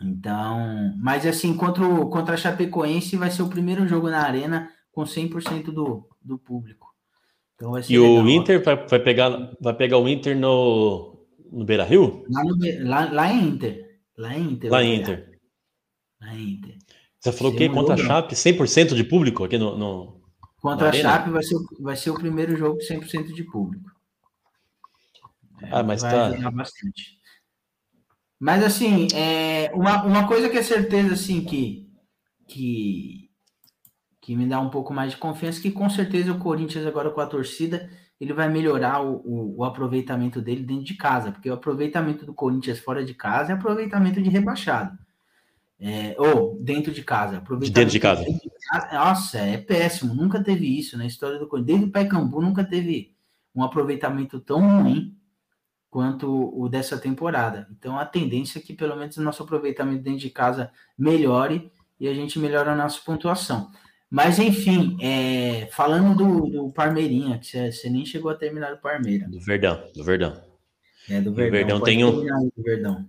Então, 0.03 0.95
mas 0.99 1.27
assim, 1.27 1.55
contra, 1.55 1.85
o, 1.85 2.09
contra 2.09 2.35
a 2.35 2.37
Chapecoense 2.37 3.17
vai 3.17 3.31
ser 3.31 3.43
o 3.43 3.49
primeiro 3.49 3.87
jogo 3.87 4.09
na 4.09 4.23
arena 4.23 4.71
com 4.93 5.03
100% 5.03 5.65
do, 5.71 6.09
do 6.23 6.39
público. 6.39 6.89
Então 7.55 7.73
vai 7.73 7.83
ser 7.83 7.93
E 7.93 7.99
o 7.99 8.23
legal. 8.23 8.29
Inter 8.29 8.65
vai, 8.65 8.87
vai 8.87 8.99
pegar, 8.99 9.53
vai 9.61 9.75
pegar 9.75 9.99
o 9.99 10.09
Inter 10.09 10.37
no, 10.37 11.27
no 11.53 11.65
Beira 11.65 11.85
Rio? 11.85 12.25
Lá, 12.31 12.43
no, 12.45 12.89
lá, 12.89 13.13
lá 13.13 13.33
em 13.33 13.49
Inter. 13.49 14.01
Lá 14.17 14.35
em 14.37 14.53
Inter. 14.53 14.71
Lá 14.71 14.83
em. 14.83 15.01
Inter. 15.01 15.39
Lá 16.21 16.35
em 16.35 16.51
Inter. 16.53 16.79
Você 17.19 17.33
falou 17.33 17.55
que 17.55 17.69
contra 17.69 17.95
a 17.95 17.97
jogo. 17.99 18.09
Chape, 18.09 18.35
100% 18.35 18.95
de 18.95 19.05
público 19.05 19.45
aqui 19.45 19.59
no, 19.59 19.77
no, 19.77 20.21
Contra 20.61 20.89
a? 20.89 20.93
Chape 20.93 21.31
vai 21.31 21.43
ser, 21.43 21.57
o- 21.57 21.83
vai 21.83 21.97
ser 21.97 22.11
o 22.11 22.15
primeiro 22.15 22.57
jogo 22.57 22.81
100% 22.81 23.33
de 23.35 23.45
público. 23.45 23.91
Ah, 25.71 25.83
mas 25.83 26.01
vai 26.03 26.41
tá. 26.41 26.51
bastante. 26.51 27.20
Mas 28.41 28.65
assim, 28.65 29.07
é, 29.15 29.71
uma, 29.75 30.03
uma 30.03 30.27
coisa 30.27 30.49
que 30.49 30.57
é 30.59 30.63
certeza 30.63 31.13
assim 31.13 31.45
que, 31.45 31.87
que 32.49 33.29
que 34.23 34.37
me 34.37 34.47
dá 34.47 34.61
um 34.61 34.71
pouco 34.71 34.93
mais 34.93 35.13
de 35.13 35.17
confiança 35.19 35.61
que 35.61 35.71
com 35.71 35.89
certeza 35.91 36.33
o 36.33 36.39
Corinthians 36.39 36.87
agora 36.87 37.11
com 37.11 37.21
a 37.21 37.27
torcida 37.27 37.91
ele 38.21 38.33
vai 38.35 38.49
melhorar 38.51 39.03
o, 39.03 39.17
o, 39.25 39.57
o 39.59 39.65
aproveitamento 39.65 40.43
dele 40.43 40.63
dentro 40.63 40.85
de 40.85 40.95
casa, 40.95 41.33
porque 41.33 41.49
o 41.51 41.55
aproveitamento 41.55 42.27
do 42.27 42.35
Corinthians 42.35 42.79
fora 42.79 43.03
de 43.05 43.15
casa 43.15 43.51
é 43.53 43.55
aproveitamento 43.55 44.21
de 44.23 44.29
rebaixado. 44.29 44.97
É, 45.83 46.15
ou 46.19 46.59
dentro 46.61 46.93
de 46.93 47.03
casa. 47.03 47.43
dentro 47.73 47.91
de 47.93 47.99
casa. 48.01 48.23
casa- 48.71 48.93
Nossa, 48.95 49.39
é 49.39 49.57
péssimo. 49.57 50.15
Nunca 50.15 50.43
teve 50.45 50.67
isso 50.79 50.99
na 50.99 51.07
história 51.07 51.39
do 51.39 51.49
Corinthians. 51.49 51.79
Desde 51.79 51.87
o 51.89 51.93
Paysandu 51.93 52.41
nunca 52.43 52.63
teve 52.63 53.15
um 53.55 53.63
aproveitamento 53.65 54.39
tão 54.39 54.83
ruim 54.83 55.17
quanto 55.91 56.29
o 56.57 56.69
dessa 56.69 56.97
temporada. 56.97 57.67
Então 57.77 57.99
a 57.99 58.07
tendência 58.07 58.59
é 58.59 58.63
que 58.63 58.73
pelo 58.73 58.97
menos 58.97 59.17
o 59.17 59.23
nosso 59.23 59.43
aproveitamento 59.43 60.03
dentro 60.03 60.21
de 60.21 60.31
casa 60.31 60.71
melhore 60.97 61.71
e 61.99 62.09
a 62.09 62.15
gente 62.15 62.39
melhora 62.39 62.73
a 62.73 62.77
nossa 62.77 63.01
pontuação. 63.05 63.71
Mas 64.09 64.39
enfim, 64.39 64.97
é, 65.01 65.69
falando 65.73 66.17
do, 66.17 66.47
do 66.49 66.73
Parmeirinha, 66.73 67.39
que 67.39 67.47
você, 67.47 67.71
você 67.71 67.91
nem 67.91 68.05
chegou 68.07 68.31
a 68.31 68.35
terminar 68.35 68.73
o 68.73 68.79
Parmeira. 68.79 69.29
Do 69.29 69.41
Verdão, 69.41 69.83
do 69.95 70.03
Verdão. 70.05 70.41
É, 71.09 71.21
do 71.21 71.31
o 71.31 71.35
Verdão. 71.35 71.59
Verdão 71.59 71.79
Pode 71.81 71.93
tem 71.93 72.05
um- 72.05 72.51
Verdão. 72.57 73.07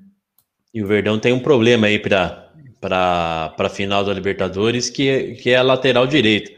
E 0.74 0.84
o 0.84 0.88
Verdão 0.88 1.20
tem 1.20 1.34
um 1.34 1.40
problema 1.40 1.88
aí 1.88 2.00
para 2.00 2.50
para 2.80 3.70
final 3.70 4.04
da 4.04 4.12
Libertadores, 4.14 4.90
que 4.90 5.36
que 5.36 5.52
é 5.52 5.58
a 5.58 5.62
lateral 5.62 6.08
direita. 6.08 6.52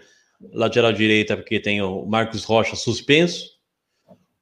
Lateral 0.54 0.94
direita 0.94 1.36
porque 1.36 1.60
tem 1.60 1.82
o 1.82 2.06
Marcos 2.06 2.46
Rocha 2.46 2.76
suspenso, 2.78 3.53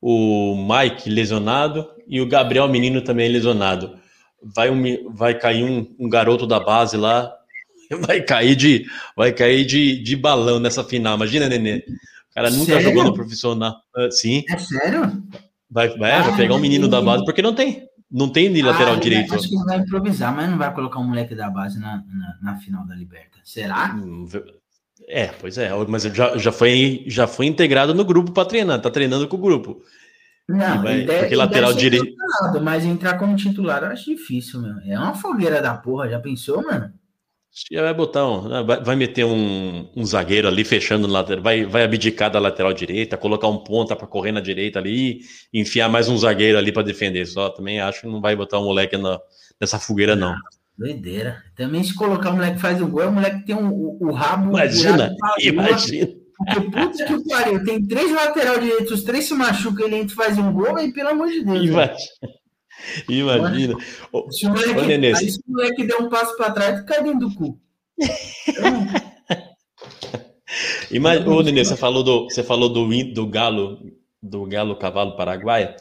o 0.02 0.56
Mike 0.68 1.10
lesionado 1.10 1.88
e 2.08 2.20
o 2.20 2.28
Gabriel 2.28 2.68
Menino 2.68 3.02
também 3.02 3.30
lesionado. 3.30 3.96
Vai, 4.44 4.70
um, 4.72 5.12
vai 5.14 5.38
cair 5.38 5.64
um, 5.64 5.88
um 6.00 6.10
garoto 6.10 6.48
da 6.48 6.60
base 6.60 6.98
lá, 6.98 7.32
vai 8.08 8.22
cair 8.22 8.56
de 8.56 8.86
vai 9.16 9.32
cair 9.32 9.64
de, 9.66 10.02
de 10.02 10.16
balão 10.16 10.60
nessa 10.60 10.84
final. 10.84 11.16
Imagina, 11.16 11.48
Nenê. 11.48 11.84
O 12.32 12.34
cara 12.34 12.50
nunca 12.50 12.66
Sério? 12.66 12.82
jogou 12.88 13.04
no 13.04 13.14
profissional. 13.14 13.76
Ah, 13.96 14.10
Sim, 14.10 14.44
É 14.50 14.58
sério? 14.58 15.22
vai, 15.70 15.90
vai, 15.98 16.12
Ah, 16.14 16.22
vai 16.24 16.38
pegar 16.38 16.56
um 16.56 16.60
menino 16.60 16.88
da 16.88 17.02
base, 17.02 17.24
porque 17.26 17.42
não 17.42 17.54
tem. 17.54 17.88
Não 18.10 18.28
tem 18.30 18.52
de 18.52 18.62
lateral 18.62 18.96
Ah, 18.96 19.00
direito. 19.00 19.34
Acho 19.34 19.48
que 19.48 19.56
vai 19.64 19.80
improvisar, 19.80 20.36
mas 20.36 20.50
não 20.50 20.58
vai 20.58 20.74
colocar 20.74 21.00
um 21.00 21.08
moleque 21.08 21.34
da 21.36 21.50
base 21.50 21.80
na, 21.80 22.04
na, 22.08 22.38
na 22.54 22.60
final 22.60 22.86
da 22.86 22.94
Liberta. 22.96 23.38
Será? 23.44 23.96
É, 25.08 25.28
pois 25.28 25.58
é, 25.58 25.70
mas 25.88 26.04
já, 26.04 26.38
já, 26.38 26.52
foi, 26.52 27.04
já 27.08 27.28
foi 27.28 27.46
integrado 27.46 27.94
no 27.94 28.06
grupo 28.06 28.32
para 28.32 28.46
treinar, 28.48 28.82
tá 28.82 28.90
treinando 28.90 29.28
com 29.28 29.36
o 29.36 29.40
grupo. 29.42 29.82
Não, 30.48 30.82
vai- 30.82 31.02
deve- 31.04 31.20
porque 31.22 31.36
lateral 31.36 31.74
direito- 31.74 32.16
Mas 32.62 32.84
entrar 32.86 33.18
como 33.18 33.36
titular 33.36 33.84
eu 33.84 33.90
acho 33.90 34.06
difícil, 34.06 34.62
meu. 34.62 34.76
É 34.86 34.98
uma 34.98 35.14
fogueira 35.14 35.62
da 35.62 35.74
porra, 35.76 36.10
já 36.10 36.20
pensou, 36.20 36.62
mano? 36.64 36.92
Já 37.70 37.82
vai 37.82 37.94
botar 37.94 38.26
um. 38.26 38.66
Vai, 38.66 38.82
vai 38.82 38.96
meter 38.96 39.26
um, 39.26 39.90
um 39.96 40.06
zagueiro 40.06 40.48
ali 40.48 40.64
fechando 40.64 41.06
no 41.08 41.14
lateral, 41.14 41.44
vai, 41.44 41.66
vai 41.66 41.84
abdicar 41.84 42.32
da 42.32 42.40
lateral 42.40 42.72
direita, 42.74 43.18
colocar 43.18 43.48
um 43.50 43.58
ponta 43.58 43.94
para 43.96 44.08
correr 44.08 44.32
na 44.32 44.40
direita 44.40 44.80
ali, 44.80 45.20
enfiar 45.54 45.90
mais 45.90 46.08
um 46.08 46.18
zagueiro 46.18 46.58
ali 46.58 46.72
para 46.72 46.84
defender. 46.84 47.26
Só 47.26 47.50
também 47.50 47.82
acho 47.82 48.02
que 48.02 48.08
não 48.08 48.22
vai 48.22 48.36
botar 48.38 48.58
um 48.60 48.64
moleque 48.66 48.96
na- 48.98 49.20
nessa 49.60 49.78
fogueira, 49.78 50.16
não. 50.16 50.34
Doideira. 50.78 51.44
Também 51.56 51.84
se 51.84 51.94
colocar 51.94 52.32
o 52.32 52.34
moleque 52.34 52.56
que 52.56 52.62
faz 52.62 52.82
um 52.82 52.90
gol, 52.90 53.08
o 53.08 53.12
moleque 53.12 53.46
tem 53.46 53.56
um, 53.56 53.70
o, 53.72 53.98
o 54.08 54.12
rabo. 54.12 54.50
Imagina, 54.50 55.16
imagina. 55.40 56.22
Porque, 56.38 56.62
putz 56.72 57.04
que 57.04 57.30
pariu, 57.30 57.64
tem 57.64 57.86
três 57.86 58.12
lateral 58.12 58.60
direitos, 58.60 58.92
os 58.92 59.04
três 59.04 59.26
se 59.26 59.34
machucam, 59.34 59.86
ele 59.86 59.98
entra 59.98 60.14
e 60.14 60.16
faz 60.16 60.38
um 60.40 60.52
gol, 60.52 60.80
e 60.80 60.92
pelo 60.92 61.10
amor 61.10 61.28
de 61.28 61.44
Deus. 61.44 61.70
velho. 61.70 61.96
Imagina. 63.08 63.38
Imagina. 63.38 63.76
Se 64.32 64.48
o 64.48 64.50
moleque, 64.50 64.80
Ô, 64.80 64.86
Nenê, 64.86 65.14
aí 65.14 65.30
se 65.30 65.40
o 65.40 65.52
moleque 65.52 65.86
der 65.86 65.98
um 65.98 66.10
passo 66.10 66.36
pra 66.36 66.52
trás, 66.52 66.82
cai 66.82 67.04
dentro 67.04 67.30
do 67.30 67.36
cu. 67.36 67.60
Imagina, 70.90 71.30
ô, 71.30 71.44
Nenê, 71.44 71.64
você 71.64 71.76
falou 71.76 72.04
do, 72.04 72.24
você 72.24 72.44
falou 72.44 72.70
do, 72.70 72.88
do 73.14 73.28
galo, 73.28 73.78
do 74.22 74.46
galo 74.46 74.76
cavalo 74.76 75.16
paraguaia. 75.16 75.76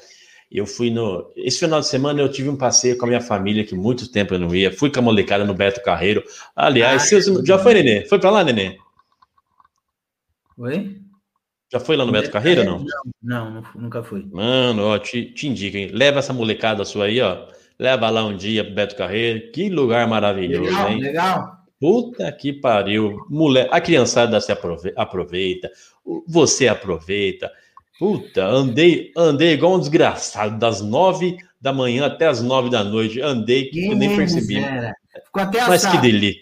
Eu 0.51 0.67
fui 0.67 0.91
no. 0.91 1.31
Esse 1.37 1.61
final 1.61 1.79
de 1.81 1.87
semana 1.87 2.21
eu 2.21 2.29
tive 2.29 2.49
um 2.49 2.57
passeio 2.57 2.99
com 2.99 3.05
a 3.05 3.09
minha 3.09 3.21
família, 3.21 3.65
que 3.65 3.75
muito 3.75 4.11
tempo 4.11 4.35
eu 4.35 4.39
não 4.39 4.53
ia. 4.55 4.73
Fui 4.73 4.91
com 4.91 4.99
a 4.99 5.03
molecada 5.03 5.45
no 5.45 5.55
Beto 5.55 5.81
Carreiro. 5.83 6.25
Aliás, 6.57 7.03
Ah, 7.03 7.07
você- 7.07 7.23
você 7.23 7.47
já 7.47 7.59
foi, 7.59 7.75
Nenê? 7.75 8.05
Foi 8.07 8.19
pra 8.19 8.31
lá, 8.31 8.43
Nenê? 8.43 8.77
Oi? 10.59 10.97
Já 11.73 11.79
foi 11.79 11.97
lá 11.97 12.05
no 12.05 12.11
Beto 12.13 12.31
Carreiro 12.33 12.65
não? 12.65 12.85
Não, 13.23 13.51
não 13.51 13.63
nunca 13.77 14.03
fui. 14.03 14.27
Mano, 14.33 14.87
ó, 14.87 14.99
te, 14.99 15.33
te 15.33 15.47
indico, 15.47 15.77
hein? 15.77 15.89
Leva 15.93 16.19
essa 16.19 16.33
molecada 16.33 16.85
sua 16.85 17.05
aí, 17.05 17.21
ó. 17.21 17.47
Leva 17.79 18.11
lá 18.11 18.25
um 18.25 18.37
dia 18.37 18.65
pro 18.65 18.75
Beto 18.75 18.97
Carreiro. 18.97 19.53
Que 19.53 19.69
lugar 19.69 20.07
maravilhoso, 20.09 20.69
Legal, 20.69 20.89
hein? 20.91 21.01
legal. 21.01 21.57
Puta 21.79 22.31
que 22.33 22.53
pariu. 22.53 23.25
Mulher, 23.31 23.69
a 23.71 23.81
criançada 23.81 24.39
se 24.41 24.51
aprove- 24.53 24.93
aproveita, 24.97 25.71
você 26.27 26.67
aproveita. 26.69 27.51
Puta, 28.01 28.43
andei, 28.47 29.13
andei 29.15 29.53
igual 29.53 29.75
um 29.75 29.79
desgraçado, 29.79 30.59
das 30.59 30.81
nove 30.81 31.37
da 31.61 31.71
manhã 31.71 32.07
até 32.07 32.27
as 32.27 32.41
nove 32.41 32.71
da 32.71 32.83
noite. 32.83 33.21
Andei 33.21 33.67
que 33.67 33.89
eu 33.89 33.95
nem 33.95 34.17
percebi. 34.17 34.55
Ficou 35.27 35.43
até 35.43 35.61
Mas 35.69 35.83
que 35.83 35.89
assado. 35.89 36.01
delícia. 36.01 36.41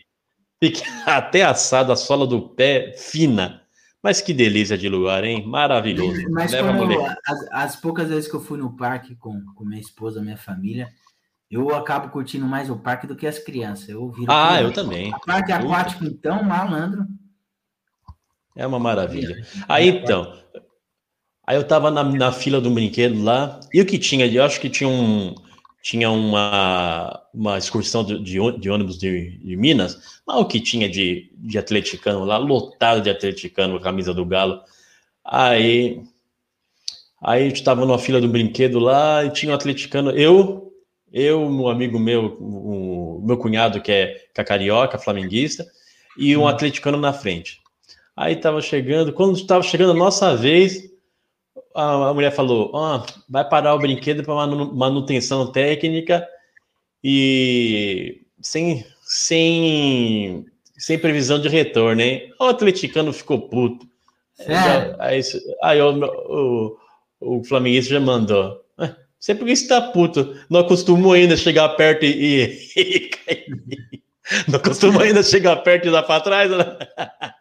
Fiquei 0.62 0.82
até 1.04 1.42
assado, 1.42 1.90
a 1.90 1.96
sola 1.96 2.28
do 2.28 2.48
pé 2.50 2.92
fina. 2.96 3.60
Mas 4.00 4.20
que 4.20 4.32
delícia 4.32 4.78
de 4.78 4.88
lugar, 4.88 5.24
hein? 5.24 5.44
Maravilhoso. 5.48 6.22
Mas 6.30 6.52
Leva 6.52 6.70
a 6.70 6.76
quando 6.76 6.94
as, 7.26 7.48
as 7.50 7.76
poucas 7.76 8.08
vezes 8.08 8.30
que 8.30 8.36
eu 8.36 8.40
fui 8.40 8.56
no 8.56 8.76
parque 8.76 9.16
com, 9.16 9.42
com 9.56 9.64
minha 9.64 9.80
esposa, 9.80 10.22
minha 10.22 10.36
família, 10.36 10.88
eu 11.50 11.74
acabo 11.74 12.08
curtindo 12.10 12.46
mais 12.46 12.70
o 12.70 12.76
parque 12.76 13.08
do 13.08 13.16
que 13.16 13.26
as 13.26 13.40
crianças. 13.40 13.88
Eu 13.88 14.08
viro 14.12 14.30
Ah, 14.30 14.50
criança. 14.58 14.62
eu 14.62 14.72
também. 14.72 15.10
Parque 15.26 15.52
Puta. 15.52 15.64
aquático, 15.64 16.04
então, 16.04 16.44
malandro. 16.44 17.04
É 18.56 18.64
uma 18.64 18.78
maravilha. 18.78 19.44
Aí 19.68 19.88
então, 19.88 20.32
aí 21.48 21.56
eu 21.56 21.64
tava 21.64 21.90
na, 21.90 22.04
na 22.04 22.30
fila 22.30 22.60
do 22.60 22.70
brinquedo 22.70 23.22
lá, 23.22 23.58
e 23.72 23.80
o 23.80 23.86
que 23.86 23.98
tinha? 23.98 24.26
Eu 24.26 24.44
acho 24.44 24.60
que 24.60 24.68
tinha 24.68 24.86
um 24.86 25.34
tinha 25.80 26.10
uma, 26.10 27.22
uma 27.32 27.56
excursão 27.56 28.04
de, 28.04 28.18
de 28.18 28.70
ônibus 28.70 28.98
de, 28.98 29.38
de 29.38 29.56
Minas, 29.56 30.20
mas 30.26 30.36
o 30.36 30.44
que 30.44 30.60
tinha 30.60 30.86
de, 30.86 31.30
de 31.34 31.56
atleticano 31.56 32.26
lá, 32.26 32.36
lotado 32.36 33.00
de 33.00 33.08
atleticano 33.08 33.80
camisa 33.80 34.12
do 34.12 34.26
Galo. 34.26 34.60
Aí, 35.24 36.02
aí 37.22 37.44
a 37.44 37.48
gente 37.48 37.64
tava 37.64 37.86
numa 37.86 37.98
fila 37.98 38.20
do 38.20 38.28
brinquedo 38.28 38.78
lá 38.78 39.24
e 39.24 39.30
tinha 39.30 39.50
um 39.50 39.54
atleticano, 39.54 40.10
eu, 40.10 40.70
eu, 41.10 41.40
um 41.40 41.66
amigo 41.68 41.98
meu, 41.98 42.36
o 42.38 43.22
meu 43.24 43.38
cunhado 43.38 43.80
que 43.80 43.90
é, 43.90 44.08
que 44.34 44.40
é 44.42 44.44
carioca, 44.44 44.98
flamenguista, 44.98 45.66
e 46.18 46.36
um 46.36 46.46
atleticano 46.46 46.98
na 46.98 47.14
frente. 47.14 47.62
Aí 48.14 48.36
tava 48.36 48.60
chegando, 48.60 49.10
quando 49.14 49.36
estava 49.36 49.62
chegando 49.62 49.92
a 49.92 49.94
nossa 49.94 50.36
vez, 50.36 50.90
a, 51.78 52.14
mulher 52.14 52.32
falou: 52.32 52.70
Ó, 52.72 53.04
vai 53.28 53.48
parar 53.48 53.74
o 53.74 53.78
brinquedo 53.78 54.24
para 54.24 54.46
manutenção 54.46 55.50
técnica 55.52 56.26
e 57.02 58.22
sem, 58.40 58.84
sem, 59.02 60.44
sem 60.76 60.98
previsão 60.98 61.40
de 61.40 61.48
retorno, 61.48 62.00
hein? 62.02 62.32
O 62.40 62.44
atleticano 62.44 63.12
ficou 63.12 63.48
puto. 63.48 63.86
Sério? 64.34 64.96
Aí, 64.98 65.20
aí 65.62 65.80
o, 65.80 66.76
o, 67.20 67.38
o 67.38 67.44
flamenguista 67.44 67.94
já 67.94 68.00
mandou. 68.00 68.60
"Ué, 68.78 68.94
Você 69.18 69.34
por 69.34 69.46
que 69.46 69.56
você 69.56 69.68
tá 69.68 69.80
puto? 69.80 70.36
Não 70.50 70.60
acostumou 70.60 71.12
ainda 71.12 71.36
chegar 71.36 71.68
perto 71.70 72.04
e, 72.04 72.70
e, 72.76 73.10
e. 73.22 73.98
Não 74.46 74.56
acostumou 74.56 75.02
ainda 75.02 75.22
chegar 75.22 75.56
perto 75.56 75.88
e 75.88 75.90
dar 75.90 76.02
para 76.02 76.20
trás? 76.20 76.50
Né? 76.50 76.64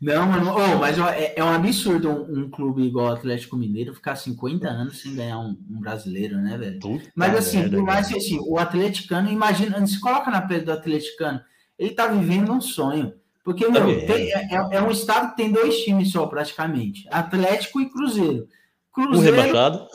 Não, 0.00 0.26
mano, 0.26 0.50
ô, 0.52 0.78
mas 0.78 0.98
é, 0.98 1.34
é 1.36 1.44
um 1.44 1.48
absurdo 1.48 2.10
um, 2.10 2.44
um 2.44 2.50
clube 2.50 2.82
igual 2.82 3.06
o 3.06 3.12
Atlético 3.12 3.56
Mineiro 3.56 3.94
ficar 3.94 4.16
50 4.16 4.68
anos 4.68 5.00
sem 5.00 5.14
ganhar 5.14 5.38
um, 5.38 5.56
um 5.70 5.80
brasileiro, 5.80 6.36
né, 6.38 6.56
velho? 6.58 6.80
Puta 6.80 7.04
Mas 7.14 7.34
assim, 7.34 7.58
merda, 7.60 7.76
por 7.76 7.86
mais 7.86 8.08
que 8.08 8.16
assim, 8.16 8.38
o 8.46 8.58
atleticano, 8.58 9.30
imagina, 9.30 9.84
se 9.86 10.00
coloca 10.00 10.30
na 10.30 10.42
pele 10.42 10.64
do 10.64 10.72
atleticano, 10.72 11.40
ele 11.78 11.90
tá 11.90 12.06
vivendo 12.06 12.52
um 12.52 12.60
sonho. 12.60 13.14
Porque, 13.44 13.68
meu, 13.68 13.84
tem- 14.06 14.32
é, 14.32 14.68
é 14.72 14.82
um 14.82 14.90
estado 14.90 15.30
que 15.30 15.36
tem 15.36 15.52
dois 15.52 15.76
times 15.84 16.10
só, 16.10 16.26
praticamente. 16.26 17.06
Atlético 17.10 17.80
e 17.80 17.90
Cruzeiro. 17.90 18.48
Um 18.96 19.04
Cruzeiro, 19.04 19.36
rebaixado. 19.36 19.86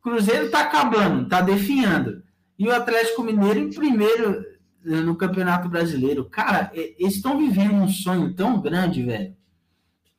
Cruzeiro 0.00 0.50
tá 0.50 0.60
acabando, 0.60 1.28
tá 1.28 1.40
definhando. 1.40 2.22
E 2.58 2.68
o 2.68 2.72
Atlético 2.72 3.24
Mineiro 3.24 3.58
em 3.58 3.70
primeiro 3.70 4.44
no 4.86 5.16
Campeonato 5.16 5.68
Brasileiro. 5.68 6.24
Cara, 6.26 6.70
eles 6.74 7.16
estão 7.16 7.36
vivendo 7.38 7.74
um 7.74 7.88
sonho 7.88 8.32
tão 8.34 8.60
grande, 8.60 9.02
velho. 9.02 9.36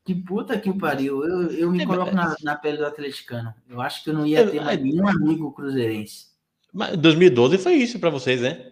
Que 0.03 0.13
puta 0.15 0.59
que 0.59 0.69
o 0.69 0.77
pariu. 0.77 1.23
Eu, 1.23 1.51
eu 1.51 1.71
me 1.71 1.83
É, 1.83 1.85
coloco 1.85 2.13
na, 2.15 2.35
na 2.43 2.55
pele 2.55 2.77
do 2.77 2.85
atleticano. 2.85 3.53
Eu 3.69 3.81
acho 3.81 4.03
que 4.03 4.09
eu 4.09 4.13
não 4.13 4.25
ia 4.25 4.39
É, 4.39 4.47
ter 4.47 4.61
mais 4.61 4.79
é- 4.79 4.81
nenhum 4.81 5.07
amigo 5.07 5.51
cruzeirense. 5.51 6.27
Mas 6.73 6.97
2012 6.97 7.57
foi 7.57 7.73
isso 7.75 7.99
para 7.99 8.09
vocês, 8.09 8.41
né? 8.41 8.71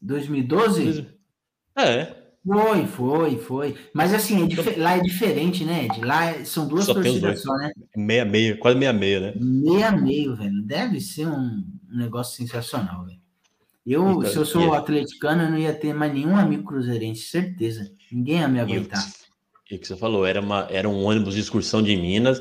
2012? 0.00 1.06
É. 1.76 2.16
Foi, 2.46 2.86
foi, 2.86 3.38
foi. 3.38 3.76
Mas 3.92 4.14
assim, 4.14 4.44
é 4.44 4.46
dife- 4.46 4.76
lá 4.76 4.96
é 4.96 5.00
diferente, 5.00 5.64
né, 5.64 5.84
Ed? 5.84 6.00
Lá 6.00 6.24
é- 6.26 6.44
são 6.44 6.66
duas 6.66 6.84
Só 6.86 6.94
torcidas 6.94 7.20
dois. 7.20 7.42
só, 7.42 7.52
né? 7.56 7.70
Meia, 7.96 8.24
meia, 8.24 8.56
quase 8.56 8.78
meia, 8.78 8.92
meia, 8.92 9.20
né? 9.20 9.34
Meia 9.36 9.90
meio, 9.92 10.34
velho. 10.34 10.62
Deve 10.62 11.00
ser 11.00 11.26
um, 11.26 11.64
um 11.90 11.96
negócio 11.96 12.36
sensacional, 12.36 13.04
velho. 13.04 13.17
Eu, 13.88 14.10
Então, 14.10 14.30
se 14.30 14.36
eu 14.36 14.44
sou 14.44 14.74
e- 14.74 14.76
atleticano, 14.76 15.42
eu 15.44 15.50
não 15.50 15.58
ia 15.58 15.72
ter 15.72 15.94
mais 15.94 16.12
nenhum 16.12 16.36
amigo 16.36 16.64
cruzeirense, 16.64 17.22
certeza. 17.22 17.90
Ninguém 18.12 18.38
ia 18.40 18.48
me 18.48 18.60
aguentar. 18.60 19.04
e 19.70 19.76
o 19.76 19.78
que 19.78 19.86
você 19.86 19.96
falou, 19.96 20.26
era, 20.26 20.40
uma, 20.40 20.66
era 20.70 20.88
um 20.88 21.02
ônibus 21.04 21.34
de 21.34 21.40
excursão 21.40 21.82
de 21.82 21.96
Minas. 21.96 22.40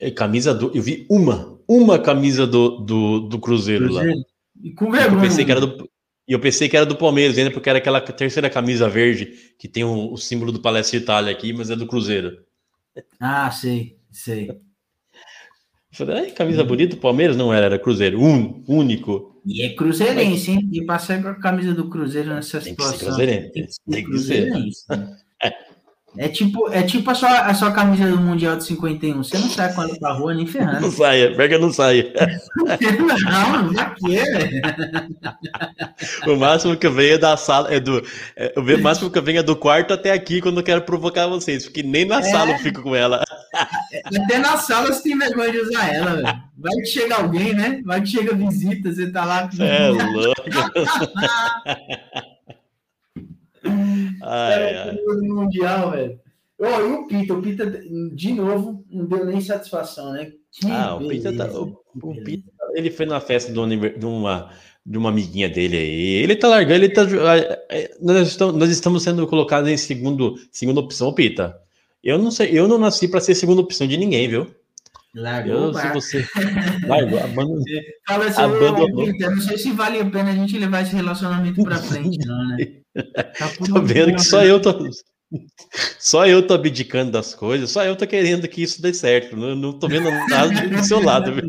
e 0.00 0.10
Camisa 0.10 0.54
do. 0.54 0.70
Eu 0.74 0.82
vi 0.82 1.06
uma, 1.10 1.58
uma 1.68 1.98
camisa 1.98 2.46
do, 2.46 2.78
do, 2.78 3.20
do 3.20 3.38
Cruzeiro 3.38 3.92
lá. 3.92 4.00
Cruzeiro. 4.02 4.20
E 4.62 4.72
com 4.72 4.86
Eu 4.86 4.92
vergonha. 4.92 5.20
pensei 5.22 5.44
que 5.44 5.50
era 5.50 5.60
do. 5.60 5.90
E 6.28 6.32
eu 6.32 6.38
pensei 6.40 6.68
que 6.68 6.76
era 6.76 6.86
do 6.86 6.96
Palmeiras 6.96 7.36
ainda, 7.36 7.50
porque 7.50 7.68
era 7.68 7.78
aquela 7.78 8.00
terceira 8.00 8.48
camisa 8.48 8.88
verde 8.88 9.26
que 9.58 9.66
tem 9.66 9.82
o, 9.82 10.12
o 10.12 10.16
símbolo 10.16 10.52
do 10.52 10.60
Palestra 10.60 10.96
Itália 10.98 11.32
aqui, 11.32 11.52
mas 11.52 11.70
é 11.70 11.76
do 11.76 11.86
Cruzeiro. 11.88 12.38
Ah, 13.18 13.50
sei, 13.50 13.98
sei. 14.12 14.60
Falei, 15.92 16.30
camisa 16.30 16.62
bonita 16.62 16.96
Palmeiras? 16.96 17.36
Não 17.36 17.52
era, 17.52 17.66
era 17.66 17.78
Cruzeiro. 17.78 18.20
Um, 18.22 18.62
único. 18.68 19.40
E 19.44 19.62
é 19.62 19.70
cruzeirense, 19.74 20.52
hein? 20.52 20.68
E 20.72 20.84
passar 20.84 21.20
com 21.22 21.28
a 21.28 21.34
camisa 21.34 21.74
do 21.74 21.88
Cruzeiro 21.88 22.28
nessa 22.34 22.60
Tem 22.60 22.74
que 22.74 22.82
ser 22.82 22.88
situação. 22.92 23.08
cruzeirense, 23.08 23.50
Tem 23.52 23.64
que 23.66 23.72
ser 23.72 23.80
tem 23.90 24.04
que 24.04 24.18
ser. 24.18 24.50
cruzeirense, 24.50 24.84
né? 24.88 25.16
É 26.18 26.28
tipo, 26.28 26.68
é 26.72 26.82
tipo 26.82 27.08
a, 27.08 27.14
sua, 27.14 27.30
a 27.42 27.54
sua 27.54 27.70
camisa 27.70 28.10
do 28.10 28.16
Mundial 28.20 28.56
de 28.56 28.64
51. 28.64 29.22
Você 29.22 29.38
não 29.38 29.48
sai 29.48 29.72
ela 29.72 29.96
pra 29.96 30.12
rua 30.12 30.34
nem 30.34 30.44
ferrando. 30.44 30.80
Não 30.80 30.90
saia, 30.90 31.32
pega 31.36 31.56
não 31.56 31.72
saia. 31.72 32.12
Não, 33.30 33.62
não 33.70 33.72
velho? 34.26 34.60
O 36.26 36.36
máximo 36.36 36.76
que 36.76 36.86
eu 36.88 36.92
venho 36.92 37.14
é 37.14 37.18
da 37.18 37.36
sala, 37.36 37.72
é 37.72 37.78
do. 37.78 38.02
é, 38.36 38.52
o 38.56 38.82
máximo 38.82 39.08
que 39.08 39.18
eu 39.18 39.22
venho 39.22 39.38
é 39.38 39.42
do 39.44 39.54
quarto 39.54 39.92
até 39.94 40.10
aqui 40.10 40.40
quando 40.40 40.58
eu 40.58 40.64
quero 40.64 40.82
provocar 40.82 41.28
vocês, 41.28 41.64
porque 41.64 41.82
nem 41.82 42.04
na 42.04 42.18
É. 42.18 42.22
sala 42.24 42.50
eu 42.52 42.58
fico 42.58 42.82
com 42.82 42.96
ela. 42.96 43.22
Até 44.22 44.38
na 44.38 44.56
sala 44.56 44.92
você 44.92 45.02
tem 45.02 45.18
vergonha 45.18 45.52
de 45.52 45.58
usar 45.58 45.92
ela, 45.94 46.14
velho. 46.16 46.42
Vai 46.58 46.72
que 46.76 46.86
chega 46.86 47.14
alguém, 47.16 47.54
né? 47.54 47.80
Vai 47.84 48.00
que 48.02 48.08
chega 48.08 48.34
visita, 48.34 48.92
você 48.92 49.10
tá 49.10 49.24
lá. 49.24 49.48
com- 49.48 49.62
É 49.62 49.88
louco. 50.12 50.42
Ai, 54.22 54.52
É, 54.62 54.82
ai. 54.90 54.98
Mundial, 55.22 55.90
velho. 55.92 56.18
Ô, 56.58 56.66
e 56.66 56.92
o 56.92 57.06
Pita? 57.06 57.34
O 57.34 57.42
Pita, 57.42 57.66
de 58.14 58.32
novo, 58.34 58.84
não 58.90 59.06
deu 59.06 59.24
nem 59.24 59.40
satisfação, 59.40 60.12
né? 60.12 60.32
Que 60.52 60.70
Ah, 60.70 60.96
o 60.96 61.08
Pita 61.08 61.32
tá- 61.32 61.44
beleza, 61.44 61.60
o- 61.60 61.80
o 61.94 62.06
beleza. 62.08 62.24
Pita, 62.24 62.50
ele 62.74 62.90
foi 62.90 63.06
na 63.06 63.20
festa 63.20 63.52
do 63.52 63.62
aniver- 63.62 63.98
de 63.98 64.04
uma, 64.06 64.50
de 64.84 64.98
uma 64.98 65.08
amiguinha 65.10 65.48
dele 65.48 65.76
aí. 65.76 66.22
Ele 66.22 66.36
tá 66.36 66.48
largando, 66.48 66.84
ele 66.84 66.92
tá. 66.92 67.02
é, 67.70 67.90
Nós 68.00 68.28
estamos, 68.28 68.54
nós 68.56 68.70
estamos 68.70 69.02
sendo 69.02 69.26
colocados 69.26 69.68
em 69.70 69.76
segundo, 69.76 70.34
segunda 70.52 70.80
opção, 70.80 71.12
Pita. 71.14 71.56
Eu 72.02 72.18
não 72.18 72.30
sei, 72.30 72.58
eu 72.58 72.66
não 72.66 72.78
nasci 72.78 73.06
para 73.08 73.20
ser 73.20 73.34
segunda 73.34 73.60
opção 73.60 73.86
de 73.86 73.96
ninguém, 73.96 74.28
viu? 74.28 74.54
Largou 75.14 75.52
Eu, 75.54 75.74
se 75.74 75.88
você. 75.88 76.26
Largou, 76.86 77.18
abandonou. 77.18 77.64
Fala 78.06 78.26
assim, 78.26 78.40
Abandonou. 78.40 79.06
Pita, 79.06 79.30
não 79.30 79.40
sei 79.40 79.58
se 79.58 79.72
vale 79.72 79.98
a 80.00 80.04
pena 80.08 80.30
a 80.30 80.34
gente 80.34 80.56
levar 80.58 80.82
esse 80.82 80.94
relacionamento 80.94 81.62
pra 81.62 81.78
frente, 81.78 82.18
não, 82.26 82.48
né? 82.48 82.56
Tá 83.38 83.48
Tô 83.66 83.82
vendo 83.82 83.86
que 83.86 84.04
tempo, 84.12 84.22
só 84.22 84.38
né? 84.40 84.50
eu 84.50 84.60
tô. 84.62 84.88
Só 85.98 86.26
eu 86.26 86.44
tô 86.46 86.54
abdicando 86.54 87.12
das 87.12 87.34
coisas, 87.34 87.70
só 87.70 87.84
eu 87.84 87.94
tô 87.96 88.06
querendo 88.06 88.48
que 88.48 88.62
isso 88.62 88.82
dê 88.82 88.92
certo. 88.92 89.36
Não, 89.36 89.54
não 89.54 89.78
tô 89.78 89.86
vendo 89.88 90.10
nada 90.28 90.68
do 90.68 90.84
seu 90.84 91.00
lado. 91.02 91.34
viu? 91.34 91.44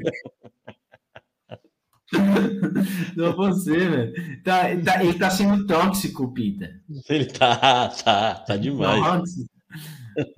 Não 3.16 3.34
você, 3.36 3.78
velho. 3.78 4.14
Tá, 4.44 4.64
tá- 4.84 5.02
ele 5.04 5.14
tá 5.18 5.30
sendo 5.30 5.66
tóxico, 5.66 6.34
Pita. 6.34 6.70
Ele 7.10 7.26
tá, 7.26 7.88
tá, 7.88 8.34
tá 8.36 8.58
demais. 8.58 9.02
Tóxico. 9.02 9.50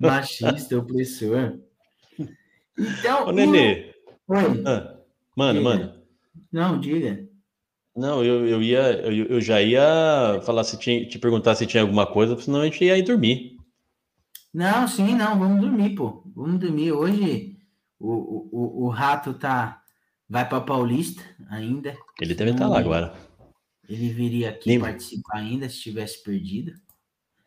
Machista, 0.00 0.78
opressor. 0.78 1.58
Então. 2.78 3.28
Ô, 3.28 3.32
Nenê, 3.32 3.92
o- 4.26 4.34
Oi. 4.34 4.62
ah, 4.66 4.96
mano, 5.36 5.58
Diga. 5.58 5.70
mano. 5.70 5.94
Não, 6.52 6.80
diga. 6.80 7.28
Não, 7.96 8.24
eu, 8.24 8.46
eu 8.46 8.62
ia, 8.62 8.80
eu, 9.02 9.26
eu 9.26 9.40
já 9.40 9.62
ia 9.62 10.40
falar 10.44 10.64
se 10.64 10.76
tinha, 10.78 11.06
te 11.06 11.18
perguntar 11.18 11.54
se 11.54 11.66
tinha 11.66 11.82
alguma 11.82 12.06
coisa, 12.06 12.36
senão 12.40 12.60
a 12.60 12.64
gente 12.64 12.84
ia 12.84 12.98
ir 12.98 13.02
dormir. 13.02 13.56
Não, 14.52 14.86
sim, 14.88 15.14
não, 15.14 15.38
vamos 15.38 15.60
dormir, 15.60 15.94
pô. 15.94 16.22
Vamos 16.34 16.58
dormir. 16.60 16.90
Hoje 16.92 17.56
o, 17.98 18.10
o, 18.52 18.84
o- 18.86 18.88
rato 18.88 19.34
tá. 19.34 19.80
Vai 20.28 20.48
pra 20.48 20.60
Paulista 20.60 21.22
ainda. 21.50 21.94
Ele 22.20 22.34
deve 22.34 22.50
estar 22.52 22.66
lá 22.66 22.78
agora. 22.78 23.14
Ele 23.88 24.08
viria 24.08 24.50
aqui 24.50 24.70
Nem- 24.70 24.80
participar 24.80 25.36
ainda 25.38 25.68
se 25.68 25.78
tivesse 25.80 26.22
perdido. 26.22 26.72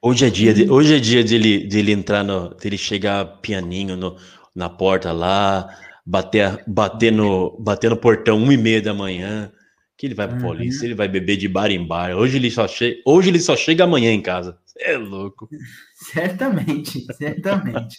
Hoje 0.01 0.27
é 0.27 0.29
dia, 0.29 0.53
de, 0.53 0.69
hoje 0.69 0.95
é 0.95 0.99
dia 0.99 1.23
dele, 1.23 1.67
dele 1.67 1.91
entrar 1.91 2.23
no, 2.23 2.53
dele 2.53 2.77
chegar 2.77 3.25
pianinho 3.41 3.97
no, 3.97 4.15
na 4.55 4.69
porta 4.69 5.11
lá, 5.11 5.67
bater, 6.05 6.63
bater 6.67 7.11
no, 7.11 7.57
bater 7.59 7.89
no 7.89 7.97
portão 7.97 8.37
uma 8.37 8.53
e 8.53 8.57
meia 8.57 8.79
da 8.79 8.93
manhã, 8.93 9.51
que 9.97 10.05
ele 10.05 10.13
vai 10.13 10.27
pro 10.27 10.37
Uhum. 10.37 10.43
Paulista, 10.43 10.85
ele 10.85 10.93
vai 10.93 11.07
beber 11.07 11.37
de 11.37 11.47
bar 11.47 11.71
em 11.71 11.85
bar. 11.85 12.15
Hoje 12.15 12.37
ele 12.37 12.51
só 12.51 12.67
chega, 12.67 13.01
hoje 13.05 13.29
ele 13.29 13.39
só 13.39 13.55
chega 13.55 13.85
amanhã 13.85 14.11
em 14.11 14.21
casa. 14.21 14.59
Cê 14.65 14.91
é 14.91 14.97
louco. 14.97 15.49
Certamente, 16.13 17.03
certamente. 17.15 17.97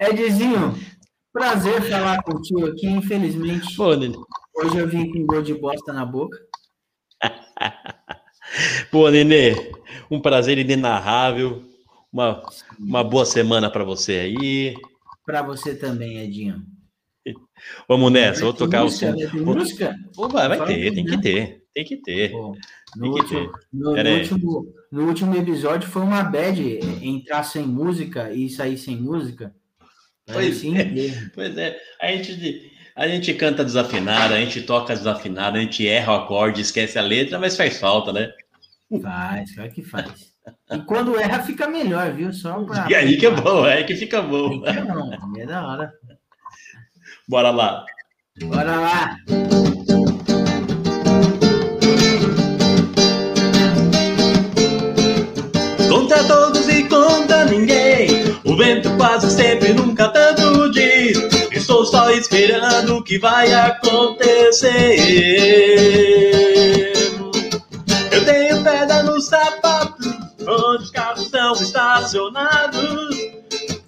Edzinho, 0.00 0.74
prazer 1.30 1.82
falar 1.82 2.22
contigo 2.22 2.66
aqui. 2.68 2.86
Infelizmente, 2.86 3.76
Pô, 3.76 3.88
hoje 3.88 4.78
eu 4.78 4.88
vim 4.88 5.10
com 5.10 5.26
gol 5.26 5.42
de 5.42 5.52
bosta 5.52 5.92
na 5.92 6.06
boca. 6.06 6.38
pô, 8.90 9.08
Nenê, 9.10 9.54
um 10.10 10.20
prazer 10.20 10.58
inenarrável. 10.58 11.62
Uma, 12.12 12.42
uma 12.78 13.04
boa 13.04 13.26
semana 13.26 13.70
pra 13.70 13.84
você 13.84 14.12
aí. 14.12 14.74
Para 15.24 15.42
você 15.42 15.74
também, 15.74 16.18
Edinho. 16.18 16.62
Vamos 17.88 18.12
nessa, 18.12 18.42
vou 18.42 18.54
tocar 18.54 18.84
o 18.84 18.90
som. 18.90 19.10
Vai 19.14 19.26
ter 19.26 19.42
Vou- 19.42 19.56
música? 19.56 19.94
Vai, 20.16 20.56
Fala 20.56 20.66
ter, 20.66 20.94
tem 20.94 21.04
né? 21.04 21.10
que 21.10 21.20
ter, 21.20 21.64
tem 21.74 21.84
que 21.84 21.96
ter. 21.96 22.30
Tem 22.30 22.40
no, 22.96 23.14
que 23.14 23.20
último, 23.20 23.52
ter. 23.52 23.60
no, 23.72 23.90
último, 23.90 24.74
no 24.92 25.06
último 25.08 25.36
episódio 25.36 25.88
foi 25.88 26.02
uma 26.02 26.22
bad 26.22 26.78
eh, 26.78 26.80
entrar 27.02 27.42
sem 27.42 27.66
música 27.66 28.32
e 28.32 28.48
sair 28.48 28.78
sem 28.78 28.96
música. 28.96 29.54
Pois 30.26 30.62
Parece 30.62 30.76
é. 30.76 31.30
Pois 31.34 31.58
é, 31.58 31.76
a 32.00 32.06
gente, 32.12 32.72
a 32.96 33.06
gente 33.06 33.34
canta 33.34 33.62
desafinado, 33.62 34.32
a 34.32 34.40
gente 34.40 34.62
toca 34.62 34.96
desafinado, 34.96 35.58
a 35.58 35.60
gente 35.60 35.86
erra 35.86 36.14
o 36.14 36.16
acorde, 36.16 36.62
esquece 36.62 36.98
a 36.98 37.02
letra, 37.02 37.38
mas 37.38 37.54
faz 37.54 37.78
falta, 37.78 38.10
né? 38.10 38.32
Faz, 39.02 39.54
claro 39.54 39.70
que 39.70 39.82
faz. 39.82 40.34
E 40.70 40.78
quando 40.78 41.18
erra, 41.18 41.42
fica 41.42 41.68
melhor, 41.68 42.10
viu? 42.12 42.32
Só 42.32 42.58
pra. 42.64 42.86
E 42.88 42.94
aí 42.94 43.18
que 43.18 43.26
é 43.26 43.30
bom, 43.30 43.66
é 43.66 43.82
que 43.82 43.94
fica 43.94 44.22
bom. 44.22 44.64
É 44.64 44.80
bom, 44.80 45.12
é 45.36 45.44
da 45.44 45.66
hora. 45.66 45.92
Bora 47.28 47.50
lá. 47.50 47.84
Bora 48.40 48.76
lá. 48.76 49.16
Contra 55.90 56.24
todos 56.24 56.66
e 56.68 56.84
contra 56.88 57.44
ninguém. 57.44 58.08
O 58.44 58.56
vento 58.56 58.96
quase 58.96 59.30
sempre 59.30 59.74
nunca 59.74 60.08
só 60.08 60.25
esperando 62.46 62.98
o 62.98 63.02
que 63.02 63.18
vai 63.18 63.52
acontecer. 63.52 64.96
Eu 68.12 68.24
tenho 68.24 68.62
pedra 68.62 69.02
no 69.02 69.20
sapato, 69.20 70.08
onde 70.46 70.84
os 70.84 70.90
carros 70.90 71.22
estão 71.22 71.52
estacionados. 71.54 73.16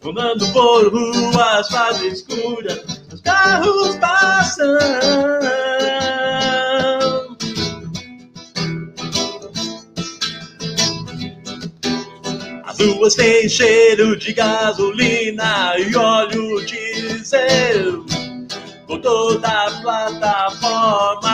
Andando 0.04 0.52
por 0.52 0.92
ruas 0.92 1.68
quase 1.68 2.09
escuras, 2.09 2.80
os 3.12 3.20
carros 3.20 3.94
passam. 3.96 4.66
As 12.64 12.78
ruas 12.80 13.14
têm 13.14 13.48
cheiro 13.48 14.16
de 14.18 14.32
gasolina 14.32 15.74
e 15.78 15.94
óleo 15.94 16.64
diesel. 16.64 18.17
Por 18.89 18.99
toda 19.03 19.47
a 19.47 19.70
plataforma, 19.82 21.28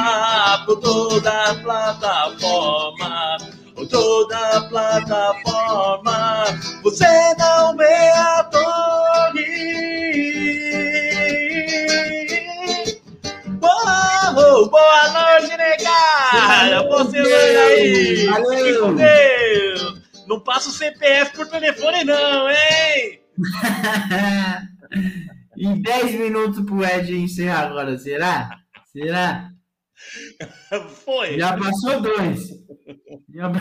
por 0.67 0.81
toda 0.81 1.31
a 1.31 1.55
plataforma, 1.55 3.37
por 3.77 3.87
toda 3.87 4.37
a 4.37 4.61
plataforma, 4.63 6.45
você 6.83 7.07
não 7.39 7.77
vê 7.77 8.11
a 8.11 8.43
torre. 8.51 9.45
Boa, 13.61 14.69
boa 14.69 15.09
noite, 15.13 15.57
negada! 15.57 16.89
Você 16.89 17.23
vai 17.23 17.57
aí! 17.57 18.27
Valeu. 18.27 18.51
Fique 18.51 18.79
com 18.81 18.97
Deus! 18.97 20.03
Não 20.27 20.41
passa 20.41 20.71
o 20.71 20.73
CPF 20.73 21.37
por 21.37 21.47
telefone, 21.47 22.03
não, 22.03 22.51
hein? 22.51 23.21
em 25.57 25.81
10 25.81 26.15
minutos 26.15 26.65
pro 26.65 26.85
Ed 26.85 27.15
encerrar 27.17 27.69
agora, 27.69 27.97
será? 27.99 28.51
Será? 28.93 29.51
Foi! 31.05 31.39
Já 31.39 31.57
passou 31.57 32.01
dois. 32.01 32.49
Já... 33.33 33.53